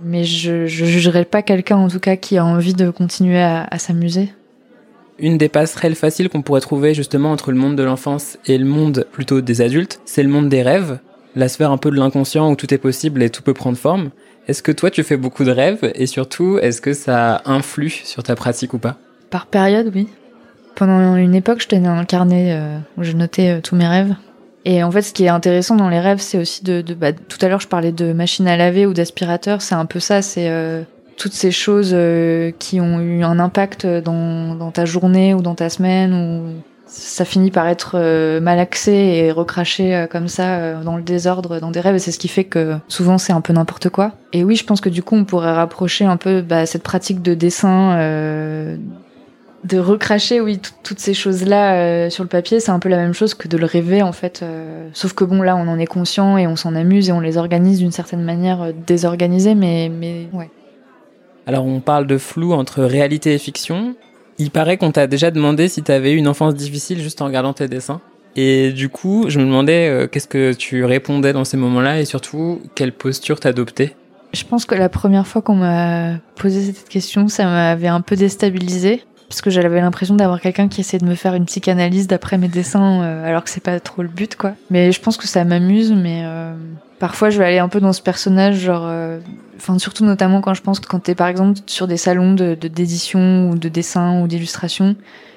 mais 0.02 0.24
je, 0.24 0.66
je 0.66 0.84
jugerai 0.84 1.24
pas 1.24 1.42
quelqu'un 1.42 1.76
en 1.76 1.88
tout 1.88 2.00
cas 2.00 2.16
qui 2.16 2.38
a 2.38 2.44
envie 2.44 2.74
de 2.74 2.90
continuer 2.90 3.42
à, 3.42 3.78
s'amuser. 3.78 4.30
Une 5.18 5.38
des 5.38 5.48
passerelles 5.48 5.94
faciles 5.94 6.28
qu'on 6.28 6.42
pourrait 6.42 6.60
trouver 6.60 6.94
justement 6.94 7.32
entre 7.32 7.50
le 7.50 7.58
monde 7.58 7.76
de 7.76 7.82
l'enfance 7.82 8.38
et 8.46 8.58
le 8.58 8.66
monde 8.66 9.06
plutôt 9.12 9.40
des 9.40 9.62
adultes, 9.62 10.00
c'est 10.04 10.22
le 10.22 10.28
monde 10.28 10.48
des 10.48 10.62
rêves, 10.62 10.98
la 11.34 11.48
sphère 11.48 11.70
un 11.70 11.78
peu 11.78 11.90
de 11.90 11.96
l'inconscient 11.96 12.50
où 12.50 12.56
tout 12.56 12.72
est 12.72 12.78
possible 12.78 13.22
et 13.22 13.30
tout 13.30 13.42
peut 13.42 13.54
prendre 13.54 13.78
forme. 13.78 14.10
Est-ce 14.48 14.62
que 14.62 14.72
toi 14.72 14.90
tu 14.90 15.02
fais 15.02 15.16
beaucoup 15.16 15.44
de 15.44 15.50
rêves 15.50 15.90
et 15.94 16.06
surtout 16.06 16.58
est-ce 16.58 16.80
que 16.80 16.92
ça 16.92 17.42
influe 17.46 17.90
sur 17.90 18.22
ta 18.22 18.36
pratique 18.36 18.74
ou 18.74 18.78
pas? 18.78 18.98
Par 19.30 19.46
période, 19.46 19.90
oui. 19.94 20.08
Pendant 20.74 21.16
une 21.16 21.34
époque, 21.34 21.62
je 21.62 21.68
tenais 21.68 21.88
un 21.88 22.04
carnet 22.04 22.52
euh, 22.52 22.78
où 22.98 23.02
je 23.02 23.12
notais 23.12 23.50
euh, 23.50 23.60
tous 23.62 23.76
mes 23.76 23.88
rêves 23.88 24.14
et 24.68 24.82
en 24.82 24.90
fait, 24.90 25.02
ce 25.02 25.12
qui 25.12 25.24
est 25.24 25.28
intéressant 25.28 25.76
dans 25.76 25.88
les 25.88 26.00
rêves, 26.00 26.18
c'est 26.18 26.38
aussi 26.38 26.64
de, 26.64 26.82
bah, 26.92 27.12
tout 27.12 27.38
à 27.40 27.46
l'heure, 27.46 27.60
je 27.60 27.68
parlais 27.68 27.92
de 27.92 28.12
machine 28.12 28.48
à 28.48 28.56
laver 28.56 28.84
ou 28.84 28.94
d'aspirateur. 28.94 29.62
C'est 29.62 29.76
un 29.76 29.86
peu 29.86 30.00
ça. 30.00 30.22
C'est 30.22 30.50
euh, 30.50 30.82
toutes 31.16 31.34
ces 31.34 31.52
choses 31.52 31.92
euh, 31.94 32.50
qui 32.58 32.80
ont 32.80 32.98
eu 32.98 33.22
un 33.22 33.38
impact 33.38 33.86
dans, 33.86 34.56
dans, 34.56 34.72
ta 34.72 34.84
journée 34.84 35.34
ou 35.34 35.40
dans 35.40 35.54
ta 35.54 35.70
semaine 35.70 36.12
ou 36.12 36.62
ça 36.88 37.24
finit 37.24 37.52
par 37.52 37.68
être 37.68 37.92
euh, 37.94 38.40
malaxé 38.40 38.90
et 38.90 39.30
recraché 39.30 40.06
comme 40.10 40.28
ça 40.28 40.74
dans 40.82 40.96
le 40.96 41.02
désordre 41.02 41.58
dans 41.58 41.70
des 41.70 41.80
rêves 41.80 41.96
et 41.96 41.98
c'est 41.98 42.12
ce 42.12 42.18
qui 42.18 42.28
fait 42.28 42.44
que 42.44 42.76
souvent 42.86 43.18
c'est 43.18 43.32
un 43.32 43.40
peu 43.40 43.52
n'importe 43.52 43.88
quoi 43.88 44.12
et 44.32 44.44
oui 44.44 44.54
je 44.54 44.64
pense 44.64 44.80
que 44.80 44.88
du 44.88 45.02
coup 45.02 45.16
on 45.16 45.24
pourrait 45.24 45.52
rapprocher 45.52 46.04
un 46.04 46.16
peu 46.16 46.42
bah, 46.42 46.64
cette 46.64 46.84
pratique 46.84 47.22
de 47.22 47.34
dessin 47.34 47.96
de 49.66 49.78
recracher, 49.78 50.40
oui, 50.40 50.60
toutes 50.82 51.00
ces 51.00 51.14
choses-là 51.14 51.74
euh, 51.74 52.10
sur 52.10 52.22
le 52.22 52.28
papier, 52.28 52.60
c'est 52.60 52.70
un 52.70 52.78
peu 52.78 52.88
la 52.88 52.98
même 52.98 53.12
chose 53.12 53.34
que 53.34 53.48
de 53.48 53.56
le 53.56 53.66
rêver, 53.66 54.02
en 54.02 54.12
fait. 54.12 54.40
Euh, 54.42 54.88
sauf 54.92 55.12
que 55.12 55.24
bon, 55.24 55.42
là, 55.42 55.56
on 55.56 55.66
en 55.68 55.78
est 55.78 55.86
conscient 55.86 56.38
et 56.38 56.46
on 56.46 56.56
s'en 56.56 56.74
amuse 56.74 57.08
et 57.08 57.12
on 57.12 57.20
les 57.20 57.36
organise 57.36 57.78
d'une 57.78 57.90
certaine 57.90 58.22
manière 58.22 58.62
euh, 58.62 58.72
désorganisée, 58.86 59.54
mais, 59.54 59.88
mais 59.88 60.28
ouais. 60.32 60.50
Alors, 61.46 61.66
on 61.66 61.80
parle 61.80 62.06
de 62.06 62.18
flou 62.18 62.52
entre 62.52 62.82
réalité 62.82 63.34
et 63.34 63.38
fiction. 63.38 63.96
Il 64.38 64.50
paraît 64.50 64.76
qu'on 64.76 64.92
t'a 64.92 65.06
déjà 65.06 65.30
demandé 65.30 65.68
si 65.68 65.82
t'avais 65.82 66.12
eu 66.12 66.16
une 66.16 66.28
enfance 66.28 66.54
difficile 66.54 67.00
juste 67.00 67.20
en 67.22 67.26
regardant 67.26 67.52
tes 67.52 67.68
dessins. 67.68 68.00
Et 68.36 68.70
du 68.72 68.88
coup, 68.88 69.26
je 69.28 69.38
me 69.38 69.44
demandais 69.44 70.08
qu'est-ce 70.12 70.28
que 70.28 70.52
tu 70.52 70.84
répondais 70.84 71.32
dans 71.32 71.44
ces 71.44 71.56
moments-là 71.56 72.00
et 72.00 72.04
surtout 72.04 72.60
quelle 72.74 72.92
posture 72.92 73.40
t'adoptais? 73.40 73.96
Je 74.34 74.44
pense 74.44 74.66
que 74.66 74.74
la 74.74 74.90
première 74.90 75.26
fois 75.26 75.40
qu'on 75.40 75.54
m'a 75.54 76.18
posé 76.34 76.60
cette 76.60 76.90
question, 76.90 77.28
ça 77.28 77.44
m'avait 77.46 77.88
un 77.88 78.02
peu 78.02 78.14
déstabilisée 78.14 79.02
parce 79.28 79.40
que 79.40 79.50
j'avais 79.50 79.80
l'impression 79.80 80.14
d'avoir 80.14 80.40
quelqu'un 80.40 80.68
qui 80.68 80.80
essaie 80.80 80.98
de 80.98 81.04
me 81.04 81.14
faire 81.14 81.34
une 81.34 81.46
psychanalyse 81.46 82.06
d'après 82.06 82.38
mes 82.38 82.48
dessins, 82.48 83.02
euh, 83.02 83.28
alors 83.28 83.44
que 83.44 83.50
c'est 83.50 83.62
pas 83.62 83.78
trop 83.80 84.02
le 84.02 84.08
but, 84.08 84.36
quoi. 84.36 84.52
Mais 84.70 84.92
je 84.92 85.00
pense 85.00 85.16
que 85.16 85.26
ça 85.26 85.44
m'amuse, 85.44 85.92
mais 85.92 86.22
euh, 86.24 86.54
parfois 86.98 87.30
je 87.30 87.38
vais 87.38 87.44
aller 87.44 87.58
un 87.58 87.68
peu 87.68 87.80
dans 87.80 87.92
ce 87.92 88.02
personnage, 88.02 88.56
genre, 88.56 88.84
euh, 88.84 89.18
enfin 89.56 89.78
surtout 89.78 90.04
notamment 90.04 90.40
quand 90.40 90.54
je 90.54 90.62
pense 90.62 90.80
que 90.80 90.86
quand 90.86 91.00
t'es 91.00 91.14
par 91.14 91.28
exemple 91.28 91.58
sur 91.66 91.86
des 91.86 91.96
salons 91.96 92.34
de 92.34 92.54
d'édition 92.54 93.50
ou 93.50 93.58
de 93.58 93.68
dessin 93.68 94.20
ou 94.20 94.28
d'illustration, 94.28 94.96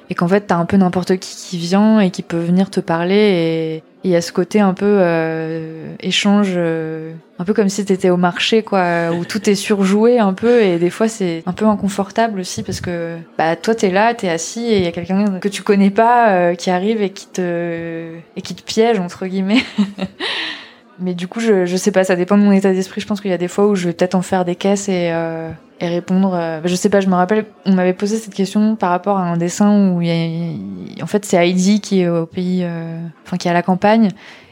et 0.10 0.15
qu'en 0.15 0.28
fait 0.28 0.41
t'as 0.41 0.58
un 0.58 0.65
peu 0.65 0.78
n'importe 0.78 1.17
qui 1.17 1.36
qui 1.36 1.58
vient 1.58 1.99
et 1.99 2.12
qui 2.12 2.21
peut 2.21 2.39
venir 2.39 2.69
te 2.69 2.80
parler 2.80 3.15
et 3.15 3.84
il 4.03 4.12
y 4.12 4.15
a 4.15 4.21
ce 4.21 4.31
côté 4.31 4.59
un 4.62 4.73
peu 4.73 4.85
euh, 4.85 5.93
échange, 5.99 6.53
euh, 6.55 7.13
un 7.38 7.43
peu 7.43 7.53
comme 7.53 7.67
si 7.67 7.83
t'étais 7.83 8.09
au 8.09 8.17
marché, 8.17 8.63
quoi, 8.63 9.12
où 9.12 9.25
tout 9.27 9.49
est 9.49 9.55
surjoué 9.55 10.19
un 10.19 10.33
peu, 10.33 10.62
et 10.62 10.79
des 10.79 10.89
fois 10.89 11.07
c'est 11.07 11.43
un 11.45 11.53
peu 11.53 11.65
inconfortable 11.65 12.39
aussi 12.39 12.63
parce 12.63 12.79
que 12.79 13.17
bah 13.38 13.55
toi 13.55 13.75
t'es 13.75 13.89
là, 13.89 14.13
t'es 14.13 14.29
assis 14.29 14.65
et 14.65 14.77
il 14.77 14.83
y 14.83 14.88
a 14.88 14.91
quelqu'un 14.91 15.39
que 15.39 15.49
tu 15.49 15.63
connais 15.63 15.89
pas 15.89 16.29
euh, 16.29 16.55
qui 16.55 16.69
arrive 16.69 17.01
et 17.01 17.09
qui 17.09 17.27
te 17.27 18.13
et 18.35 18.41
qui 18.41 18.55
te 18.55 18.63
piège 18.63 18.99
entre 18.99 19.25
guillemets. 19.25 19.63
Mais 21.01 21.13
du 21.13 21.27
coup, 21.27 21.39
je, 21.39 21.65
je 21.65 21.77
sais 21.77 21.91
pas, 21.91 22.03
ça 22.03 22.15
dépend 22.15 22.38
de 22.38 22.43
mon 22.43 22.51
état 22.51 22.71
d'esprit. 22.71 23.01
Je 23.01 23.07
pense 23.07 23.21
qu'il 23.21 23.31
y 23.31 23.33
a 23.33 23.38
des 23.38 23.47
fois 23.47 23.67
où 23.67 23.75
je 23.75 23.88
vais 23.88 23.93
peut-être 23.93 24.15
en 24.15 24.21
faire 24.21 24.45
des 24.45 24.55
caisses 24.55 24.89
et, 24.89 25.12
euh, 25.12 25.49
et 25.79 25.88
répondre. 25.88 26.33
Euh, 26.33 26.62
je 26.65 26.75
sais 26.75 26.89
pas, 26.89 26.99
je 26.99 27.07
me 27.07 27.15
rappelle, 27.15 27.45
on 27.65 27.73
m'avait 27.73 27.93
posé 27.93 28.17
cette 28.17 28.33
question 28.33 28.75
par 28.75 28.89
rapport 28.89 29.17
à 29.17 29.23
un 29.23 29.38
dessin 29.38 29.91
où 29.91 30.01
il 30.01 30.07
y 30.07 30.99
a, 30.99 31.03
en 31.03 31.07
fait, 31.07 31.25
c'est 31.25 31.38
Heidi 31.38 31.81
qui 31.81 32.01
est 32.01 32.09
au 32.09 32.25
pays, 32.25 32.62
euh, 32.63 32.99
enfin, 33.25 33.38
qui 33.38 33.47
est 33.47 33.51
à 33.51 33.53
la 33.53 33.63
campagne. 33.63 34.09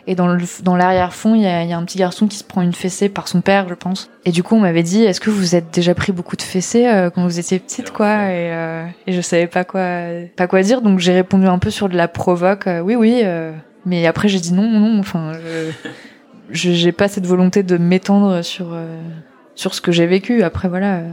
Et 0.09 0.15
dans 0.15 0.27
le, 0.27 0.41
dans 0.63 0.77
l'arrière-fond, 0.77 1.35
il 1.35 1.41
y 1.41 1.47
a, 1.47 1.65
y 1.65 1.73
a, 1.73 1.77
un 1.77 1.83
petit 1.83 1.97
garçon 1.97 2.27
qui 2.27 2.37
se 2.37 2.43
prend 2.45 2.61
une 2.61 2.73
fessée 2.73 3.09
par 3.09 3.27
son 3.27 3.41
père, 3.41 3.67
je 3.67 3.73
pense. 3.73 4.09
Et 4.23 4.31
du 4.31 4.41
coup, 4.41 4.55
on 4.55 4.61
m'avait 4.61 4.83
dit, 4.83 5.03
est-ce 5.03 5.19
que 5.19 5.29
vous 5.29 5.53
êtes 5.53 5.73
déjà 5.73 5.93
pris 5.95 6.13
beaucoup 6.13 6.37
de 6.37 6.41
fessées 6.41 6.87
euh, 6.87 7.09
quand 7.09 7.23
vous 7.23 7.39
étiez 7.39 7.59
petite, 7.59 7.91
quoi? 7.91 8.29
Et, 8.29 8.53
euh, 8.53 8.85
et 9.05 9.11
je 9.11 9.19
savais 9.19 9.47
pas 9.47 9.65
quoi, 9.65 9.81
pas 10.37 10.47
quoi 10.47 10.61
dire, 10.61 10.81
donc 10.81 10.99
j'ai 10.99 11.11
répondu 11.11 11.45
un 11.47 11.59
peu 11.59 11.71
sur 11.71 11.89
de 11.89 11.97
la 11.97 12.07
provoque. 12.07 12.69
oui, 12.83 12.95
oui. 12.95 13.21
mais 13.85 14.07
après, 14.07 14.29
j'ai 14.29 14.39
dit 14.39 14.53
non, 14.53 14.69
non. 14.69 14.97
Enfin, 14.97 15.33
je 15.33 15.71
j'ai 16.51 16.91
pas 16.91 17.07
cette 17.07 17.25
volonté 17.25 17.63
de 17.63 17.77
m'étendre 17.77 18.43
sur 18.43 18.73
euh, 18.73 18.99
sur 19.55 19.73
ce 19.73 19.81
que 19.81 19.91
j'ai 19.91 20.07
vécu. 20.07 20.43
Après 20.43 20.67
voilà, 20.67 20.97
euh, 20.97 21.09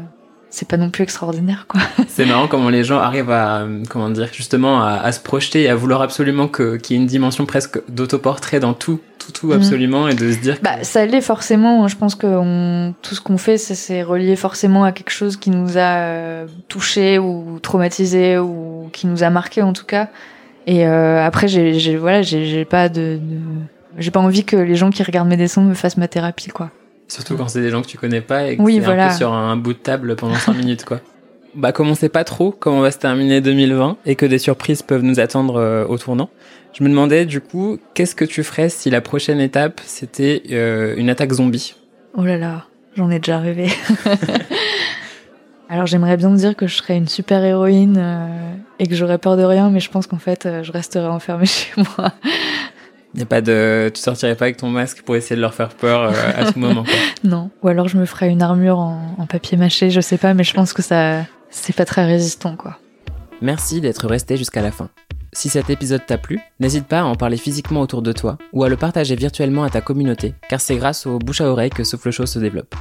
c'est 0.51 0.69
pas 0.69 0.77
non 0.77 0.91
plus 0.91 1.03
extraordinaire 1.03 1.67
quoi. 1.69 1.81
C'est 2.09 2.25
marrant 2.25 2.47
comment 2.47 2.69
les 2.69 2.85
gens 2.85 2.99
arrivent 2.99 3.31
à 3.31 3.63
euh, 3.63 3.83
comment 3.89 4.11
dire 4.11 4.29
justement 4.33 4.83
à, 4.83 4.93
à 4.95 5.13
se 5.13 5.21
projeter 5.21 5.63
et 5.63 5.69
à 5.69 5.75
vouloir 5.75 6.03
absolument 6.03 6.49
que 6.49 6.77
qu'il 6.77 6.97
y 6.97 6.99
ait 6.99 7.03
une 7.03 7.09
dimension 7.09 7.47
presque 7.47 7.81
d'autoportrait 7.89 8.61
dans 8.61 8.75
tout 8.75 9.01
tout 9.19 9.33
tout 9.33 9.49
mhm. 9.49 9.55
absolument 9.55 10.09
et 10.09 10.15
de 10.15 10.31
se 10.31 10.39
dire. 10.39 10.59
Bah 10.63 10.83
ça 10.83 11.05
l'est 11.07 11.21
forcément. 11.21 11.89
Je 11.89 11.97
pense 11.97 12.15
que 12.15 12.27
on, 12.27 12.95
tout 13.03 13.15
ce 13.15 13.21
qu'on 13.21 13.39
fait 13.39 13.59
c'est 13.59 14.03
relié 14.03 14.37
forcément 14.37 14.85
à 14.85 14.93
quelque 14.93 15.13
chose 15.13 15.37
qui 15.37 15.51
nous 15.51 15.79
a 15.79 16.45
touché 16.69 17.19
ou 17.19 17.59
traumatisé 17.61 18.39
ou 18.39 18.89
qui 18.93 19.07
nous 19.07 19.23
a 19.23 19.31
marqué 19.31 19.63
en 19.63 19.73
tout 19.73 19.87
cas. 19.87 20.09
Et 20.67 20.85
après 20.87 21.49
j'ai 21.49 21.97
voilà 21.97 22.23
j'ai 22.23 22.65
pas 22.65 22.89
de, 22.89 23.19
de 23.21 23.39
j'ai 23.99 24.11
pas 24.11 24.21
envie 24.21 24.45
que 24.45 24.57
les 24.57 24.77
gens 24.77 24.91
qui 24.91 25.03
regardent 25.03 25.29
mes 25.29 25.37
dessins 25.37 25.63
me 25.63 25.75
fassent 25.75 25.97
ma 25.97 26.09
thérapie, 26.09 26.49
quoi. 26.49 26.71
Surtout 27.09 27.37
quand 27.37 27.49
c'est 27.49 27.61
des 27.61 27.71
gens 27.71 27.83
que 27.83 27.87
tu 27.87 27.99
connais 27.99 28.21
pas 28.21 28.47
et 28.47 28.57
que 28.57 28.63
oui, 28.63 28.81
voilà. 28.81 29.07
un 29.07 29.09
peu 29.11 29.15
sur 29.15 29.33
un 29.33 29.57
bout 29.57 29.75
de 29.75 29.79
table 29.79 30.17
pendant 30.17 30.35
5 30.35 30.53
minutes, 30.57 30.85
quoi. 30.85 31.01
Bah, 31.55 31.71
comme 31.71 31.89
on 31.89 31.95
sait 31.95 32.09
pas 32.09 32.25
trop 32.25 32.51
comment 32.51 32.81
va 32.81 32.91
se 32.91 32.99
terminer 32.99 33.41
2020 33.41 33.99
et 34.07 34.17
que 34.17 34.27
des 34.27 34.39
surprises 34.39 34.83
peuvent 34.83 35.03
nous 35.03 35.21
attendre 35.21 35.57
euh, 35.57 35.87
au 35.87 35.99
tournant, 35.99 36.31
je 36.73 36.83
me 36.83 36.89
demandais 36.89 37.27
du 37.27 37.41
coup, 37.41 37.79
qu'est-ce 37.95 38.17
que 38.17 38.25
tu 38.25 38.43
ferais 38.43 38.69
si 38.69 38.91
la 38.91 39.01
prochaine 39.01 39.41
étape 39.41 39.81
c'était 39.85 40.43
euh, 40.51 40.97
une 40.97 41.11
attaque 41.11 41.33
zombie? 41.33 41.77
Oh 42.17 42.25
là 42.25 42.37
là, 42.37 42.65
j'en 42.97 43.09
ai 43.11 43.21
déjà 43.21 43.39
rêvé. 43.39 43.69
Alors 45.69 45.87
j'aimerais 45.87 46.17
bien 46.17 46.31
dire 46.31 46.57
que 46.57 46.67
je 46.67 46.75
serais 46.75 46.97
une 46.97 47.09
super 47.09 47.45
héroïne 47.45 47.99
euh, 47.99 48.55
et 48.81 48.89
que 48.89 48.97
j'aurais 48.97 49.19
peur 49.19 49.37
de 49.37 49.45
rien, 49.45 49.71
mais 49.71 49.81
je 49.81 49.91
pense 49.91 50.09
qu'en 50.09 50.19
fait 50.19 50.49
je 50.63 50.73
resterai 50.73 51.07
enfermée 51.07 51.47
chez 51.47 51.71
moi 51.77 52.13
Y 53.15 53.23
a 53.23 53.27
pas 53.27 53.41
de, 53.41 53.91
tu 53.95 54.01
sortirais 54.01 54.35
pas 54.35 54.47
avec 54.47 54.57
ton 54.57 54.69
masque 54.71 55.03
pour 55.03 55.15
essayer 55.15 55.37
de 55.37 55.41
leur 55.41 55.55
faire 55.55 55.69
peur 55.69 56.03
euh, 56.03 56.13
à 56.37 56.53
tout 56.53 56.59
moment. 56.59 56.83
Quoi. 56.83 56.93
Non. 57.25 57.51
Ou 57.63 57.69
alors 57.69 57.89
je 57.89 57.97
me 57.97 58.07
ferais 58.07 58.29
une 58.29 58.43
armure 58.43 58.79
en, 58.79 59.15
en 59.19 59.27
papier 59.27 59.57
mâché, 59.57 59.91
je 59.91 60.01
sais 60.01 60.19
pas, 60.19 60.35
mais 60.35 60.45
je 60.45 60.53
pense 60.53 60.73
que 60.73 60.83
ça, 60.83 61.25
c'est 61.49 61.75
pas 61.75 61.85
très 61.85 62.05
résistant, 62.05 62.57
quoi. 62.57 62.79
Merci 63.41 63.81
d'être 63.81 64.07
resté 64.07 64.37
jusqu'à 64.37 64.63
la 64.63 64.73
fin. 64.73 64.89
Si 65.33 65.49
cet 65.49 65.69
épisode 65.69 66.07
t'a 66.07 66.17
plu, 66.17 66.41
n'hésite 66.61 66.87
pas 66.87 67.01
à 67.01 67.05
en 67.05 67.17
parler 67.17 67.37
physiquement 67.37 67.81
autour 67.81 68.03
de 68.03 68.13
toi 68.13 68.39
ou 68.53 68.63
à 68.63 68.69
le 68.69 68.77
partager 68.77 69.17
virtuellement 69.17 69.65
à 69.65 69.71
ta 69.71 69.81
communauté, 69.81 70.35
car 70.49 70.61
c'est 70.61 70.77
grâce 70.77 71.07
au 71.07 71.19
bouche 71.19 71.41
à 71.41 71.51
oreille 71.51 71.71
que 71.71 71.83
Souffle 71.83 72.13
Chaud 72.13 72.27
se 72.27 72.39
développe. 72.39 72.75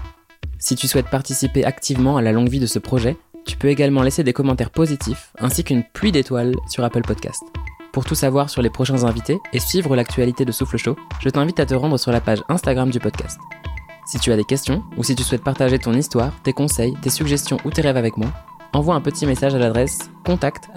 Si 0.60 0.76
tu 0.76 0.88
souhaites 0.88 1.10
participer 1.10 1.66
activement 1.66 2.16
à 2.18 2.22
la 2.22 2.32
longue 2.32 2.50
vie 2.50 2.60
de 2.60 2.68
ce 2.68 2.80
projet, 2.80 3.18
tu 3.46 3.58
peux 3.58 3.70
également 3.70 4.04
laisser 4.04 4.24
des 4.24 4.34
commentaires 4.34 4.70
positifs 4.70 5.34
ainsi 5.40 5.64
qu'une 5.64 5.84
pluie 5.84 6.12
d'étoiles 6.12 6.56
sur 6.70 6.84
Apple 6.84 7.02
Podcast. 7.02 7.42
Pour 7.94 8.06
tout 8.06 8.16
savoir 8.16 8.50
sur 8.50 8.64
les 8.64 8.72
prochains 8.72 9.04
invités 9.04 9.40
et 9.54 9.60
suivre 9.60 9.96
l'actualité 9.96 10.46
de 10.46 10.52
Souffle 10.52 10.78
Chaud, 10.78 10.98
je 11.20 11.30
t'invite 11.30 11.60
à 11.60 11.68
te 11.68 11.76
rendre 11.76 12.00
sur 12.00 12.12
la 12.12 12.22
page 12.22 12.44
Instagram 12.50 12.90
du 12.90 13.00
podcast. 13.00 13.40
Si 14.08 14.18
tu 14.18 14.32
as 14.32 14.36
des 14.36 14.44
questions 14.44 14.84
ou 14.98 15.04
si 15.04 15.16
tu 15.16 15.22
souhaites 15.22 15.44
partager 15.44 15.78
ton 15.78 15.94
histoire, 15.94 16.34
tes 16.42 16.54
conseils, 16.54 16.96
tes 17.04 17.12
suggestions 17.12 17.60
ou 17.64 17.70
tes 17.70 17.84
rêves 17.84 17.96
avec 17.96 18.18
moi, 18.18 18.30
envoie 18.74 18.96
un 18.96 19.02
petit 19.02 19.28
message 19.28 19.54
à 19.54 19.60
l'adresse 19.60 20.10
contact 20.26 20.70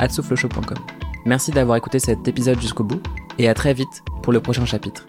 Merci 1.25 1.53
d'avoir 1.53 1.79
écouté 1.79 2.01
cet 2.01 2.29
épisode 2.29 2.61
jusqu'au 2.61 2.85
bout 2.85 3.01
et 3.39 3.49
à 3.49 3.55
très 3.55 3.73
vite 3.73 4.05
pour 4.23 4.35
le 4.35 4.41
prochain 4.41 4.67
chapitre. 4.67 5.07